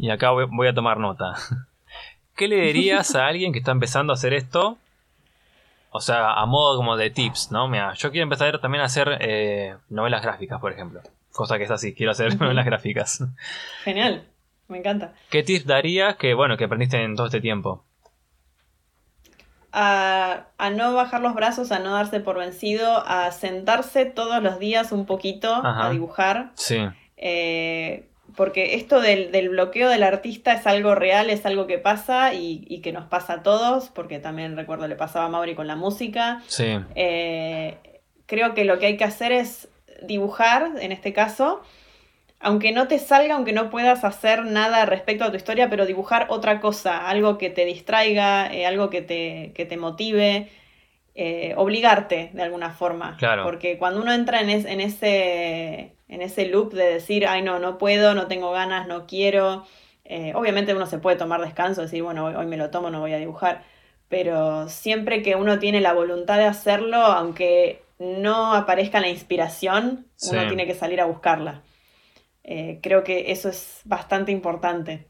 Y 0.00 0.08
acá 0.08 0.30
voy, 0.30 0.66
a 0.66 0.72
tomar 0.72 0.96
nota. 0.96 1.34
¿Qué 2.34 2.48
le 2.48 2.56
dirías 2.62 3.14
a 3.14 3.26
alguien 3.26 3.52
que 3.52 3.58
está 3.58 3.72
empezando 3.72 4.14
a 4.14 4.14
hacer 4.14 4.32
esto? 4.32 4.78
O 5.90 6.00
sea, 6.00 6.32
a 6.32 6.46
modo 6.46 6.78
como 6.78 6.96
de 6.96 7.10
tips, 7.10 7.52
¿no? 7.52 7.68
Mira, 7.68 7.92
yo 7.92 8.10
quiero 8.10 8.22
empezar 8.22 8.58
también 8.60 8.80
a 8.80 8.86
hacer 8.86 9.18
eh, 9.20 9.76
novelas 9.90 10.22
gráficas, 10.22 10.58
por 10.58 10.72
ejemplo. 10.72 11.02
Cosa 11.32 11.58
que 11.58 11.64
es 11.64 11.70
así, 11.70 11.92
quiero 11.92 12.12
hacer 12.12 12.34
novelas 12.40 12.64
gráficas. 12.64 13.22
Genial. 13.84 14.24
Me 14.68 14.78
encanta. 14.78 15.12
¿Qué 15.28 15.42
tips 15.42 15.66
darías 15.66 16.16
que, 16.16 16.32
bueno, 16.32 16.56
que 16.56 16.64
aprendiste 16.64 17.02
en 17.02 17.14
todo 17.14 17.26
este 17.26 17.42
tiempo? 17.42 17.84
A, 19.72 20.46
no 20.72 20.94
bajar 20.94 21.20
los 21.20 21.34
brazos, 21.34 21.72
a 21.72 21.78
no 21.78 21.92
darse 21.92 22.20
por 22.20 22.38
vencido, 22.38 23.06
a 23.06 23.32
sentarse 23.32 24.06
todos 24.06 24.42
los 24.42 24.58
días 24.58 24.92
un 24.92 25.04
poquito 25.04 25.60
a 25.62 25.90
dibujar. 25.90 26.52
Sí. 26.54 26.88
Eh, 27.18 28.09
porque 28.36 28.74
esto 28.74 29.00
del, 29.00 29.48
bloqueo 29.48 29.88
del 29.88 30.02
artista 30.02 30.52
es 30.52 30.66
algo 30.66 30.94
real, 30.94 31.30
es 31.30 31.46
algo 31.46 31.66
que 31.66 31.78
pasa 31.78 32.34
y, 32.34 32.80
que 32.80 32.92
nos 32.92 33.06
pasa 33.06 33.34
a 33.34 33.42
todos, 33.42 33.88
porque 33.88 34.18
también 34.18 34.56
recuerdo 34.56 34.88
le 34.88 34.96
pasaba 34.96 35.26
a 35.26 35.28
Mauri 35.28 35.54
con 35.54 35.66
la 35.66 35.76
música. 35.76 36.42
Sí. 36.46 36.78
Eh, 36.94 37.76
creo 38.26 38.54
que 38.54 38.64
lo 38.64 38.78
que 38.78 38.86
hay 38.86 38.96
que 38.96 39.04
hacer 39.04 39.32
es 39.32 39.68
dibujar, 40.02 40.70
en 40.80 40.92
este 40.92 41.12
caso, 41.12 41.62
aunque 42.40 42.72
no 42.72 42.88
te 42.88 42.98
salga, 42.98 43.34
aunque 43.34 43.52
no 43.52 43.68
puedas 43.68 44.02
hacer 44.02 44.44
nada 44.44 44.86
respecto 44.86 45.24
a 45.24 45.30
tu 45.30 45.36
historia, 45.36 45.68
pero 45.68 45.84
dibujar 45.84 46.26
otra 46.30 46.60
cosa, 46.60 47.08
algo 47.08 47.36
que 47.36 47.50
te 47.50 47.66
distraiga, 47.66 48.52
eh, 48.52 48.66
algo 48.66 48.88
que 48.88 49.02
te, 49.02 49.52
que 49.54 49.66
te 49.66 49.76
motive, 49.76 50.48
eh, 51.14 51.52
obligarte 51.56 52.30
de 52.32 52.42
alguna 52.42 52.70
forma. 52.70 53.16
Claro. 53.18 53.44
Porque 53.44 53.76
cuando 53.76 54.00
uno 54.00 54.12
entra 54.12 54.40
en, 54.40 54.48
en, 54.48 54.80
ese, 54.80 55.92
en 56.10 56.22
ese 56.22 56.46
loop 56.46 56.74
de 56.74 56.92
decir, 56.94 57.26
ay 57.26 57.40
no, 57.40 57.58
no 57.58 57.78
puedo, 57.78 58.14
no 58.14 58.26
tengo 58.26 58.50
ganas, 58.50 58.88
no 58.88 59.06
quiero, 59.06 59.64
eh, 60.04 60.32
obviamente 60.34 60.74
uno 60.74 60.86
se 60.86 60.98
puede 60.98 61.16
tomar 61.16 61.40
descanso, 61.40 61.82
decir, 61.82 62.02
bueno, 62.02 62.24
hoy, 62.24 62.46
me 62.46 62.56
lo 62.56 62.70
tomo, 62.70 62.90
no 62.90 62.98
voy 62.98 63.12
a 63.12 63.18
dibujar, 63.18 63.62
pero 64.08 64.68
siempre 64.68 65.22
que 65.22 65.36
uno 65.36 65.60
tiene 65.60 65.80
la 65.80 65.92
voluntad 65.92 66.36
de 66.36 66.46
hacerlo, 66.46 66.96
aunque 66.96 67.84
no 68.00 68.54
aparezca 68.54 69.00
la 69.00 69.08
inspiración, 69.08 70.06
uno 70.30 70.48
tiene 70.48 70.66
que 70.66 70.74
salir 70.74 71.00
a 71.00 71.04
buscarla. 71.04 71.62
Eh, 72.42 72.80
creo 72.82 73.04
que 73.04 73.30
eso 73.30 73.48
es 73.48 73.82
bastante 73.84 74.32
importante, 74.32 75.06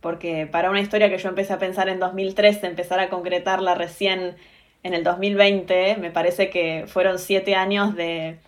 porque 0.00 0.46
para 0.46 0.70
una 0.70 0.80
historia 0.80 1.10
que 1.10 1.18
yo 1.18 1.28
empecé 1.28 1.52
a 1.52 1.58
pensar 1.58 1.88
en 1.88 1.98
2013, 1.98 2.68
empezar 2.68 3.00
a 3.00 3.08
concretarla 3.08 3.74
recién 3.74 4.36
en 4.84 4.94
el 4.94 5.02
2020, 5.02 5.96
me 5.96 6.12
parece 6.12 6.50
que 6.50 6.84
fueron 6.86 7.18
siete 7.18 7.56
años 7.56 7.96
de 7.96 8.38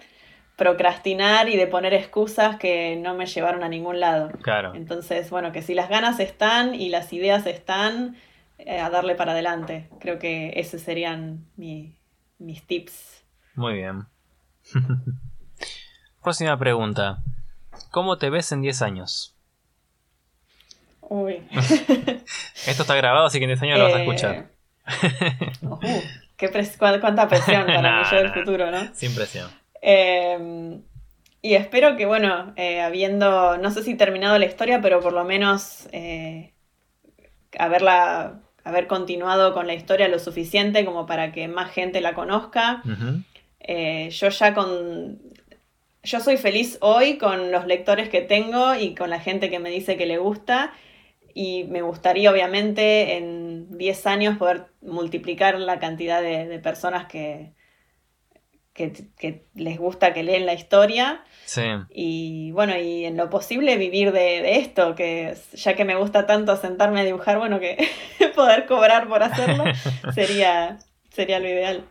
procrastinar 0.57 1.49
y 1.49 1.57
de 1.57 1.67
poner 1.67 1.95
excusas 1.95 2.57
que 2.57 2.97
no 2.97 3.15
me 3.15 3.27
llevaron 3.27 3.63
a 3.63 3.69
ningún 3.69 4.01
lado. 4.01 4.31
Claro. 4.43 4.75
Entonces, 4.75 5.31
bueno, 5.31 5.53
que 5.53 5.63
si 5.63 5.75
las 5.75 5.89
ganas 5.89 6.21
están 6.21 6.75
y 6.75 6.89
las 6.89 7.13
ideas 7.13 7.47
están, 7.47 8.17
eh, 8.65 8.79
a 8.79 8.91
darle 8.91 9.15
para 9.15 9.33
adelante. 9.33 9.89
Creo 10.01 10.19
que 10.19 10.53
esos 10.57 10.83
serían 10.83 11.47
mis 11.57 12.67
tips. 12.67 13.25
Muy 13.55 13.75
bien. 13.75 14.07
Próxima 16.23 16.57
pregunta. 16.59 17.23
¿Cómo 17.91 18.19
te 18.19 18.31
ves 18.31 18.53
en 18.53 18.63
10 18.63 18.83
años? 18.83 19.37
Uy. 21.01 21.43
Esto 22.67 22.83
está 22.83 22.95
grabado, 22.95 23.27
así 23.27 23.39
que 23.39 23.45
en 23.45 23.51
10 23.51 23.63
años 23.63 23.79
lo 23.79 23.85
vas 23.85 23.95
a 23.95 24.01
escuchar. 24.01 24.35
Eh, 24.35 25.51
uh, 25.63 25.79
qué 26.37 26.51
cuánta 27.01 27.29
presión 27.29 27.67
para 27.67 28.11
yo 28.11 28.17
del 28.17 28.33
futuro, 28.33 28.71
¿no? 28.71 28.95
Sin 28.95 29.15
presión. 29.15 29.51
Em, 29.83 30.83
y 31.43 31.55
espero 31.55 31.97
que, 31.97 32.07
bueno, 32.07 32.55
eh, 32.57 32.81
habiendo, 32.81 33.59
no 33.59 33.71
sé 33.71 33.83
si 33.83 33.95
terminado 33.95 34.39
la 34.39 34.47
historia, 34.47 34.81
pero 34.81 35.01
por 35.01 35.13
lo 35.13 35.25
menos 35.25 35.89
eh, 35.93 36.55
haberla, 37.59 38.41
haber 38.65 38.87
continuado 38.87 39.53
con 39.53 39.67
la 39.67 39.75
historia 39.75 40.09
lo 40.09 40.19
suficiente 40.19 40.85
como 40.87 41.05
para 41.05 41.33
que 41.33 41.49
más 41.49 41.71
gente 41.73 42.01
la 42.01 42.15
conozca. 42.15 42.83
yo 42.85 44.29
ya 44.31 44.55
con 44.55 45.19
yo 46.05 46.21
soy 46.21 46.37
feliz 46.37 46.79
hoy 46.81 47.17
con 47.17 47.53
los 47.53 47.67
lectores 47.67 48.09
que 48.09 48.23
tengo 48.23 48.75
y 48.75 48.95
con 48.95 49.11
la 49.11 49.21
gente 49.21 49.51
que 49.51 49.61
me 49.61 49.71
dice 49.71 49.97
que 49.97 50.07
le 50.07 50.19
gusta. 50.19 50.73
Y 51.35 51.65
me 51.65 51.83
gustaría, 51.83 52.31
obviamente, 52.31 53.17
en 53.17 53.79
10 53.79 54.07
años 54.07 54.37
poder 54.37 54.67
multiplicar 54.83 55.59
la 55.59 55.79
cantidad 55.79 56.21
de, 56.21 56.59
personas 56.59 57.07
que, 57.07 57.53
que, 58.73 59.47
les 59.55 59.79
gusta 59.79 60.13
que 60.13 60.23
leen 60.23 60.47
la 60.47 60.55
historia. 60.55 61.23
Sí. 61.45 61.63
Y 61.91 62.53
bueno, 62.53 62.77
y 62.77 63.05
en 63.05 63.17
lo 63.17 63.29
posible 63.31 63.77
vivir 63.77 64.13
de, 64.13 64.59
esto, 64.59 64.95
que 64.95 65.37
ya 65.53 65.75
que 65.75 65.85
me 65.85 65.97
gusta 65.97 66.27
tanto 66.27 66.57
sentarme 66.57 67.01
a 67.01 67.05
dibujar, 67.05 67.39
bueno, 67.39 67.61
que 67.61 67.77
poder 68.35 68.67
cobrar 68.67 69.09
por 69.09 69.23
hacerlo 69.23 69.65
sería, 70.15 70.79
sería 71.11 71.39
lo 71.39 71.49
ideal. 71.49 71.85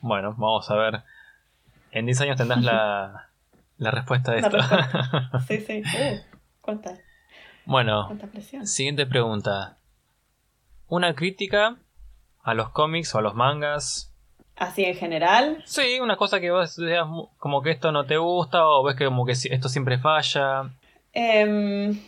Bueno, 0.00 0.34
vamos 0.36 0.70
a 0.70 0.76
ver. 0.76 1.02
En 1.92 2.06
10 2.06 2.20
años 2.20 2.36
tendrás 2.36 2.62
la, 2.62 3.30
la 3.78 3.90
respuesta 3.90 4.32
de 4.32 4.40
esto. 4.40 4.58
Sí, 5.48 5.58
sí. 5.60 5.82
Uh, 5.82 6.20
¿Cuánta? 6.60 6.98
Bueno, 7.64 8.08
siguiente 8.64 9.06
pregunta. 9.06 9.78
¿Una 10.86 11.14
crítica 11.14 11.76
a 12.42 12.54
los 12.54 12.70
cómics 12.70 13.14
o 13.14 13.18
a 13.18 13.22
los 13.22 13.34
mangas? 13.34 14.09
¿Así 14.60 14.84
en 14.84 14.94
general? 14.94 15.62
Sí, 15.64 15.98
una 16.00 16.16
cosa 16.16 16.38
que 16.38 16.50
vos 16.50 16.78
como 17.38 17.62
que 17.62 17.70
esto 17.70 17.90
no 17.92 18.04
te 18.04 18.18
gusta 18.18 18.66
o 18.66 18.84
ves 18.84 18.94
que 18.94 19.06
como 19.06 19.24
que 19.24 19.32
esto 19.32 19.68
siempre 19.68 19.98
falla. 19.98 20.70
Em, 21.12 21.98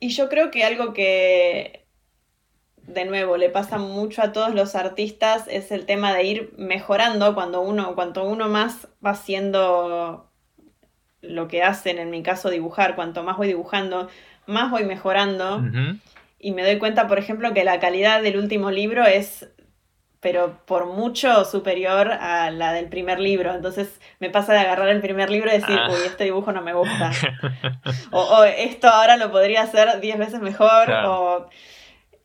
y 0.00 0.08
yo 0.08 0.28
creo 0.28 0.50
que 0.50 0.64
algo 0.64 0.92
que 0.92 1.80
de 2.92 3.04
nuevo, 3.04 3.36
le 3.36 3.50
pasa 3.50 3.78
mucho 3.78 4.22
a 4.22 4.32
todos 4.32 4.54
los 4.54 4.74
artistas, 4.74 5.46
es 5.48 5.70
el 5.70 5.86
tema 5.86 6.14
de 6.14 6.24
ir 6.24 6.54
mejorando 6.56 7.34
cuando 7.34 7.60
uno, 7.60 7.94
cuanto 7.94 8.24
uno 8.24 8.48
más 8.48 8.88
va 9.04 9.10
haciendo 9.10 10.30
lo 11.20 11.48
que 11.48 11.62
hacen, 11.62 11.98
en 11.98 12.10
mi 12.10 12.22
caso 12.22 12.50
dibujar, 12.50 12.94
cuanto 12.94 13.22
más 13.22 13.36
voy 13.36 13.48
dibujando, 13.48 14.08
más 14.46 14.70
voy 14.70 14.84
mejorando. 14.84 15.62
Y 16.38 16.52
me 16.52 16.62
doy 16.62 16.78
cuenta, 16.78 17.06
por 17.06 17.18
ejemplo, 17.18 17.52
que 17.52 17.64
la 17.64 17.78
calidad 17.78 18.22
del 18.22 18.38
último 18.38 18.70
libro 18.70 19.04
es, 19.04 19.50
pero 20.20 20.58
por 20.66 20.86
mucho 20.86 21.44
superior 21.44 22.12
a 22.12 22.50
la 22.50 22.72
del 22.72 22.88
primer 22.88 23.18
libro. 23.18 23.54
Entonces 23.54 24.00
me 24.18 24.30
pasa 24.30 24.52
de 24.52 24.60
agarrar 24.60 24.88
el 24.88 25.00
primer 25.00 25.30
libro 25.30 25.50
y 25.50 25.54
decir, 25.54 25.78
ah. 25.78 25.88
uy, 25.90 26.00
este 26.06 26.24
dibujo 26.24 26.52
no 26.52 26.62
me 26.62 26.74
gusta. 26.74 27.10
o, 28.10 28.44
esto 28.44 28.88
ahora 28.88 29.16
lo 29.16 29.30
podría 29.30 29.62
hacer 29.62 30.00
diez 30.00 30.18
veces 30.18 30.40
mejor. 30.40 30.90
O 31.06 31.48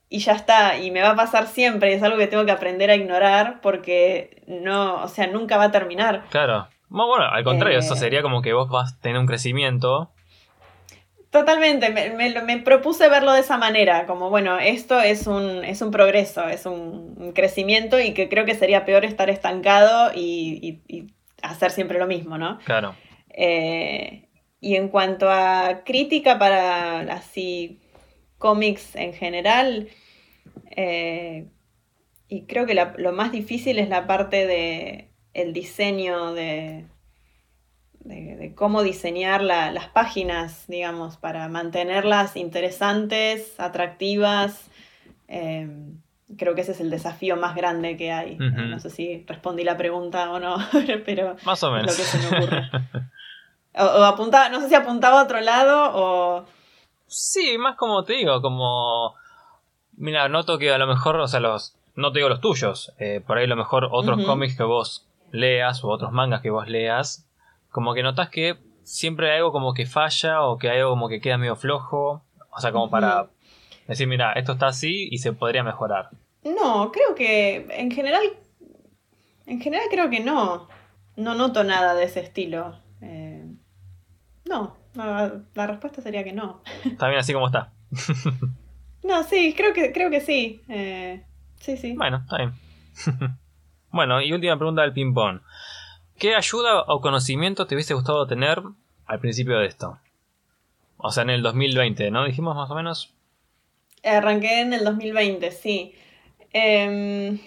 y 0.10 0.20
ya 0.20 0.34
está, 0.34 0.78
y 0.78 0.92
me 0.92 1.02
va 1.02 1.10
a 1.10 1.16
pasar 1.16 1.48
siempre, 1.48 1.94
es 1.94 2.04
algo 2.04 2.18
que 2.18 2.28
tengo 2.28 2.46
que 2.46 2.52
aprender 2.52 2.90
a 2.90 2.96
ignorar 2.96 3.60
porque 3.62 4.44
no, 4.48 5.04
o 5.04 5.08
sea, 5.08 5.28
nunca 5.28 5.58
va 5.58 5.66
a 5.66 5.72
terminar. 5.72 6.24
Claro. 6.30 6.68
Bueno, 6.88 7.26
al 7.26 7.44
contrario, 7.44 7.80
eso 7.80 7.96
eh. 7.96 7.98
sería 7.98 8.22
como 8.22 8.42
que 8.42 8.54
vos 8.54 8.70
vas 8.70 8.94
a 8.94 9.00
tener 9.02 9.18
un 9.18 9.26
crecimiento. 9.26 10.12
Totalmente, 11.36 11.90
me, 11.90 12.60
propuse 12.60 13.10
verlo 13.10 13.34
de 13.34 13.42
esa 13.42 13.58
manera, 13.58 14.06
como 14.06 14.30
bueno, 14.30 14.58
esto 14.58 15.02
es 15.02 15.28
un, 15.28 15.66
es 15.66 15.82
un 15.82 15.92
progreso, 15.92 16.48
es 16.48 16.66
un, 16.66 17.34
crecimiento 17.36 18.00
y 18.00 18.14
que 18.14 18.30
creo 18.30 18.46
que 18.46 18.56
sería 18.56 18.86
peor 18.86 19.04
estar 19.04 19.30
estancado 19.30 20.14
y, 20.16 20.80
hacer 21.42 21.72
siempre 21.72 22.00
lo 22.00 22.08
mismo, 22.08 22.38
¿no? 22.38 22.60
Claro. 22.60 22.96
Eh, 23.32 24.30
y 24.62 24.76
en 24.78 24.88
cuanto 24.88 25.30
a 25.30 25.82
crítica 25.84 26.40
para 26.40 27.02
así 27.14 27.82
cómics 28.38 28.96
en 28.96 29.12
general, 29.12 29.90
eh, 30.78 31.50
y 32.30 32.46
creo 32.46 32.66
que 32.66 32.76
lo 32.76 33.12
más 33.12 33.34
difícil 33.34 33.78
es 33.78 33.90
la 33.90 34.08
parte 34.08 34.48
de 34.48 35.12
el 35.34 35.52
diseño 35.52 36.34
de, 36.34 36.86
de, 38.06 38.54
cómo 38.56 38.84
diseñar 38.84 39.42
las 39.42 39.88
páginas, 39.90 40.66
digamos, 40.68 41.18
para 41.18 41.48
mantenerlas 41.50 42.38
interesantes, 42.38 43.60
atractivas. 43.60 44.70
Em, 45.28 46.00
creo 46.38 46.56
que 46.56 46.62
ese 46.62 46.72
es 46.72 46.80
el 46.80 46.90
desafío 46.90 47.36
más 47.36 47.56
grande 47.56 47.98
que 47.98 48.12
hay. 48.12 48.38
No 48.38 48.80
sé 48.80 48.90
si 48.90 49.26
respondí 49.28 49.64
la 49.64 49.78
pregunta 49.78 50.32
o 50.32 50.40
no, 50.40 50.58
pero 51.06 51.36
más 51.46 51.62
o 51.64 51.72
menos. 51.72 51.92
lo 51.92 51.98
que 51.98 52.04
se 52.10 52.18
me 52.20 52.38
ocurre. 52.38 52.70
o, 53.78 54.04
apuntaba, 54.04 54.50
no 54.50 54.62
sé 54.62 54.70
si 54.70 54.76
apuntaba 54.76 55.20
a 55.20 55.24
otro 55.24 55.42
lado 55.42 55.92
o... 55.94 56.46
Sí, 57.08 57.58
más 57.58 57.76
como 57.76 58.04
te 58.04 58.14
digo, 58.14 58.42
como 58.42 59.16
Mira, 59.98 60.28
noto 60.28 60.58
que 60.58 60.74
a 60.74 60.78
lo 60.78 60.88
mejor, 60.88 61.18
o 61.18 61.28
sea, 61.28 61.40
los. 61.40 61.76
No 61.96 62.12
te 62.12 62.20
digo 62.20 62.30
los 62.30 62.42
tuyos. 62.42 62.94
Eh, 63.00 63.22
por 63.26 63.38
ahí 63.38 63.46
a 63.46 63.48
lo 63.48 63.56
mejor 63.56 63.88
otros 63.92 64.26
cómics 64.26 64.58
que 64.58 64.64
vos 64.64 65.08
leas 65.32 65.84
o 65.84 65.88
otros 65.88 66.12
mangas 66.12 66.42
que 66.42 66.50
vos 66.50 66.68
leas. 66.68 67.25
Como 67.76 67.94
que 67.94 68.04
notas 68.04 68.30
que 68.30 68.56
siempre 68.84 69.30
hay 69.30 69.40
algo 69.40 69.52
como 69.52 69.74
que 69.74 69.86
falla 69.86 70.44
o 70.44 70.58
que 70.58 70.70
hay 70.70 70.80
algo 70.80 70.92
como 70.92 71.10
que 71.10 71.20
queda 71.20 71.38
medio 71.38 71.58
flojo. 71.58 72.24
O 72.50 72.62
sea, 72.62 72.72
como 72.72 72.90
para 72.90 73.28
decir, 73.86 74.08
mira, 74.08 74.32
esto 74.32 74.54
está 74.54 74.68
así 74.68 75.10
y 75.12 75.18
se 75.18 75.34
podría 75.34 75.62
mejorar. 75.62 76.08
No, 76.46 76.90
creo 76.94 77.16
que 77.16 77.68
en 77.70 77.92
general. 77.92 78.24
En 79.46 79.60
general 79.60 79.88
creo 79.92 80.10
que 80.10 80.22
no. 80.22 80.70
No 81.18 81.36
noto 81.36 81.66
nada 81.66 81.96
de 81.96 82.06
ese 82.06 82.22
estilo. 82.22 82.80
Eh, 83.02 83.46
no, 84.46 84.78
la 84.94 85.68
respuesta 85.68 86.02
sería 86.02 86.24
que 86.24 86.32
no. 86.32 86.62
Está 86.86 87.10
bien 87.10 87.20
así 87.20 87.34
como 87.34 87.48
está. 87.48 87.74
No, 89.04 89.22
sí, 89.24 89.54
creo 89.54 89.74
que, 89.74 89.92
creo 89.92 90.10
que 90.10 90.22
sí. 90.22 90.62
Eh, 90.70 91.26
sí, 91.60 91.76
sí. 91.76 91.94
Bueno, 91.98 92.22
está 92.24 92.38
bien. 92.38 92.54
bueno, 93.92 94.22
y 94.22 94.32
última 94.32 94.56
pregunta 94.56 94.82
del 94.82 94.94
ping-pong. 94.94 95.42
¿Qué 96.18 96.36
ayuda 96.36 96.84
o 96.88 97.02
conocimiento 97.02 97.68
te 97.68 97.76
hubiese 97.76 97.94
gustado 97.94 98.26
tener 98.26 98.62
al 99.06 99.20
principio 99.20 99.60
de 99.60 99.68
esto? 99.68 100.00
O 100.98 101.12
sea, 101.12 101.24
en 101.24 101.30
el 101.30 101.42
2020, 101.42 102.10
¿no? 102.10 102.26
Dijimos 102.26 102.56
más 102.56 102.72
o 102.72 102.76
menos. 102.76 103.14
Arranqué 104.04 104.62
en 104.62 104.74
el 104.74 104.84
2020, 104.86 105.52
sí. 105.52 105.94
Em, 106.54 107.40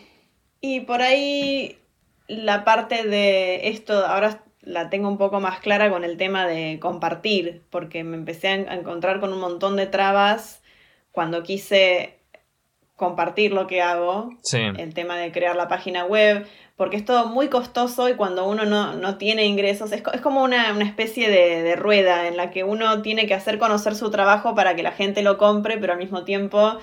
y 0.61 0.81
por 0.81 1.01
ahí 1.01 1.79
la 2.27 2.65
parte 2.65 3.05
de 3.05 3.69
esto, 3.69 4.07
ahora 4.07 4.43
la 4.61 4.91
tengo 4.91 5.09
un 5.09 5.17
poco 5.17 5.41
más 5.41 5.61
clara 5.61 5.91
con 5.91 6.05
el 6.05 6.19
tema 6.19 6.47
de 6.47 6.79
compartir, 6.79 7.63
porque 7.71 8.05
me 8.05 8.17
empecé 8.17 8.49
a 8.49 8.75
encontrar 8.75 9.19
con 9.19 9.33
un 9.33 9.41
montón 9.41 9.77
de 9.77 9.87
trabas 9.87 10.63
cuando 11.11 11.43
quise 11.43 12.19
compartir 12.97 13.53
lo 13.53 13.67
que 13.67 13.81
hago, 13.81 14.31
el 14.53 14.93
tema 14.93 15.17
de 15.17 15.33
crear 15.33 15.57
la 15.57 15.69
página 15.69 16.05
web, 16.05 16.47
porque 16.79 16.97
es 16.97 17.05
todo 17.05 17.27
muy 17.27 17.49
costoso 17.49 18.09
y 18.09 18.15
cuando 18.15 18.49
uno 18.49 18.65
no, 18.65 19.19
tiene 19.19 19.45
ingresos, 19.47 19.91
es, 19.91 20.01
como 20.23 20.45
una, 20.45 20.71
especie 20.81 21.29
de, 21.29 21.75
rueda 21.75 22.29
en 22.29 22.37
la 22.37 22.51
que 22.51 22.63
uno 22.63 23.03
tiene 23.03 23.27
que 23.27 23.35
hacer 23.35 23.59
conocer 23.59 23.97
su 23.97 24.13
trabajo 24.13 24.55
para 24.55 24.77
que 24.77 24.85
la 24.85 24.93
gente 24.93 25.23
lo 25.23 25.39
compre, 25.39 25.77
pero 25.79 25.95
al 25.95 25.99
mismo 25.99 26.23
tiempo, 26.23 26.79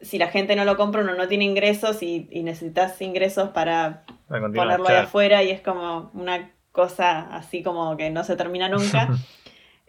si 0.00 0.16
la 0.16 0.28
gente 0.28 0.56
no 0.56 0.64
lo 0.64 0.78
compra, 0.78 1.02
uno 1.02 1.14
no 1.14 1.28
tiene 1.28 1.44
ingresos 1.44 2.02
y, 2.02 2.26
necesitas 2.42 2.98
ingresos 3.02 3.50
para, 3.50 4.04
ponerlo 4.28 4.88
ahí 4.88 4.96
afuera 4.96 5.42
y 5.42 5.50
es 5.50 5.60
como 5.60 6.10
una 6.14 6.50
cosa 6.72 7.28
así 7.36 7.62
como 7.62 7.98
que 7.98 8.08
no 8.08 8.24
se 8.24 8.36
termina 8.36 8.68
nunca. 8.68 9.10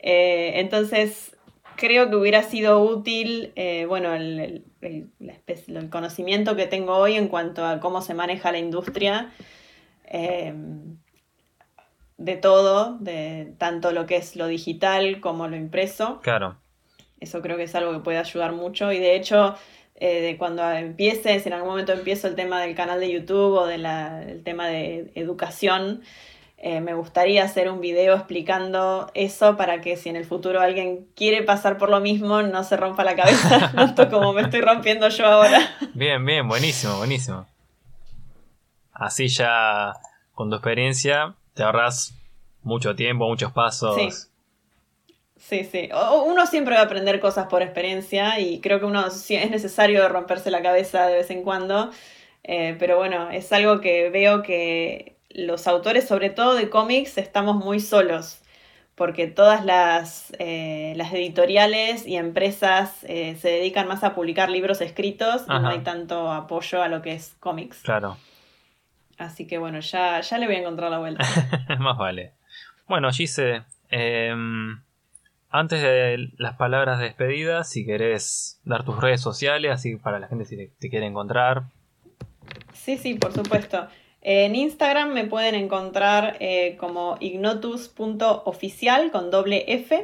Eh, 0.08 0.60
entonces, 0.60 1.35
creo 1.76 2.10
que 2.10 2.16
hubiera 2.16 2.44
sido 2.44 2.80
útil, 2.82 3.52
eh, 3.56 3.86
bueno, 3.88 4.14
el, 4.14 4.64
conocimiento 5.90 6.56
que 6.56 6.68
tengo 6.68 6.96
hoy 6.96 7.16
en 7.16 7.28
cuanto 7.28 7.66
a 7.66 7.80
cómo 7.80 8.02
se 8.02 8.14
maneja 8.14 8.52
la 8.52 8.60
industria 8.60 9.32
em, 10.06 10.98
de 12.18 12.36
todo, 12.36 12.98
de 13.00 13.54
tanto 13.58 13.92
lo 13.92 14.06
que 14.06 14.18
es 14.18 14.36
lo 14.36 14.48
digital 14.48 15.20
como 15.22 15.48
lo 15.48 15.56
impreso. 15.56 16.20
Claro. 16.22 16.58
Eso 17.20 17.42
creo 17.42 17.58
que 17.58 17.64
es 17.64 17.76
algo 17.76 17.94
que 17.94 18.00
puede 18.00 18.18
ayudar 18.18 18.54
mucho 18.54 18.92
y 18.92 19.00
de 19.00 19.16
hecho... 19.16 19.56
Eh, 19.98 20.36
cuando 20.38 20.70
empieces, 20.72 21.48
en 21.48 21.54
algún 21.54 21.70
momento 21.70 21.94
empiezo 21.94 22.28
el 22.28 22.36
tema 22.36 22.60
del 22.60 22.76
canal 22.76 23.00
de 23.00 23.10
YouTube 23.10 23.54
o 23.54 23.66
del 23.66 23.88
tema 24.44 24.68
de 24.68 25.10
educación, 25.16 26.02
eh, 26.68 26.82
me 26.82 26.96
gustaría 26.96 27.44
hacer 27.44 27.70
un 27.70 27.80
video 27.80 28.16
explicando 28.16 29.12
eso 29.14 29.56
para 29.56 29.82
que 29.82 29.98
si 29.98 30.10
en 30.10 30.16
el 30.16 30.26
futuro 30.26 30.62
alguien 30.62 31.06
quiere 31.16 31.44
pasar 31.44 31.78
por 31.78 31.90
lo 31.90 32.00
mismo 32.00 32.42
no 32.42 32.64
se 32.64 32.76
rompa 32.76 33.04
la 33.04 33.16
cabeza 33.16 33.72
tanto 33.76 34.10
como 34.10 34.34
me 34.34 34.42
estoy 34.42 34.62
rompiendo 34.62 35.08
yo 35.10 35.28
ahora. 35.28 35.60
Bien, 35.94 36.26
bien, 36.26 36.48
buenísimo, 36.48 36.98
buenísimo. 36.98 37.46
Así 38.94 39.28
ya 39.28 39.94
con 40.34 40.50
tu 40.50 40.56
experiencia 40.56 41.36
te 41.54 41.62
ahorras 41.62 42.16
mucho 42.64 42.96
tiempo, 42.96 43.28
muchos 43.28 43.52
pasos. 43.52 43.96
Sí. 43.96 44.10
Sí, 45.38 45.70
sí. 45.72 45.90
Uno 46.26 46.48
siempre 46.48 46.74
va 46.74 46.82
a 46.82 46.86
aprender 46.86 47.20
cosas 47.20 47.46
por 47.46 47.62
experiencia 47.62 48.40
y 48.40 48.60
creo 48.60 48.80
que 48.80 48.86
uno 48.86 49.06
es 49.06 49.52
necesario 49.52 50.10
romperse 50.10 50.50
la 50.50 50.64
cabeza 50.64 51.06
de 51.06 51.18
vez 51.18 51.30
en 51.30 51.44
cuando. 51.44 51.92
Eh, 52.42 52.76
pero 52.80 52.98
bueno, 52.98 53.30
es 53.30 53.54
algo 53.54 53.82
que 53.82 54.10
veo 54.10 54.42
que 54.42 55.15
los 55.36 55.68
autores, 55.68 56.08
sobre 56.08 56.30
todo 56.30 56.56
de 56.56 56.70
cómics, 56.70 57.18
estamos 57.18 57.58
muy 57.58 57.80
solos, 57.80 58.42
porque 58.96 59.28
todas 59.28 59.66
las, 59.66 60.34
eh, 60.40 60.94
las 60.96 61.12
editoriales 61.14 62.08
y 62.08 62.16
empresas 62.16 63.04
eh, 63.04 63.36
se 63.36 63.50
dedican 63.50 63.88
más 63.88 64.04
a 64.04 64.16
publicar 64.16 64.50
libros 64.50 64.80
escritos 64.80 65.44
y 65.44 65.50
no 65.50 65.68
hay 65.68 65.80
tanto 65.80 66.32
apoyo 66.32 66.82
a 66.82 66.88
lo 66.88 67.02
que 67.02 67.14
es 67.14 67.36
cómics. 67.40 67.82
Claro. 67.84 68.18
Así 69.18 69.46
que 69.46 69.58
bueno, 69.58 69.80
ya, 69.82 70.22
ya 70.22 70.38
le 70.38 70.46
voy 70.46 70.56
a 70.56 70.60
encontrar 70.60 70.90
la 70.90 71.00
vuelta. 71.00 71.26
más 71.80 71.98
vale. 71.98 72.34
Bueno, 72.88 73.12
Gise, 73.12 73.64
em, 73.90 74.82
antes 75.50 75.82
de 75.82 76.30
las 76.38 76.56
palabras 76.56 77.00
de 77.00 77.06
despedida, 77.06 77.64
si 77.64 77.86
querés 77.86 78.62
dar 78.64 78.84
tus 78.84 79.00
redes 79.00 79.22
sociales, 79.22 79.72
así 79.72 79.98
para 79.98 80.20
la 80.20 80.28
gente 80.28 80.46
si 80.46 80.56
te, 80.56 80.90
quiere 80.90 81.06
encontrar. 81.06 81.64
Sí, 82.74 82.98
sí, 82.98 83.16
por 83.16 83.34
supuesto. 83.34 83.88
En 84.28 84.56
Instagram 84.56 85.14
me 85.14 85.26
pueden 85.26 85.54
encontrar 85.54 86.38
eh, 86.40 86.78
como 86.80 87.16
ignotus.oficial 87.20 89.12
con 89.12 89.30
doble 89.30 89.66
F 89.68 90.04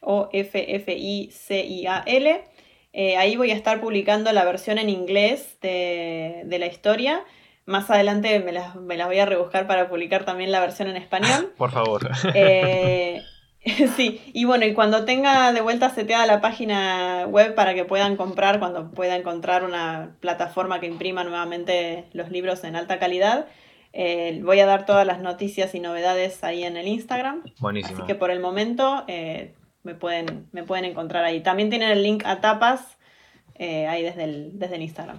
o 0.00 0.28
F 0.32 0.74
F 0.74 0.92
I 0.92 1.30
C 1.30 1.64
I 1.64 1.86
A 1.86 2.02
L. 2.06 2.44
Eh, 2.92 3.16
ahí 3.16 3.36
voy 3.36 3.52
a 3.52 3.54
estar 3.54 3.80
publicando 3.80 4.32
la 4.32 4.44
versión 4.44 4.78
en 4.78 4.88
inglés 4.88 5.58
de, 5.62 6.44
la 6.58 6.66
historia. 6.66 7.22
Más 7.66 7.88
adelante 7.88 8.40
me 8.40 8.50
las, 8.50 8.74
voy 8.74 9.18
a 9.20 9.26
rebuscar 9.26 9.68
para 9.68 9.88
publicar 9.88 10.24
también 10.24 10.50
la 10.50 10.58
versión 10.58 10.88
en 10.88 10.96
español. 10.96 11.52
Por 11.56 11.70
favor. 11.70 12.10
Eh, 12.34 13.22
sí, 13.96 14.22
y 14.32 14.44
bueno, 14.46 14.64
y 14.64 14.72
cuando 14.72 15.04
tenga 15.04 15.52
de 15.52 15.60
vuelta 15.60 15.90
seteada 15.90 16.24
la 16.26 16.40
página 16.40 17.26
web 17.28 17.54
para 17.54 17.74
que 17.74 17.84
puedan 17.84 18.16
comprar, 18.16 18.58
cuando 18.58 18.90
pueda 18.90 19.16
encontrar 19.16 19.64
una 19.64 20.16
plataforma 20.20 20.80
que 20.80 20.86
imprima 20.86 21.24
nuevamente 21.24 22.06
los 22.12 22.30
libros 22.30 22.64
en 22.64 22.74
alta 22.74 22.98
calidad, 22.98 23.46
eh, 23.92 24.40
voy 24.42 24.60
a 24.60 24.66
dar 24.66 24.86
todas 24.86 25.06
las 25.06 25.20
noticias 25.20 25.74
y 25.74 25.80
novedades 25.80 26.42
ahí 26.42 26.64
en 26.64 26.76
el 26.76 26.88
Instagram. 26.88 27.42
Buenísimo. 27.58 27.98
Así 27.98 28.06
que 28.06 28.14
por 28.14 28.30
el 28.30 28.40
momento 28.40 29.04
eh, 29.08 29.54
me, 29.82 29.94
pueden, 29.94 30.48
me 30.52 30.62
pueden 30.62 30.86
encontrar 30.86 31.24
ahí. 31.24 31.42
También 31.42 31.68
tienen 31.68 31.90
el 31.90 32.02
link 32.02 32.24
a 32.24 32.40
tapas 32.40 32.98
eh, 33.56 33.86
ahí 33.88 34.02
desde 34.02 34.24
el, 34.24 34.58
desde 34.58 34.76
el 34.76 34.82
Instagram. 34.82 35.18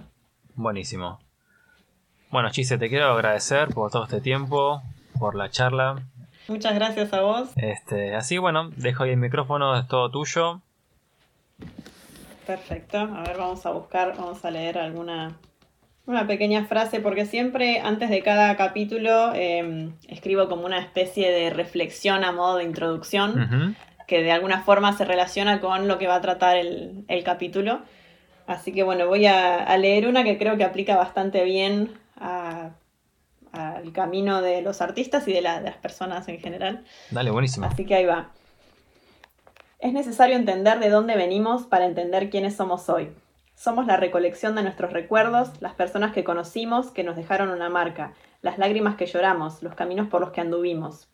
Buenísimo. 0.54 1.20
Bueno, 2.30 2.50
Chise, 2.50 2.78
te 2.78 2.88
quiero 2.88 3.12
agradecer 3.12 3.68
por 3.68 3.90
todo 3.90 4.04
este 4.04 4.20
tiempo, 4.20 4.82
por 5.18 5.34
la 5.34 5.50
charla. 5.50 6.02
Muchas 6.52 6.74
gracias 6.74 7.14
a 7.14 7.22
vos. 7.22 7.48
Este, 7.56 8.14
así 8.14 8.36
bueno, 8.36 8.68
dejo 8.76 9.04
ahí 9.04 9.12
el 9.12 9.16
micrófono, 9.16 9.74
es 9.74 9.88
todo 9.88 10.10
tuyo. 10.10 10.60
Perfecto. 12.46 12.98
A 12.98 13.22
ver, 13.22 13.38
vamos 13.38 13.64
a 13.64 13.70
buscar, 13.70 14.14
vamos 14.18 14.44
a 14.44 14.50
leer 14.50 14.76
alguna 14.76 15.38
una 16.04 16.26
pequeña 16.26 16.66
frase, 16.66 17.00
porque 17.00 17.24
siempre 17.24 17.80
antes 17.80 18.10
de 18.10 18.22
cada 18.22 18.54
capítulo 18.56 19.32
em, 19.34 19.92
escribo 20.08 20.46
como 20.50 20.66
una 20.66 20.78
especie 20.78 21.30
de 21.30 21.48
reflexión 21.48 22.22
a 22.22 22.32
modo 22.32 22.58
de 22.58 22.64
introducción, 22.64 23.76
que 24.06 24.22
de 24.22 24.32
alguna 24.32 24.62
forma 24.62 24.92
se 24.92 25.06
relaciona 25.06 25.58
con 25.60 25.88
lo 25.88 25.96
que 25.96 26.06
va 26.06 26.16
a 26.16 26.20
tratar 26.20 26.58
el, 26.58 27.22
capítulo. 27.24 27.80
Así 28.46 28.72
que 28.72 28.82
bueno, 28.82 29.06
voy 29.06 29.24
a, 29.24 29.74
leer 29.78 30.06
una 30.06 30.22
que 30.22 30.36
creo 30.36 30.58
que 30.58 30.64
aplica 30.64 30.96
bastante 30.96 31.44
bien 31.44 31.94
a, 32.20 32.72
al 33.52 33.92
camino 33.92 34.42
de 34.42 34.62
los 34.62 34.80
artistas 34.80 35.28
y 35.28 35.32
de, 35.32 35.42
las 35.42 35.76
personas 35.76 36.26
en 36.28 36.40
general. 36.40 36.84
Dale, 37.10 37.30
buenísimo. 37.30 37.66
Así 37.66 37.84
que 37.84 37.94
ahí 37.94 38.06
va. 38.06 38.30
Es 39.78 39.92
necesario 39.92 40.36
entender 40.36 40.78
de 40.78 40.90
dónde 40.90 41.16
venimos 41.16 41.64
para 41.64 41.86
entender 41.86 42.30
quiénes 42.30 42.56
somos 42.56 42.88
hoy. 42.88 43.10
Somos 43.54 43.86
la 43.86 43.96
recolección 43.96 44.54
de 44.54 44.62
nuestros 44.62 44.92
recuerdos, 44.92 45.50
las 45.60 45.74
personas 45.74 46.12
que 46.12 46.24
conocimos 46.24 46.90
que 46.90 47.04
nos 47.04 47.16
dejaron 47.16 47.50
una 47.50 47.68
marca, 47.68 48.14
las 48.40 48.58
lágrimas 48.58 48.96
que 48.96 49.06
lloramos, 49.06 49.62
los 49.62 49.74
caminos 49.74 50.08
por 50.08 50.20
los 50.20 50.30
que 50.30 50.40
anduvimos. 50.40 51.08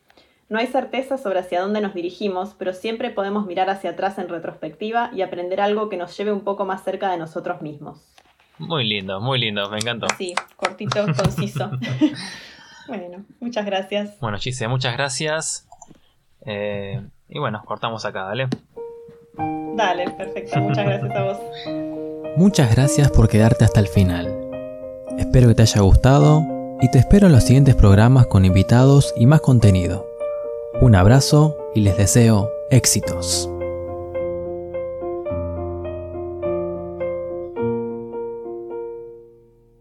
No 0.49 0.59
hay 0.59 0.66
certeza 0.66 1.18
sobre 1.18 1.41
hacia 1.41 1.61
dónde 1.61 1.82
nos 1.82 1.93
dirigimos, 1.93 2.55
pero 2.59 2.72
siempre 2.72 3.11
podemos 3.11 3.45
mirar 3.45 3.68
hacia 3.68 3.91
atrás 3.91 4.18
en 4.18 4.30
retrospectiva 4.30 5.11
y 5.12 5.20
aprender 5.20 5.61
algo 5.61 5.91
que 5.91 5.99
nos 5.99 6.16
lleve 6.16 6.32
un 6.32 6.41
poco 6.41 6.64
más 6.64 6.84
cerca 6.84 7.11
de 7.11 7.18
nosotros 7.18 7.61
mismos. 7.61 8.14
Muy 8.59 8.84
lindo, 8.84 9.20
muy 9.20 9.38
lindo, 9.38 9.68
me 9.70 9.78
encantó. 9.78 10.06
Sí, 10.16 10.34
cortito, 10.56 11.06
conciso. 11.16 11.70
bueno, 12.88 13.24
muchas 13.40 13.64
gracias. 13.64 14.18
Bueno, 14.20 14.38
Chise, 14.38 14.68
muchas 14.68 14.94
gracias. 14.94 15.68
Eh, 16.44 17.00
y 17.28 17.38
bueno, 17.38 17.62
cortamos 17.64 18.04
acá, 18.04 18.24
dale. 18.24 18.48
Dale, 19.76 20.11
perfecto, 20.11 20.61
muchas 20.61 20.84
gracias 20.84 21.14
a 21.14 21.22
vos. 21.22 21.38
Muchas 22.36 22.74
gracias 22.74 23.11
por 23.11 23.28
quedarte 23.28 23.64
hasta 23.64 23.80
el 23.80 23.88
final. 23.88 24.26
Espero 25.18 25.48
que 25.48 25.54
te 25.54 25.62
haya 25.62 25.80
gustado 25.82 26.42
y 26.80 26.90
te 26.90 26.98
espero 26.98 27.26
en 27.26 27.32
los 27.32 27.44
siguientes 27.44 27.74
programas 27.74 28.26
con 28.26 28.44
invitados 28.44 29.12
y 29.16 29.26
más 29.26 29.40
contenido. 29.40 30.06
Un 30.80 30.94
abrazo 30.94 31.56
y 31.74 31.80
les 31.80 31.96
deseo 31.96 32.50
éxitos. 32.70 33.50